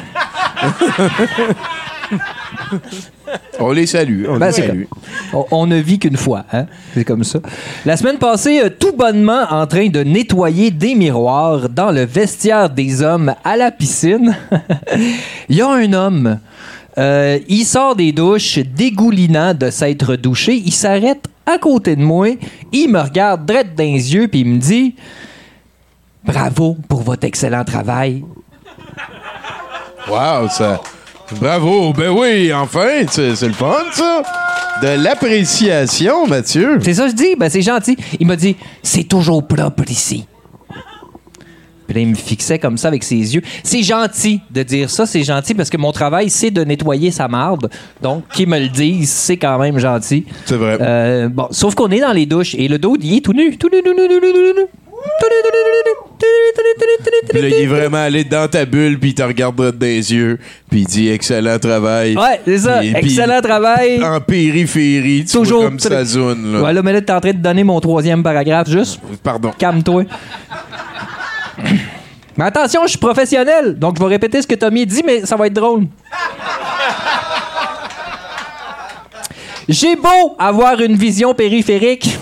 [3.61, 4.25] On les salue.
[4.29, 4.85] On Ben, les c'est salue.
[5.33, 6.67] comme- on, on ne vit qu'une fois, hein?
[6.95, 7.39] C'est comme ça.
[7.87, 12.69] La semaine passée, euh, tout bonnement en train de nettoyer des miroirs dans le vestiaire
[12.71, 14.37] des hommes à la piscine,
[15.49, 16.39] il y a un homme.
[16.99, 20.55] Euh, il sort des douches, dégoulinant de s'être douché.
[20.55, 22.29] Il s'arrête à côté de moi.
[22.73, 24.95] Il me regarde droit dans les yeux, puis il me dit
[26.25, 28.25] Bravo pour votre excellent travail.
[30.09, 30.81] Wow, ça.
[31.41, 31.93] Bravo.
[31.93, 34.23] Ben oui, enfin, c'est c'est le fun, ça.
[34.83, 36.79] De l'appréciation, Mathieu.
[36.83, 37.97] C'est ça que je dis, ben c'est gentil.
[38.21, 40.27] Il m'a dit c'est toujours propre ici.
[41.87, 43.43] Puis là, il me fixait comme ça avec ses yeux.
[43.63, 47.29] C'est gentil de dire ça, c'est gentil parce que mon travail, c'est de nettoyer sa
[47.29, 47.69] marde.
[48.01, 50.25] Donc, qu'ils me le disent, c'est quand même gentil.
[50.47, 50.79] C'est vrai.
[50.81, 53.57] Euh, bon, sauf qu'on est dans les douches et le dos, il est tout nu.
[53.59, 54.67] Tout nu, tout nu, tout nu, tout nu,
[57.31, 60.13] Puis là, il est vraiment allé dans ta bulle, puis il te regarde dans les
[60.13, 60.39] yeux,
[60.71, 62.17] puis il dit excellent travail.
[62.17, 62.79] Ouais, c'est ça.
[62.79, 64.03] Puis- puis Excellent travail.
[64.05, 66.53] En périphérie, tu Toujours vois comme ça zone.
[66.53, 66.63] Là.
[66.63, 69.01] Ouais, là, mais là, t'es en train de donner mon troisième paragraphe, juste.
[69.23, 69.53] Pardon.
[69.59, 70.05] Calme-toi.
[72.37, 75.37] mais attention, je suis professionnel, donc je vais répéter ce que Tommy dit, mais ça
[75.37, 75.87] va être drôle.
[79.69, 82.19] J'ai beau avoir une vision périphérique,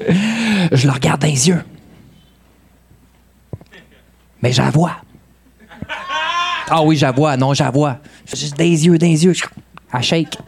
[0.72, 1.60] je le regarde dans les yeux.
[4.46, 4.70] Mais j'en.
[6.70, 7.36] Ah oui, vois.
[7.36, 7.98] Non, vois.
[8.32, 9.32] Juste des yeux, des yeux.
[9.92, 10.38] À shake.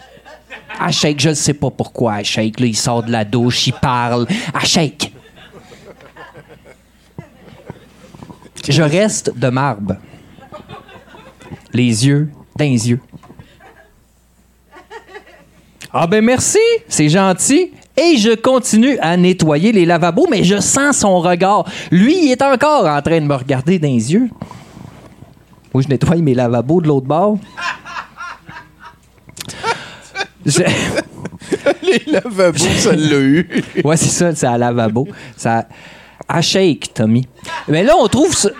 [0.78, 2.14] À shake, je ne sais pas pourquoi.
[2.14, 4.28] À shake, là, il sort de la douche, il parle.
[4.54, 5.12] À shake.
[8.68, 9.96] Je reste de marbre.
[11.72, 13.00] Les yeux dans les yeux.
[15.92, 16.58] Ah ben merci,
[16.88, 17.72] c'est gentil.
[18.00, 21.64] Et je continue à nettoyer les lavabos, mais je sens son regard.
[21.90, 24.28] Lui, il est encore en train de me regarder dans les yeux.
[25.74, 27.38] Moi, je nettoie mes lavabos de l'autre bord.
[30.46, 30.62] Je-
[31.82, 33.64] Les lavabos, ça l'a eu.
[33.84, 35.06] ouais, c'est ça, c'est à lavabo.
[35.36, 35.66] Ça
[36.28, 37.26] à shake, Tommy.
[37.68, 38.50] Mais là, on trouve ça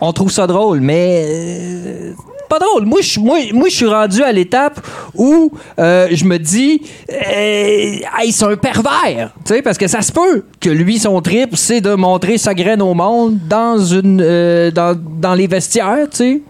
[0.00, 2.12] on trouve ça drôle, mais euh,
[2.52, 2.84] pas drôle.
[2.84, 4.78] Moi, je moi, suis rendu à l'étape
[5.14, 9.32] où euh, je me dis, euh, hey, c'est un pervers.
[9.64, 12.94] Parce que ça se peut que lui, son trip, c'est de montrer sa graine au
[12.94, 16.40] monde dans une euh, dans, dans les vestiaires, tu sais.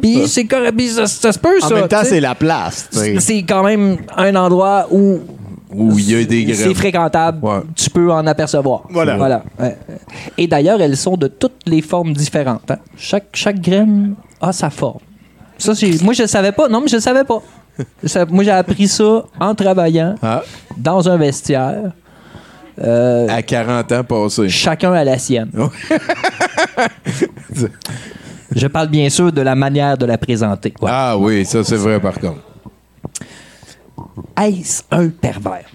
[0.00, 0.46] Puis- ouais, c'est
[0.88, 1.74] ça, ça se peut, En ça.
[1.74, 2.88] même temps, c'est la place.
[3.18, 5.18] C'est quand même un endroit où
[5.74, 7.38] Où il y a des c'est fréquentable.
[7.76, 8.84] Tu peux en apercevoir.
[8.90, 9.16] Voilà.
[9.16, 9.42] voilà.
[9.58, 9.76] Ouais.
[10.38, 12.70] Et d'ailleurs, elles sont de toutes les formes différentes.
[12.70, 12.78] hein.
[12.96, 15.00] Chaque, chaque graine a sa forme.
[15.60, 15.72] Ça,
[16.02, 16.68] moi, je ne savais pas.
[16.68, 17.40] Non, mais je ne savais pas.
[18.04, 20.42] Ça- moi, j'ai appris ça en travaillant Ah.
[20.76, 21.92] dans un vestiaire.
[22.82, 24.48] Euh, À 40 ans passés.
[24.48, 25.50] chacun à la sienne.
[28.54, 30.72] je parle bien sûr de la manière de la présenter.
[30.80, 30.90] Ouais.
[30.92, 32.40] Ah oui, ça c'est vrai par contre.
[34.40, 35.66] Est-ce un pervers?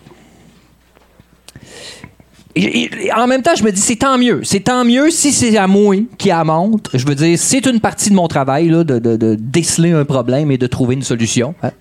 [3.17, 4.41] En même temps, je me dis, c'est tant mieux.
[4.43, 6.97] C'est tant mieux si c'est à moi qui la montre.
[6.97, 10.57] Je veux dire, c'est une partie de mon travail là, de, déceler un problème et
[10.57, 11.53] de trouver une solution.
[11.61, 11.71] hein.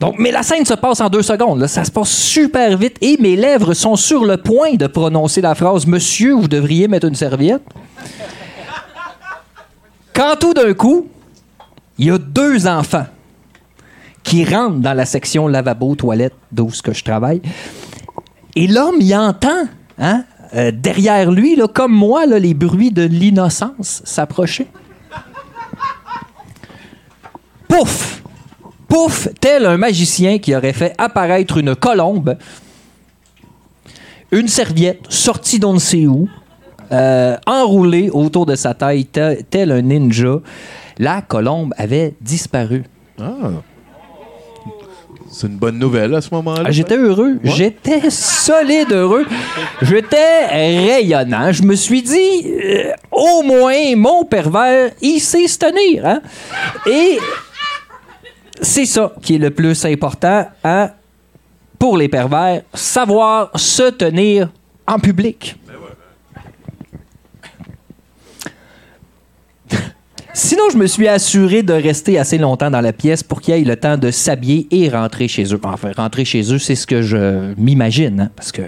[0.00, 1.66] Donc, mais la scène se passe en deux secondes.
[1.66, 5.56] Ça se passe super vite et mes lèvres sont sur le point de prononcer la
[5.56, 7.62] phrase Monsieur, vous devriez mettre une serviette.
[10.14, 11.08] Quand tout d'un coup,
[11.98, 13.06] il y a deux enfants
[14.22, 17.42] qui rentrent dans la section lavabo, toilette, d'où ce que je travaille.
[18.56, 19.64] Et l'homme, il entend,
[19.98, 24.68] hein, euh, derrière lui, comme moi, les bruits de l'innocence s'approcher.
[27.68, 28.22] Pouf!
[28.88, 29.28] Pouf!
[29.40, 32.36] Tel un magicien qui aurait fait apparaître une colombe,
[34.32, 36.28] une serviette sortie d'on ne sait où,
[36.90, 40.40] euh, enroulée autour de sa taille, tel, tel un ninja.
[40.98, 42.84] La colombe avait disparu.
[43.20, 43.50] Ah.
[45.30, 46.62] C'est une bonne nouvelle à ce moment-là.
[46.66, 47.38] Ah, J'étais heureux.
[47.44, 49.26] J'étais solide heureux.
[49.82, 51.52] J'étais rayonnant.
[51.52, 56.06] Je me suis dit, euh, au moins, mon pervers, il sait se tenir.
[56.06, 56.20] hein.
[56.86, 57.18] Et
[58.60, 60.90] c'est ça qui est le plus important hein,
[61.78, 64.48] pour les pervers, savoir se tenir
[64.86, 65.56] en public.
[70.34, 73.64] Sinon, je me suis assuré de rester assez longtemps dans la pièce pour qu'il ait
[73.64, 75.60] le temps de s'habiller et rentrer chez eux.
[75.62, 78.62] Enfin, rentrer chez eux, c'est ce que je m'imagine, hein, parce que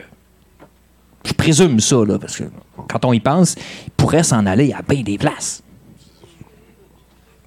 [1.25, 2.45] je présume ça, là, parce que
[2.89, 3.55] quand on y pense,
[3.87, 5.63] il pourrait s'en aller à bien des places.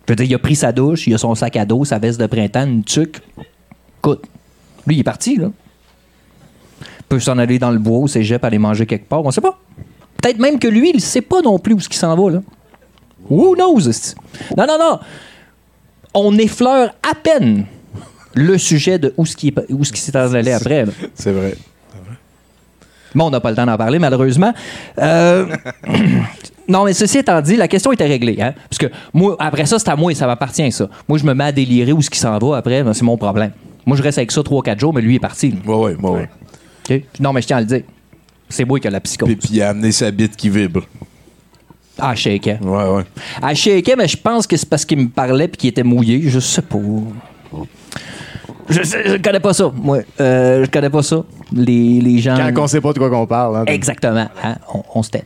[0.08, 1.98] Je veux dire, il a pris sa douche, il a son sac à dos, sa
[1.98, 3.20] veste de printemps, une tuque.
[4.00, 4.24] Écoute,
[4.86, 5.50] lui, il est parti, là.
[6.82, 9.42] Il peut s'en aller dans le bois au cégep, aller manger quelque part, on sait
[9.42, 9.60] pas.
[10.22, 12.42] Peut-être même que lui, il sait pas non plus où ce s'en va, là.
[13.30, 13.90] Who knows?
[14.58, 15.00] Non, non, non.
[16.14, 17.66] On effleure à peine
[18.36, 20.86] le sujet de où ce qui, est- où ce qui s'est allé après.
[20.86, 20.92] là.
[21.16, 21.56] C'est vrai.
[23.16, 24.54] Bon, on n'a pas le temps d'en parler, malheureusement.
[24.98, 25.46] Euh,
[26.68, 28.38] non, mais ceci étant dit, la question était réglée.
[28.42, 28.54] Hein?
[28.70, 30.90] Parce que moi, après ça, c'est à moi et ça m'appartient, ça.
[31.08, 33.18] Moi, je me mets à délirer où ce qui s'en va après, ben, c'est mon
[33.18, 33.52] problème.
[33.86, 35.54] Moi, je reste avec ça 3-4 jours, mais lui est parti.
[35.66, 36.10] Ouais, ouais, ouais.
[36.12, 36.30] ouais.
[36.90, 37.04] OK?
[37.20, 37.82] Non, mais je tiens à le dire.
[38.50, 39.28] C'est moi qui ai la psychose.
[39.28, 40.82] Puis, puis il a amené sa bite qui vibre.
[42.00, 42.60] Ah, je shakeais.
[42.62, 43.04] Ouais, ouais.
[43.42, 43.52] Ah,
[43.98, 46.22] mais je pense que c'est parce qu'il me parlait puis qu'il était mouillé.
[46.28, 46.78] Je sais pas.
[48.70, 50.00] Je, sais- je connais pas ça, moi.
[50.20, 51.24] Euh, je connais pas ça.
[51.52, 52.36] Les, les gens.
[52.54, 53.58] Quand on sait pas de quoi qu'on parle.
[53.58, 53.66] hein.
[53.68, 54.28] Exactement.
[54.44, 55.24] hein, On, on se tait.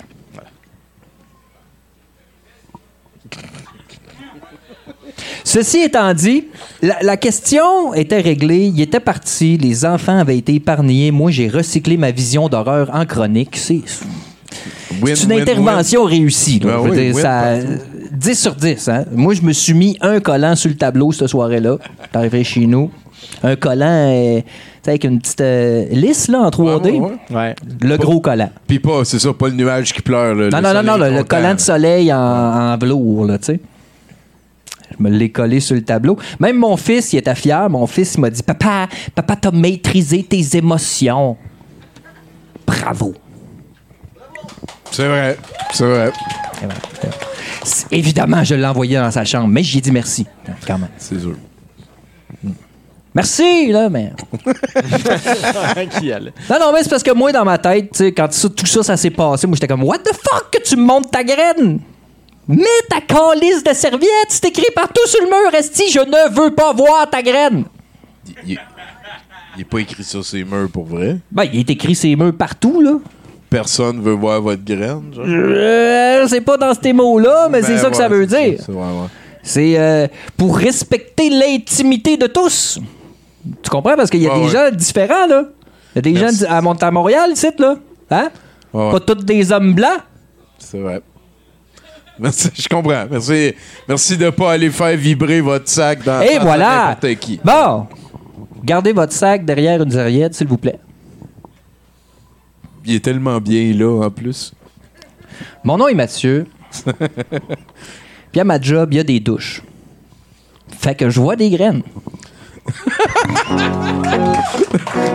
[5.44, 6.48] Ceci étant dit,
[6.81, 11.11] la, la question était réglée, il était parti, les enfants avaient été épargnés.
[11.11, 13.56] Moi, j'ai recyclé ma vision d'horreur en chronique.
[13.57, 13.81] C'est
[15.06, 16.60] c'est une win, intervention réussie.
[16.60, 16.66] là.
[16.66, 17.82] Ben Je veux oui, dire, win ça- partout.
[18.12, 18.88] 10 sur 10.
[18.90, 19.06] hein.
[19.12, 21.78] Moi, je me suis mis un collant sur le tableau cette soirée-là.
[22.12, 22.90] T'arriverais chez nous.
[23.44, 24.42] Un collant euh,
[24.88, 26.92] avec une petite euh, lisse là, en 3D.
[26.92, 27.56] Ouais, ouais, Ouais.
[27.82, 28.50] Le gros collant.
[28.68, 30.34] Puis pas, c'est ça, pas le nuage qui pleure.
[30.34, 33.46] là, Non, le non, non, non, le, collant de soleil en, en velours, là, tu
[33.46, 33.60] sais.
[34.98, 36.18] Je me l'ai collé sur le tableau.
[36.40, 37.70] Même mon fils, il était fier.
[37.70, 41.36] Mon fils, il m'a dit Papa, papa, t'as maîtrisé tes émotions.
[42.66, 43.14] Bravo.
[44.91, 45.38] C'est vrai,
[45.73, 46.11] c'est vrai.
[47.91, 50.26] Évidemment, je l'ai envoyé dans sa chambre, mais j'ai dit merci,
[50.65, 50.89] quand même.
[50.97, 51.35] C'est sûr.
[53.14, 54.11] Merci, là, mais.
[55.99, 56.34] Qui allait?
[56.49, 58.65] Non, non, mais c'est parce que moi, dans ma tête, tu sais, quand ça- tout
[58.68, 61.23] ça, ça s'est passé, moi, j'étais comme, What the fuck que tu me montres ta
[61.23, 61.80] graine?
[62.47, 66.53] Mets ta calice de serviette, c'est écrit partout sur le mur, Esti, je ne veux
[66.53, 67.65] pas voir ta graine.
[68.27, 68.59] Il, il,
[69.57, 71.18] il est pas écrit sur ses murs pour vrai?
[71.31, 72.99] Ben, il est écrit ces murs partout, là.
[73.49, 75.03] Personne veut voir votre graine.
[75.18, 78.60] Euh, c'est pas dans ces mots-là, mais c'est Ben ça que ça veut dire.
[78.60, 79.07] c'est ouais, ouais.
[79.41, 82.80] C'est euh, pour respecter l'intimité de tous.
[83.64, 83.95] Tu comprends?
[83.95, 85.44] Parce qu'il y a des gens différents, là.
[85.95, 86.40] Il y a des Merci.
[86.40, 87.76] gens à, Mont- à Montréal, ici, là.
[88.11, 88.30] Hein?
[88.74, 90.02] Pas tous des hommes blancs.
[90.57, 91.02] C'est vrai.
[92.19, 93.06] Merci, je comprends.
[93.10, 93.53] Merci,
[93.88, 96.98] merci de ne pas aller faire vibrer votre sac dans Et dans voilà!
[97.19, 97.40] qui.
[97.44, 97.86] Bon,
[98.64, 100.80] gardez votre sac derrière une serviette, s'il vous plaît.
[102.88, 104.53] Il est tellement bien là, en plus.
[105.65, 106.47] Mon nom est Mathieu.
[108.31, 109.61] Puis à ma job, il y a des douches.
[110.69, 111.84] Fait que je vois des graines.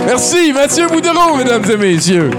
[0.04, 2.30] Merci, Mathieu Boudreau, mesdames et messieurs.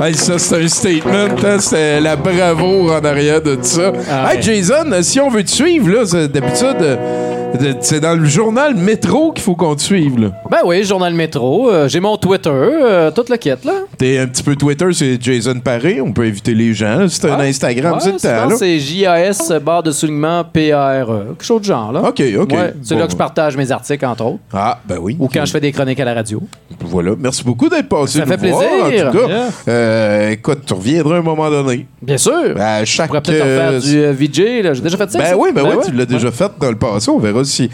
[0.00, 1.36] Hey, ça, c'est un statement.
[1.44, 1.58] Hein?
[1.58, 3.92] C'est la bravoure en arrière de tout ça.
[4.08, 7.41] Ah hey, Jason, si on veut te suivre, là, d'habitude, euh,
[7.80, 10.18] c'est dans le journal Métro qu'il faut qu'on te suive.
[10.18, 10.28] Là.
[10.50, 11.70] Ben oui, Journal Métro.
[11.70, 13.72] euh, J'ai mon Twitter, euh, toute le kit, là.
[13.98, 16.00] T'es un petit peu Twitter, c'est Jason Paré.
[16.00, 17.06] On peut inviter les gens.
[17.08, 18.48] C'est un Instagram, Ouais, c'est là.
[18.56, 21.06] c'est JAS, barre de soulignement, PARE.
[21.28, 22.00] Quelque chose de genre, là.
[22.08, 22.52] OK, OK.
[22.52, 23.00] Ouais, c'est Bon.
[23.00, 24.38] là que je partage mes articles, entre autres.
[24.52, 25.16] Ah, ben oui.
[25.18, 26.42] Ou quand je fais des chroniques à la radio.
[26.80, 27.12] Voilà.
[27.18, 28.18] Merci beaucoup d'être passé.
[28.18, 29.08] Ça nous fait voir, plaisir.
[29.08, 29.26] en tout cas.
[29.28, 29.42] Yeah.
[29.68, 31.86] Euh, écoute, tu reviendras à un moment donné.
[32.00, 32.32] Bien sûr.
[32.58, 33.06] À chaque.
[33.06, 34.74] On pourrait peut-être en euh, faire du euh, VJ, là.
[34.74, 35.18] J'ai déjà fait ça.
[35.18, 35.36] Ben ça?
[35.36, 35.84] oui, ben, oui, ouais.
[35.86, 37.10] tu l'as déjà fait dans le passé.
[37.10, 37.70] On verra si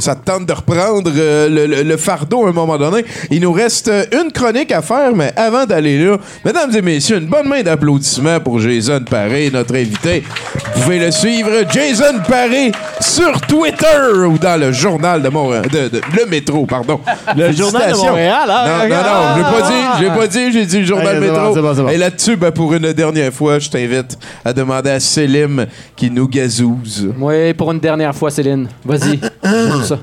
[0.00, 3.04] ça te tente de reprendre euh, le, le- le fardeau à un moment donné.
[3.30, 7.18] Il nous reste euh, une chronique à faire, mais avant d'aller là, mesdames et messieurs,
[7.18, 10.22] une bonne main d'applaudissements pour Jason Paré, notre invité.
[10.74, 13.86] Vous pouvez le suivre, Jason Paré, sur Twitter
[14.26, 17.00] ou dans le journal de Montréal, de, de- le métro, pardon.
[17.36, 17.96] Le journal de.
[17.96, 18.64] Montréal, hein?
[18.88, 21.36] Non, non, non, j'ai pas dit, j'ai pas dit, j'ai dit le journal métro.
[21.36, 21.88] bon, c'est bon, c'est bon.
[21.88, 26.28] Et là-dessus, ben, pour une dernière fois, je t'invite à demander à Selim qui nous
[26.28, 27.08] gazouze.
[27.18, 28.68] Oui, pour une dernière fois, Céline.
[28.84, 29.20] Vas-y.
[29.84, 29.98] Ça.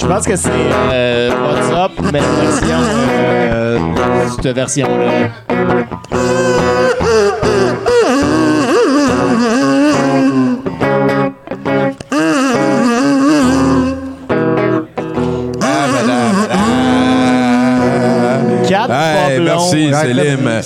[0.00, 2.78] Je pense que c'est euh, WhatsApp, mais la version.
[2.80, 3.78] Euh,
[4.42, 5.47] cette version-là.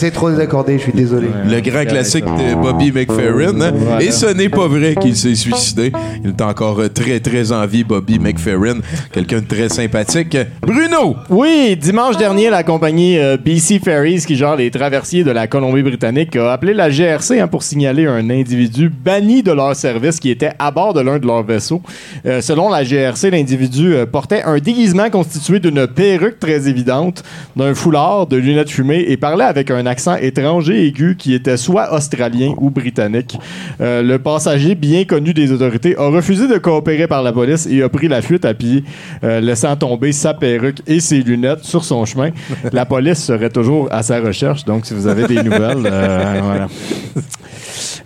[0.02, 1.28] C'est trop désaccordé, je suis désolé.
[1.48, 3.60] Le grand classique de Bobby McFerrin.
[3.60, 3.72] hein.
[3.72, 4.02] Voilà.
[4.02, 5.92] Et ce n'est pas vrai qu'il s'est suicidé.
[6.24, 8.80] Il est encore euh, très, très en vie, Bobby McFerrin.
[9.12, 10.36] Quelqu'un de très sympathique.
[10.60, 11.14] Bruno!
[11.30, 16.34] Oui, dimanche dernier, la compagnie euh, BC Ferries, qui gère les traversiers de la Colombie-Britannique,
[16.34, 20.50] a appelé la GRC hein, pour signaler un individu banni de leur service qui était
[20.58, 21.80] à bord de l'un de leurs vaisseaux.
[22.26, 27.22] Euh, selon la GRC, l'individu euh, portait un déguisement constitué d'une perruque très évidente,
[27.54, 31.56] d'un foulard, de lunettes fumées et parlait avec un accent étrange et aigu qui était
[31.56, 33.38] soit australien ou britannique.
[33.80, 37.82] Euh, le passager, bien connu des autorités, a refusé de coopérer par la police et
[37.82, 38.84] a pris la fuite à pied,
[39.24, 42.30] euh, laissant tomber sa perruque et ses lunettes sur son chemin.
[42.72, 46.68] La police serait toujours à sa recherche, donc si vous avez des nouvelles, euh, voilà.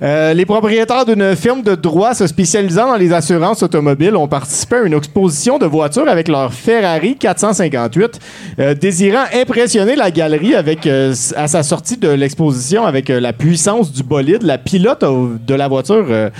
[0.02, 4.76] Euh, les propriétaires d'une firme de droit se spécialisant dans les assurances automobiles ont participé
[4.76, 8.20] à une exposition de voitures avec leur Ferrari 458,
[8.58, 13.32] euh, désirant impressionner la galerie avec, euh, à sa sortie de l'exposition avec euh, la
[13.32, 14.42] puissance du bolide.
[14.42, 15.04] La pilote
[15.46, 16.30] de la voiture euh,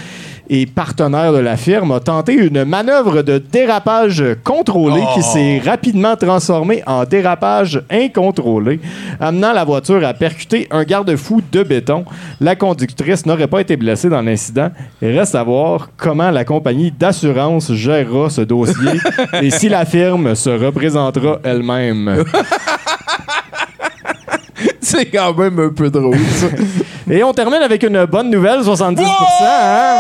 [0.49, 6.17] et partenaire de la firme a tenté une manœuvre de dérapage contrôlé qui s'est rapidement
[6.17, 8.81] transformée en dérapage incontrôlé,
[9.21, 12.05] amenant la voiture à percuter un garde-fou de béton.
[12.41, 14.71] La conductrice n'aurait pas été blessée dans l'incident.
[15.03, 19.01] Il reste à voir comment la compagnie d'assurance gérera ce dossier
[19.43, 22.25] et si la firme se représentera elle-même.
[24.89, 26.47] C'est quand même un peu drôle, ça.
[27.13, 29.01] Et on termine avec une bonne nouvelle, 70%.
[29.01, 29.97] hein?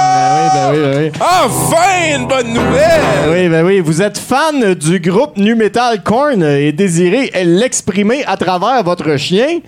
[0.00, 1.12] Ben oui, ben oui, ben oui.
[1.46, 3.00] Enfin, une bonne nouvelle!
[3.24, 3.80] Ben oui, ben oui.
[3.80, 9.60] Vous êtes fan du groupe nu metal Korn et désirez l'exprimer à travers votre chien?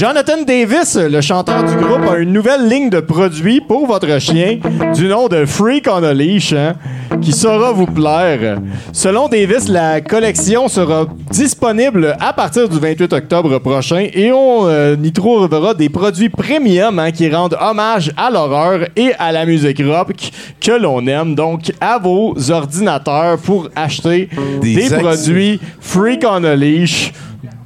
[0.00, 4.58] Jonathan Davis, le chanteur du groupe, a une nouvelle ligne de produits pour votre chien
[4.94, 6.74] du nom de Freak on a Leash hein,
[7.20, 8.62] qui saura vous plaire.
[8.94, 14.96] Selon Davis, la collection sera disponible à partir du 28 octobre prochain et on euh,
[15.04, 19.82] y trouvera des produits premium hein, qui rendent hommage à l'horreur et à la musique
[19.84, 20.14] rock
[20.62, 21.34] que l'on aime.
[21.34, 24.30] Donc, à vos ordinateurs pour acheter
[24.62, 27.12] Des produits Freak on a Leash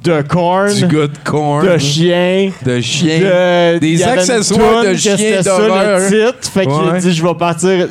[0.05, 1.65] de corn, Du gars de corn.
[1.67, 3.19] de chien, De chien.
[3.19, 5.99] de- Des accessoires de chien d'horreur.
[5.99, 6.97] Fait qu'il Ouais.
[6.97, 7.87] a dit je vais partir.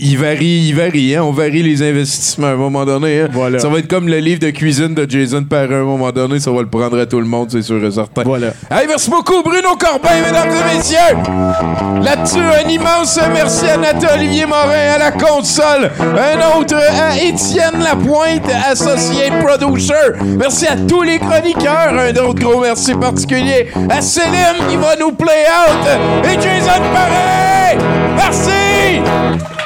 [0.00, 1.22] Il varie, il varie, hein?
[1.24, 3.22] On varie les investissements à un moment donné.
[3.22, 3.28] hein.
[3.58, 5.74] Ça va être comme le livre de cuisine de Jason Parra.
[5.74, 7.90] À un moment donné, ça va le prendre à tout le monde, c'est sûr et
[7.90, 8.22] certain.
[8.24, 8.48] Voilà.
[8.70, 12.02] Hey, merci beaucoup, Bruno Corbin, mesdames et messieurs!
[12.02, 15.90] Là-dessus, un immense merci à Nathan Olivier Morin à la console.
[16.00, 19.92] Un autre à Étienne Lapointe, associé producer.
[20.38, 21.94] Merci à tous les chroniqueurs.
[21.98, 26.24] Un autre gros merci particulier à Céline qui va nous play out.
[26.24, 27.78] Et Jason Paré!
[28.16, 29.57] Merci!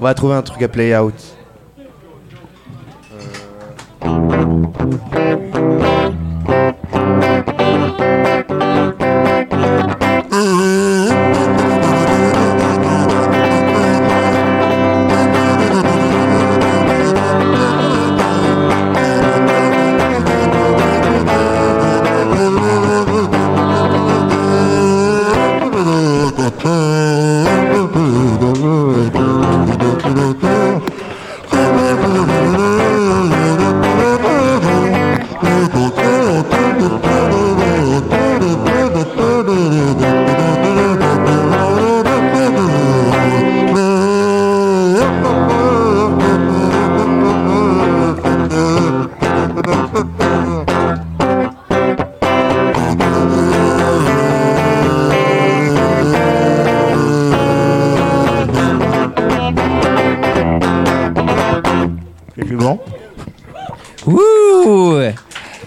[0.00, 1.14] On va trouver un truc à play out.
[6.46, 6.71] C'est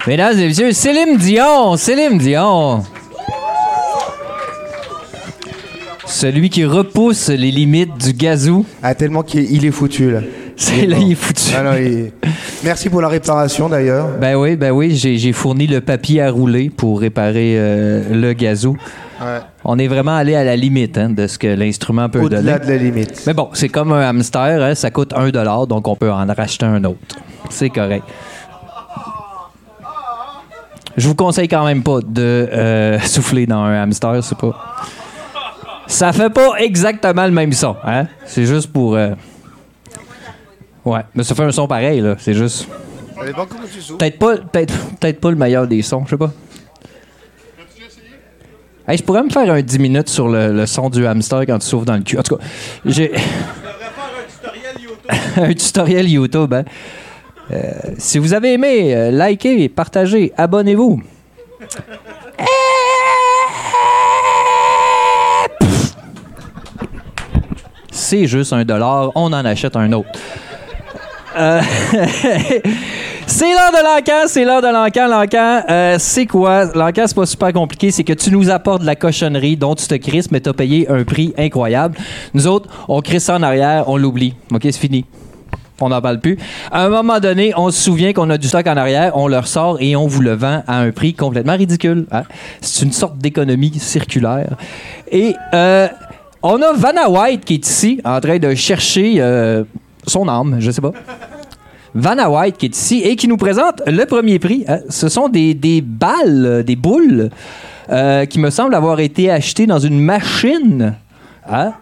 [0.07, 1.77] Mesdames et messieurs, Céline Dion!
[1.77, 2.83] Céline Dion!
[6.05, 8.65] Celui qui repousse les limites du gazou.
[8.83, 10.19] Ah, tellement qu'il il est foutu, là.
[10.55, 11.51] C'est là, il est foutu.
[11.57, 12.11] Ah, non, il-
[12.63, 14.09] Merci pour la réparation, d'ailleurs.
[14.21, 18.77] Ben oui, ben oui, j'ai fourni le papier à rouler pour réparer euh, le gazou.
[19.19, 19.39] Ouais.
[19.63, 22.37] On est vraiment allé à la limite hein, de ce que l'instrument peut donner.
[22.37, 23.23] Au-delà de la limite.
[23.25, 25.31] Mais bon, c'est comme un hamster, hein, ça coûte 1
[25.65, 26.99] donc on peut en racheter un autre.
[27.49, 28.03] C'est correct.
[30.97, 34.75] Je vous conseille quand même pas de euh, souffler dans un hamster, c'est pas.
[35.87, 38.07] Ça fait pas exactement le même son, hein?
[38.25, 38.95] C'est juste pour.
[38.95, 39.11] euh,
[40.83, 42.15] Ouais, mais ça fait un son pareil, là.
[42.19, 42.67] C'est juste.
[43.97, 46.31] Peut-être pas, peut-être, peut-être pas le meilleur des sons, je sais pas.
[48.87, 51.57] Hey, je pourrais me faire un 10 minutes sur le, le son du hamster quand
[51.57, 52.19] tu souffles dans le cul.
[52.19, 52.43] En tout cas,
[52.85, 53.11] j'ai.
[55.37, 56.63] un tutoriel YouTube, hein.
[57.51, 61.01] Euh, si vous avez aimé, euh, likez, partagez, abonnez-vous.
[67.91, 70.09] C'est juste un dollar, on en achète un autre.
[71.37, 71.59] Euh,
[73.25, 75.07] c'est l'heure de l'encan, c'est l'heure de l'encan.
[75.07, 76.65] L'encan, c'est quoi?
[76.75, 77.91] L'encan, c'est pas super compliqué.
[77.91, 80.87] C'est que tu nous apportes de la cochonnerie dont tu te crisses, mais t'as payé
[80.89, 81.97] un prix incroyable.
[82.33, 84.35] Nous autres, on crisse ça en arrière, on l'oublie.
[84.53, 85.05] OK, c'est fini.
[85.81, 86.37] On n'en parle plus.
[86.71, 89.37] À un moment donné, on se souvient qu'on a du stock en arrière, on le
[89.37, 92.05] ressort et on vous le vend à un prix complètement ridicule.
[92.11, 92.23] hein.
[92.61, 94.55] C'est une sorte d'économie circulaire.
[95.11, 95.87] Et euh,
[96.41, 99.63] on a Vanna White qui est ici en train de chercher euh,
[100.07, 100.91] son âme, je sais pas.
[101.93, 104.63] Vanna White qui est ici et qui nous présente le premier prix.
[104.67, 104.79] hein.
[104.89, 107.29] Ce sont des, balles, des boules
[107.89, 110.95] euh, qui me semblent avoir été achetées dans une machine.
[111.49, 111.73] hein,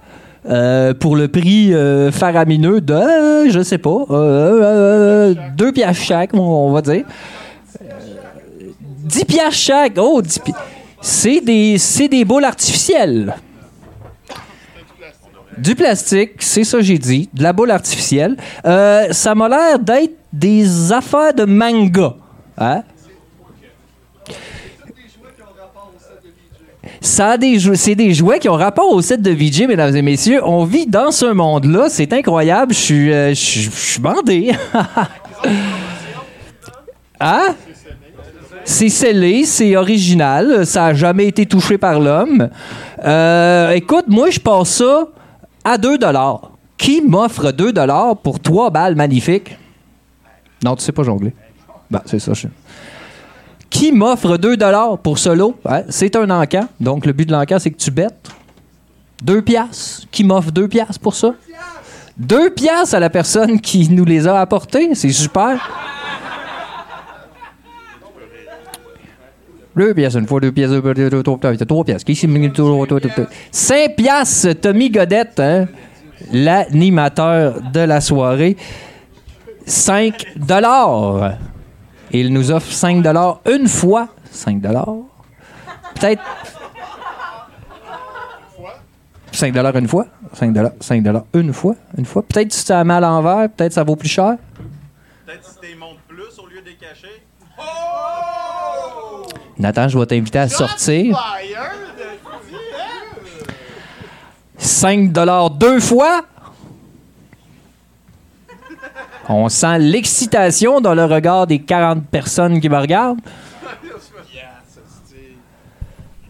[0.49, 6.33] euh, pour le prix euh, faramineux de, euh, je sais pas, euh, deux piastres chaque,
[6.33, 7.05] on, va dire.
[7.81, 7.85] Euh,
[9.05, 9.93] 10 piastres chaque.
[9.97, 10.53] Oh, 10 pi-
[11.01, 11.77] C'est des,
[12.09, 13.35] des boules artificielles.
[15.57, 17.29] Du plastique, c'est ça j'ai dit.
[17.33, 18.35] De la boule artificielle.
[18.63, 22.15] Ça m'a l'air d'être des affaires de manga.
[22.57, 22.81] Hein?
[27.03, 30.01] Ça a des c'est des jouets qui ont rapport au set de VJ, mesdames et
[30.01, 30.39] messieurs.
[30.41, 31.87] On vit dans ce monde-là.
[31.89, 32.73] C'est incroyable.
[32.73, 34.53] Je suis, euh, je suis- bandé.
[37.19, 37.55] hein?
[38.63, 42.47] C'est scellé, c'est original, ça a jamais été touché par l'homme.
[43.03, 45.09] Euh, écoute, moi, je passe ça
[45.65, 45.97] à 2
[46.77, 47.73] Qui m'offre 2
[48.23, 49.57] pour trois balles magnifiques?
[50.63, 51.33] Non, tu sais pas jongler.
[51.91, 52.33] Ben, c'est ça.
[52.33, 52.47] Je...
[53.73, 54.55] Qui m'offre 2
[55.01, 55.55] pour ce lot?
[55.65, 56.67] Ouais, c'est un encan.
[56.79, 58.29] Donc, le but de l'encan, c'est que tu bêtes.
[59.23, 60.07] 2 piastres.
[60.11, 61.33] Qui m'offre 2 piastres pour ça?
[62.17, 64.93] 2 piastres à la personne qui nous les a apportés.
[64.93, 65.59] C'est super.
[69.75, 72.03] Deux pièces, une fois, deux pièces, deux pièces, deux, trois pièces, trois pièces.
[72.03, 72.27] Qui c'est?
[73.51, 75.65] Cinq pièces, Tommy Godette, hein,
[76.31, 78.55] l'animateur de la soirée.
[79.65, 81.37] 5 dollars.
[82.15, 84.07] Il nous offre 5 dollars une fois.
[84.31, 86.21] 5 Peut-être
[89.31, 90.05] 5 une fois.
[90.33, 91.03] 5 5
[91.33, 91.75] une fois.
[91.97, 92.21] Une fois.
[92.21, 94.35] Peut-être si tu la mets à l'envers, peut-être ça vaut plus cher.
[95.25, 97.23] Peut-être si t'es montes plus au lieu des cacher.
[99.57, 101.19] Nathan, je vais t'inviter à sortir.
[104.57, 105.11] 5
[105.49, 106.21] deux fois.
[109.29, 113.19] On sent l'excitation dans le regard des 40 personnes qui me regardent.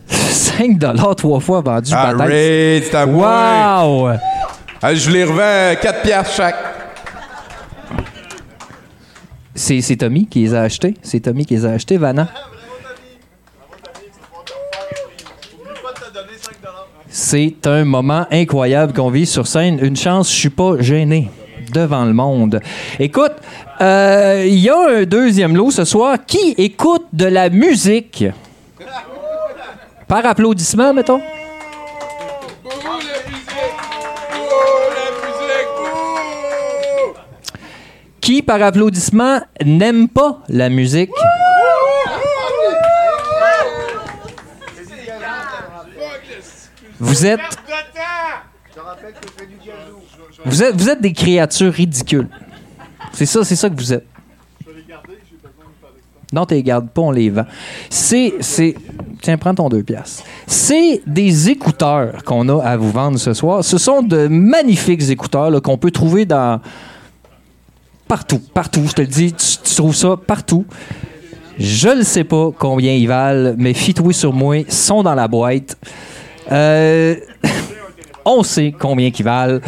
[0.07, 0.77] 5
[1.18, 1.91] trois fois vendu.
[1.91, 2.85] Peut-être.
[2.85, 3.06] c'est à.
[3.06, 4.18] Wow!
[4.81, 6.56] Ah, je les revends 4 piastres chaque.
[9.56, 10.95] C'est, c'est Tommy qui les a achetés.
[11.02, 12.27] C'est Tommy qui les a achetés, Vanna.
[17.07, 19.80] C'est un moment incroyable qu'on vit sur scène.
[19.81, 21.30] Une chance, je suis pas gêné
[21.72, 22.60] devant le monde.
[22.99, 23.34] Écoute,
[23.81, 26.18] euh, il y a un deuxième lot ce soir.
[26.26, 28.26] Qui écoute de la musique?
[30.07, 31.22] Par applaudissement, mettons.
[38.22, 41.11] Qui, par applaudissement, n'aime pas la musique?
[46.99, 47.41] Vous êtes,
[50.46, 52.28] vous êtes, vous êtes des créatures ridicules.
[53.14, 54.06] C'est ça, c'est ça que vous êtes.
[56.34, 57.46] Non, tu les gardes pas, on les vend.
[57.92, 58.74] C'est, c'est,
[59.22, 60.24] tiens, prends ton deux piastres.
[60.48, 63.64] C'est des écouteurs qu'on a à vous vendre ce soir.
[63.64, 66.60] Ce sont de magnifiques écouteurs qu'on peut trouver dans
[68.08, 68.82] partout, partout.
[68.88, 70.66] Je te le dis, tu, trouves ça partout.
[71.60, 75.78] Je ne sais pas combien ils valent, mais fie-toi sur moi, sont dans la boîte.
[76.52, 77.16] Euh,
[78.26, 79.60] on sait combien ils valent.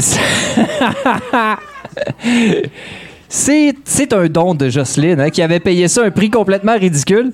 [3.28, 7.32] C'est, un don de Jocelyne hein, qui avait payé ça un prix complètement ridicule.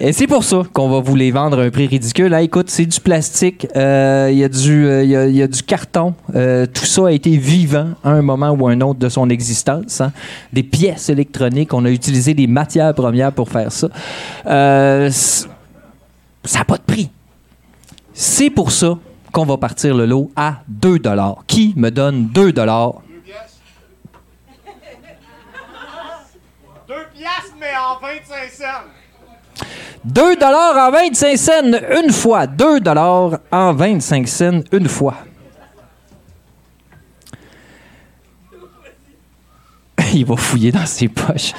[0.00, 2.34] Et c'est pour ça qu'on va vous les vendre à un prix ridicule.
[2.34, 5.62] Hein, écoute, c'est du plastique, euh, il y, a du, euh, il y a- du
[5.62, 6.14] carton.
[6.34, 10.00] Euh, tout ça a été vivant à un moment ou un autre de son existence.
[10.00, 10.10] hein.
[10.52, 13.88] Des pièces électroniques, on a utilisé des matières premières pour faire ça.
[14.44, 17.08] Ça n'a pas de prix.
[18.12, 18.98] C'est pour ça
[19.34, 21.00] qu'on va partir le lot à 2
[21.48, 22.62] Qui me donne 2 Deux
[27.12, 28.84] piastres, mais en 25 cents.
[30.04, 32.46] 2 en 25 cents une fois.
[32.46, 32.80] 2
[33.50, 35.16] en 25 cents une fois.
[40.14, 41.52] Il va fouiller dans ses poches.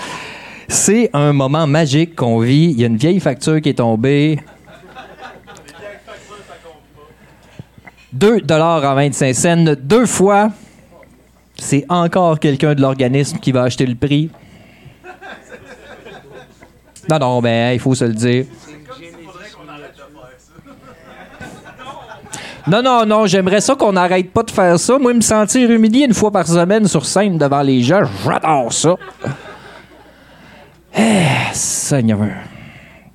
[0.70, 2.72] C'est un moment magique qu'on vit.
[2.72, 4.40] Il y a une vieille facture qui est tombée.
[8.16, 10.50] 2 en 25 cents deux fois.
[11.58, 14.30] C'est encore quelqu'un de l'organisme qui va acheter le prix.
[17.10, 18.46] Non, non, ben, il faut se le dire.
[22.68, 24.98] Non, non, non, j'aimerais ça qu'on n'arrête pas de faire ça.
[24.98, 28.96] Moi, me sentir humilié une fois par semaine sur scène devant les gens, j'adore ça.
[30.98, 32.28] Eh, Seigneur.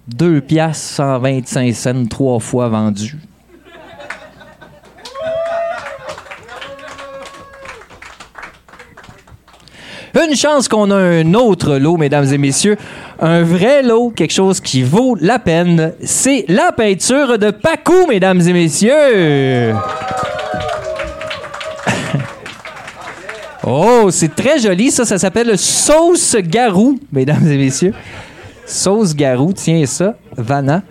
[0.06, 3.16] Deux piastres, 125 cents, trois fois vendu.
[10.14, 12.76] Une chance qu'on a un autre lot, mesdames et messieurs.
[13.20, 15.92] Un vrai lot, quelque chose qui vaut la peine.
[16.02, 19.72] C'est la peinture de Pacou, mesdames et messieurs.
[23.64, 25.04] oh, c'est très joli, ça.
[25.04, 27.94] Ça s'appelle sauce garou, mesdames et messieurs.
[28.66, 30.82] Sauce garou, tiens ça, Vanna.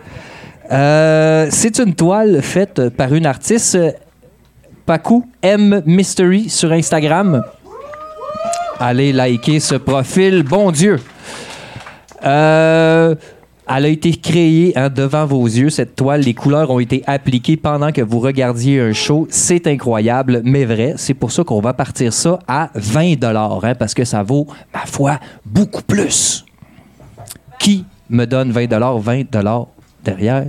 [0.71, 3.77] Euh, c'est une toile faite par une artiste,
[4.85, 7.43] Pacou M Mystery, sur Instagram.
[8.79, 11.01] Allez liker ce profil, bon Dieu.
[12.23, 13.13] Euh,
[13.67, 16.21] elle a été créée hein, devant vos yeux, cette toile.
[16.21, 19.27] Les couleurs ont été appliquées pendant que vous regardiez un show.
[19.29, 20.93] C'est incroyable, mais vrai.
[20.95, 24.85] C'est pour ça qu'on va partir ça à 20 hein, parce que ça vaut, ma
[24.85, 26.45] foi, beaucoup plus.
[27.59, 29.23] Qui me donne 20 20
[30.05, 30.45] derrière?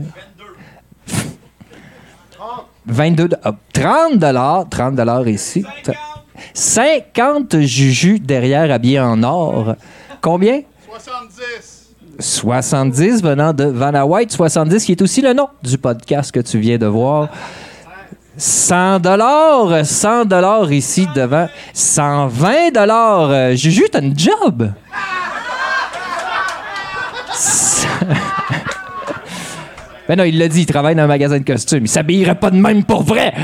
[2.87, 5.65] 22 ah, 30 30 ici.
[5.85, 6.10] 50
[7.61, 9.77] jujus derrière habillés en or.
[10.21, 10.63] Combien?
[10.89, 11.89] 70.
[12.19, 14.33] 70 venant de Vanna White.
[14.33, 17.29] 70 qui est aussi le nom du podcast que tu viens de voir.
[18.37, 23.55] 100 dollars, 100 dollars ici devant, 120 dollars.
[23.55, 24.73] Juju, t'as une job?
[30.09, 31.85] ben non, il l'a dit, il travaille dans un magasin de costumes.
[31.85, 33.35] Il s'habillerait pas de même pour vrai.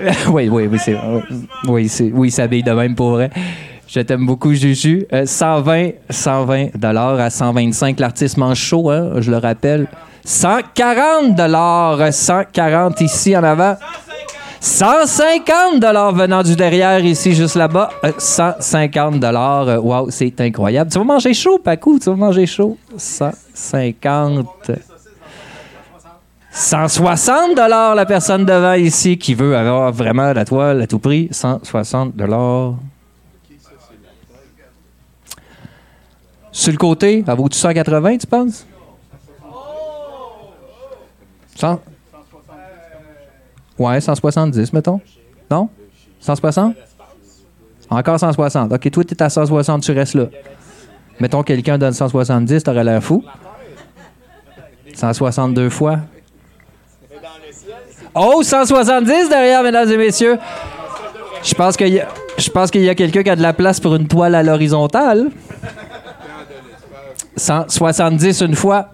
[0.30, 0.96] oui, oui, oui, c'est
[1.68, 3.30] oui, c'est oui, il s'habille de même pour vrai.
[3.86, 5.06] Je t'aime beaucoup, Juju.
[5.12, 8.00] Euh, 120, 120 dollars à 125.
[8.00, 9.86] L'artiste mange chaud, hein, je le rappelle.
[10.24, 13.76] 140 dollars, 140 ici en avant.
[14.60, 17.90] 150 dollars venant du derrière ici juste là-bas.
[18.04, 19.68] Euh, 150 dollars.
[19.68, 20.90] euh, Wow, c'est incroyable.
[20.90, 22.78] Tu vas manger chaud, Pacou, tu vas manger chaud?
[22.96, 24.70] 150.
[26.54, 31.28] 160 dollars la personne devant ici qui veut avoir vraiment la toile à tout prix.
[31.32, 32.74] 160 dollars.
[36.52, 38.64] Sur le côté, ça vaut-tu 180, tu penses?
[41.56, 41.80] 100?
[43.76, 45.00] Ouais, 170, mettons.
[45.50, 45.68] Non?
[46.20, 46.76] 160?
[47.90, 48.72] Encore 160.
[48.72, 50.26] OK, toi, t'es à 160, tu restes là.
[51.18, 53.24] Mettons, quelqu'un donne 170, t'aurais l'air fou.
[54.94, 55.98] 162 fois.
[58.14, 60.38] Oh, 170 derrière, mesdames et messieurs.
[61.42, 62.08] Je pense qu'il y a,
[62.38, 65.30] je pense quelqu'un qui a de la place pour une toile à l'horizontale.
[67.36, 68.88] 170 une fois.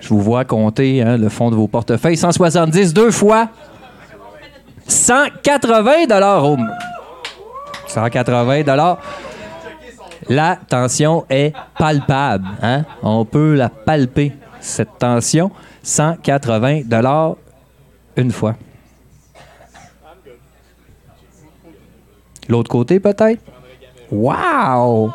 [0.00, 2.16] Je vous vois compter hein, le fond de vos portefeuilles.
[2.16, 3.48] 170 deux fois.
[4.86, 6.44] 180 dollars.
[6.44, 6.56] Oh.
[7.86, 8.98] 180 dollars.
[10.28, 12.46] La tension est palpable.
[12.62, 12.84] hein?
[13.02, 14.32] On peut la palper,
[14.64, 15.50] cette tension.
[15.82, 17.36] 180 dollars
[18.16, 18.54] une fois.
[22.48, 23.40] L'autre côté, peut-être?
[24.10, 25.12] Wow!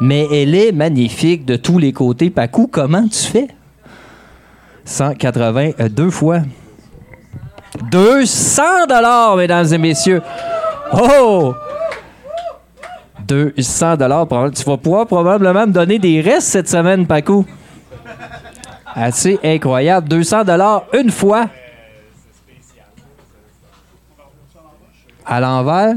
[0.00, 2.30] Mais elle est magnifique de tous les côtés.
[2.30, 3.48] Pacou, comment tu fais?
[4.84, 6.40] 180 euh, deux fois.
[7.90, 10.22] 200 dollars, mesdames et messieurs.
[10.92, 11.54] Oh!
[13.26, 14.26] 200 dollars.
[14.54, 17.46] Tu vas pouvoir probablement me donner des restes cette semaine, Pacou.
[18.94, 20.08] Assez incroyable.
[20.08, 21.48] 200 dollars une fois.
[25.26, 25.96] À l'envers?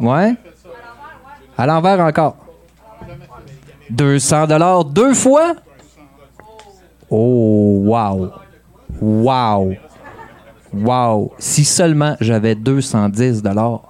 [0.00, 0.34] Ouais?
[1.58, 2.36] À l'envers encore.
[3.90, 5.54] 200 dollars deux fois?
[7.10, 8.32] Oh, wow.
[9.00, 9.74] Wow.
[10.72, 11.32] Wow.
[11.38, 13.88] Si seulement j'avais 210 dollars.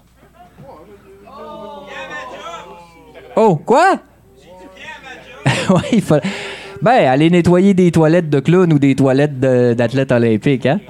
[3.35, 3.99] Oh, quoi?
[5.93, 6.17] il faut...
[6.83, 10.81] Ben, aller nettoyer des toilettes de clown ou des toilettes d'athlètes olympiques, hein?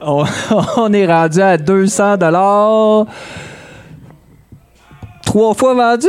[0.00, 0.24] On,
[0.92, 3.06] est rendu à 200 dollars.
[5.24, 6.06] Trois fois vendu?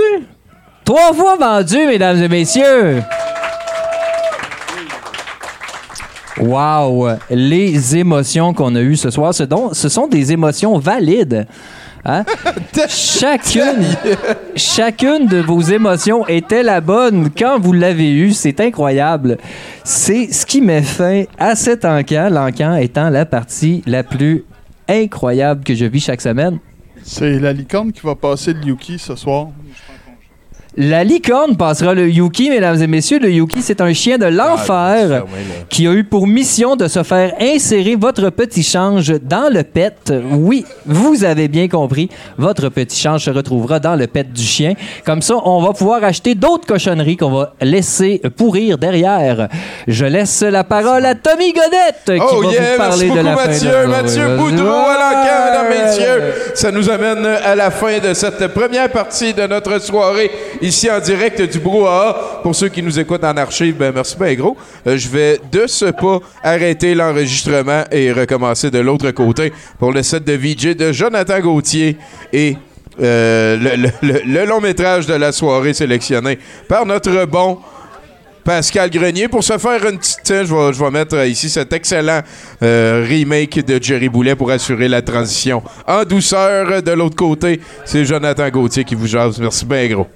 [0.86, 3.04] Trois fois vendu, mesdames et messieurs!
[6.40, 7.10] Wow!
[7.30, 11.46] Les émotions qu'on a eues ce soir, ce sont des émotions valides.
[12.10, 12.26] Hein?
[12.90, 13.86] chacune,
[14.56, 18.32] chacune de vos émotions était la bonne quand vous l'avez eue.
[18.32, 19.38] C'est incroyable.
[19.84, 24.46] C'est ce qui met fin à cet encan, l'encan étant la partie la plus
[24.88, 26.60] incroyable que je vis chaque semaine.
[27.04, 29.50] C'est la licorne qui va passer le Yuki ce soir.
[30.78, 33.18] La licorne passera le Yuki, mesdames et messieurs.
[33.20, 35.26] Le Yuki, c'est un chien de l'enfer
[35.68, 40.14] qui a eu pour mission de se faire insérer votre petit change dans le pet.
[40.32, 42.10] Oui, vous avez bien compris.
[42.38, 44.74] Votre petit change se retrouvera dans le pet du chien.
[45.06, 49.50] Comme ça, on va pouvoir acheter d'autres cochonneries qu'on va laisser pourrir derrière.
[49.88, 53.22] Je laisse la parole à Tommy Godette qui Oh va yeah, vous parler merci de
[53.22, 56.34] la beaucoup, fin Mathieu, de Mathieu Boudreau à mesdames, messieurs.
[56.54, 60.30] Ça nous amène à la fin de cette première partie de notre soirée
[60.62, 62.40] ici en direct du Brouhaha.
[62.44, 64.58] Pour ceux qui nous écoutent en archive, ben merci bien gros.
[64.88, 70.04] Euh, je vais de ce pas arrêter l'enregistrement et recommencer de l'autre côté pour le
[70.04, 71.98] set de VJ de Jonathan Gauthier
[72.34, 72.58] et
[73.02, 73.58] euh,
[74.02, 76.38] le, long métrage de la soirée sélectionné
[76.68, 77.60] par notre bon
[78.44, 80.20] Pascal Grenier pour se faire une petite.
[80.26, 82.22] Je vais, je vais mettre ici cet excellent
[82.64, 86.82] euh, remake de Jerry Boulet pour assurer la transition en douceur.
[86.82, 89.40] De l'autre côté, c'est Jonathan Gauthier qui vous jase.
[89.40, 90.08] Merci bien gros.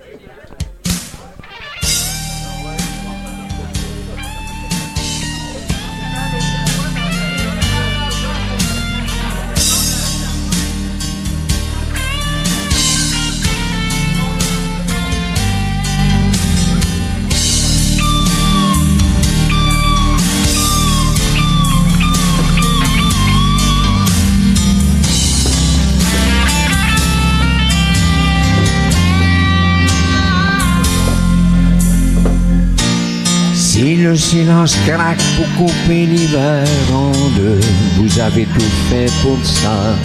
[34.13, 37.59] Le silence craque pour couper l'hiver en deux,
[37.97, 39.95] vous avez tout fait pour ça.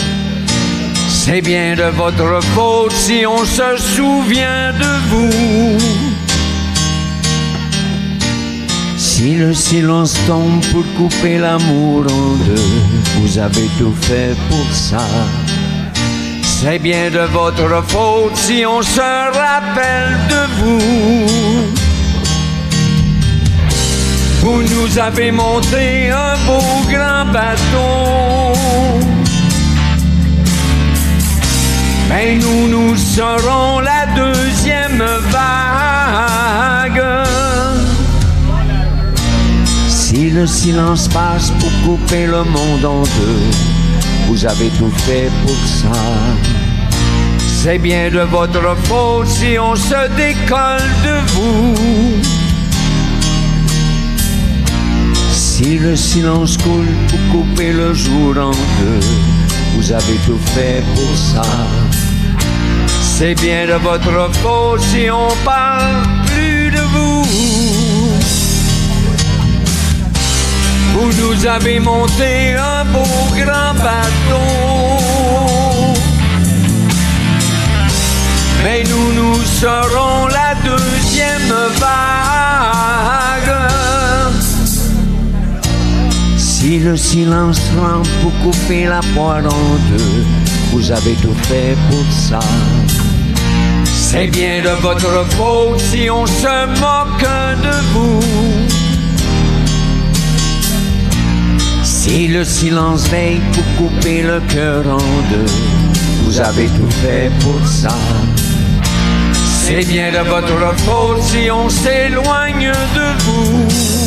[1.11, 5.79] C'est bien de votre faute si on se souvient de vous.
[8.97, 12.71] Si le silence tombe pour couper l'amour en deux,
[13.19, 15.05] vous avez tout fait pour ça.
[16.43, 21.88] C'est bien de votre faute si on se rappelle de vous.
[24.40, 28.59] Vous nous avez monté un beau grand bateau.
[32.09, 37.02] Mais nous, nous serons la deuxième vague.
[39.89, 43.43] Si le silence passe pour couper le monde en deux,
[44.27, 46.01] vous avez tout fait pour ça.
[47.62, 52.38] C'est bien de votre faute si on se décolle de vous.
[55.61, 59.07] Si le silence coule pour couper le jour en deux,
[59.75, 61.43] vous avez tout fait pour ça.
[63.03, 67.25] C'est bien de votre faute si on parle plus de vous.
[70.95, 74.47] Vous nous avez monté un beau grand bateau.
[78.63, 81.99] Mais nous, nous serons la deuxième vague.
[86.69, 90.27] Si le silence rampe pour couper la poire en deux,
[90.70, 92.40] vous avez tout fait pour ça.
[93.86, 98.20] C'est bien de votre faute si on se moque de vous.
[101.82, 105.53] Si le silence veille pour couper le cœur en deux,
[106.24, 107.97] vous avez tout fait pour ça.
[109.62, 113.98] C'est bien de votre faute si on s'éloigne de vous.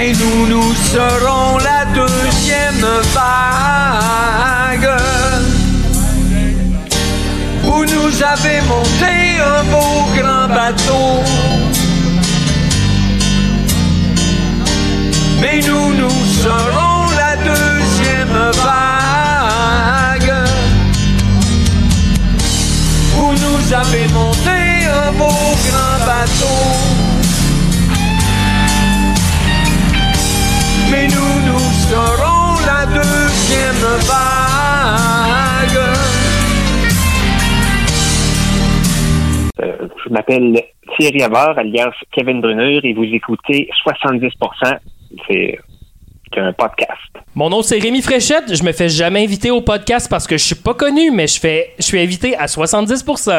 [0.00, 4.90] Et nous, nous serons la deuxième vague.
[7.62, 9.12] Vous nous avez monté
[9.56, 11.22] un beau grand bateau.
[15.40, 17.77] Mais nous, nous serons la deuxième
[23.70, 26.58] Avez monté un beau grand bateau.
[30.90, 35.80] Mais nous, nous serons la deuxième vague.
[39.60, 40.62] Euh, je m'appelle
[40.96, 44.78] Thierry Havard, alias Kevin Brunner, et vous écoutez 70%.
[45.28, 45.58] C'est
[46.36, 46.98] un podcast.
[47.34, 48.54] Mon nom c'est Rémi Fréchette.
[48.54, 51.38] Je me fais jamais inviter au podcast parce que je suis pas connu, mais je
[51.40, 53.30] fais, je suis invité à 70%.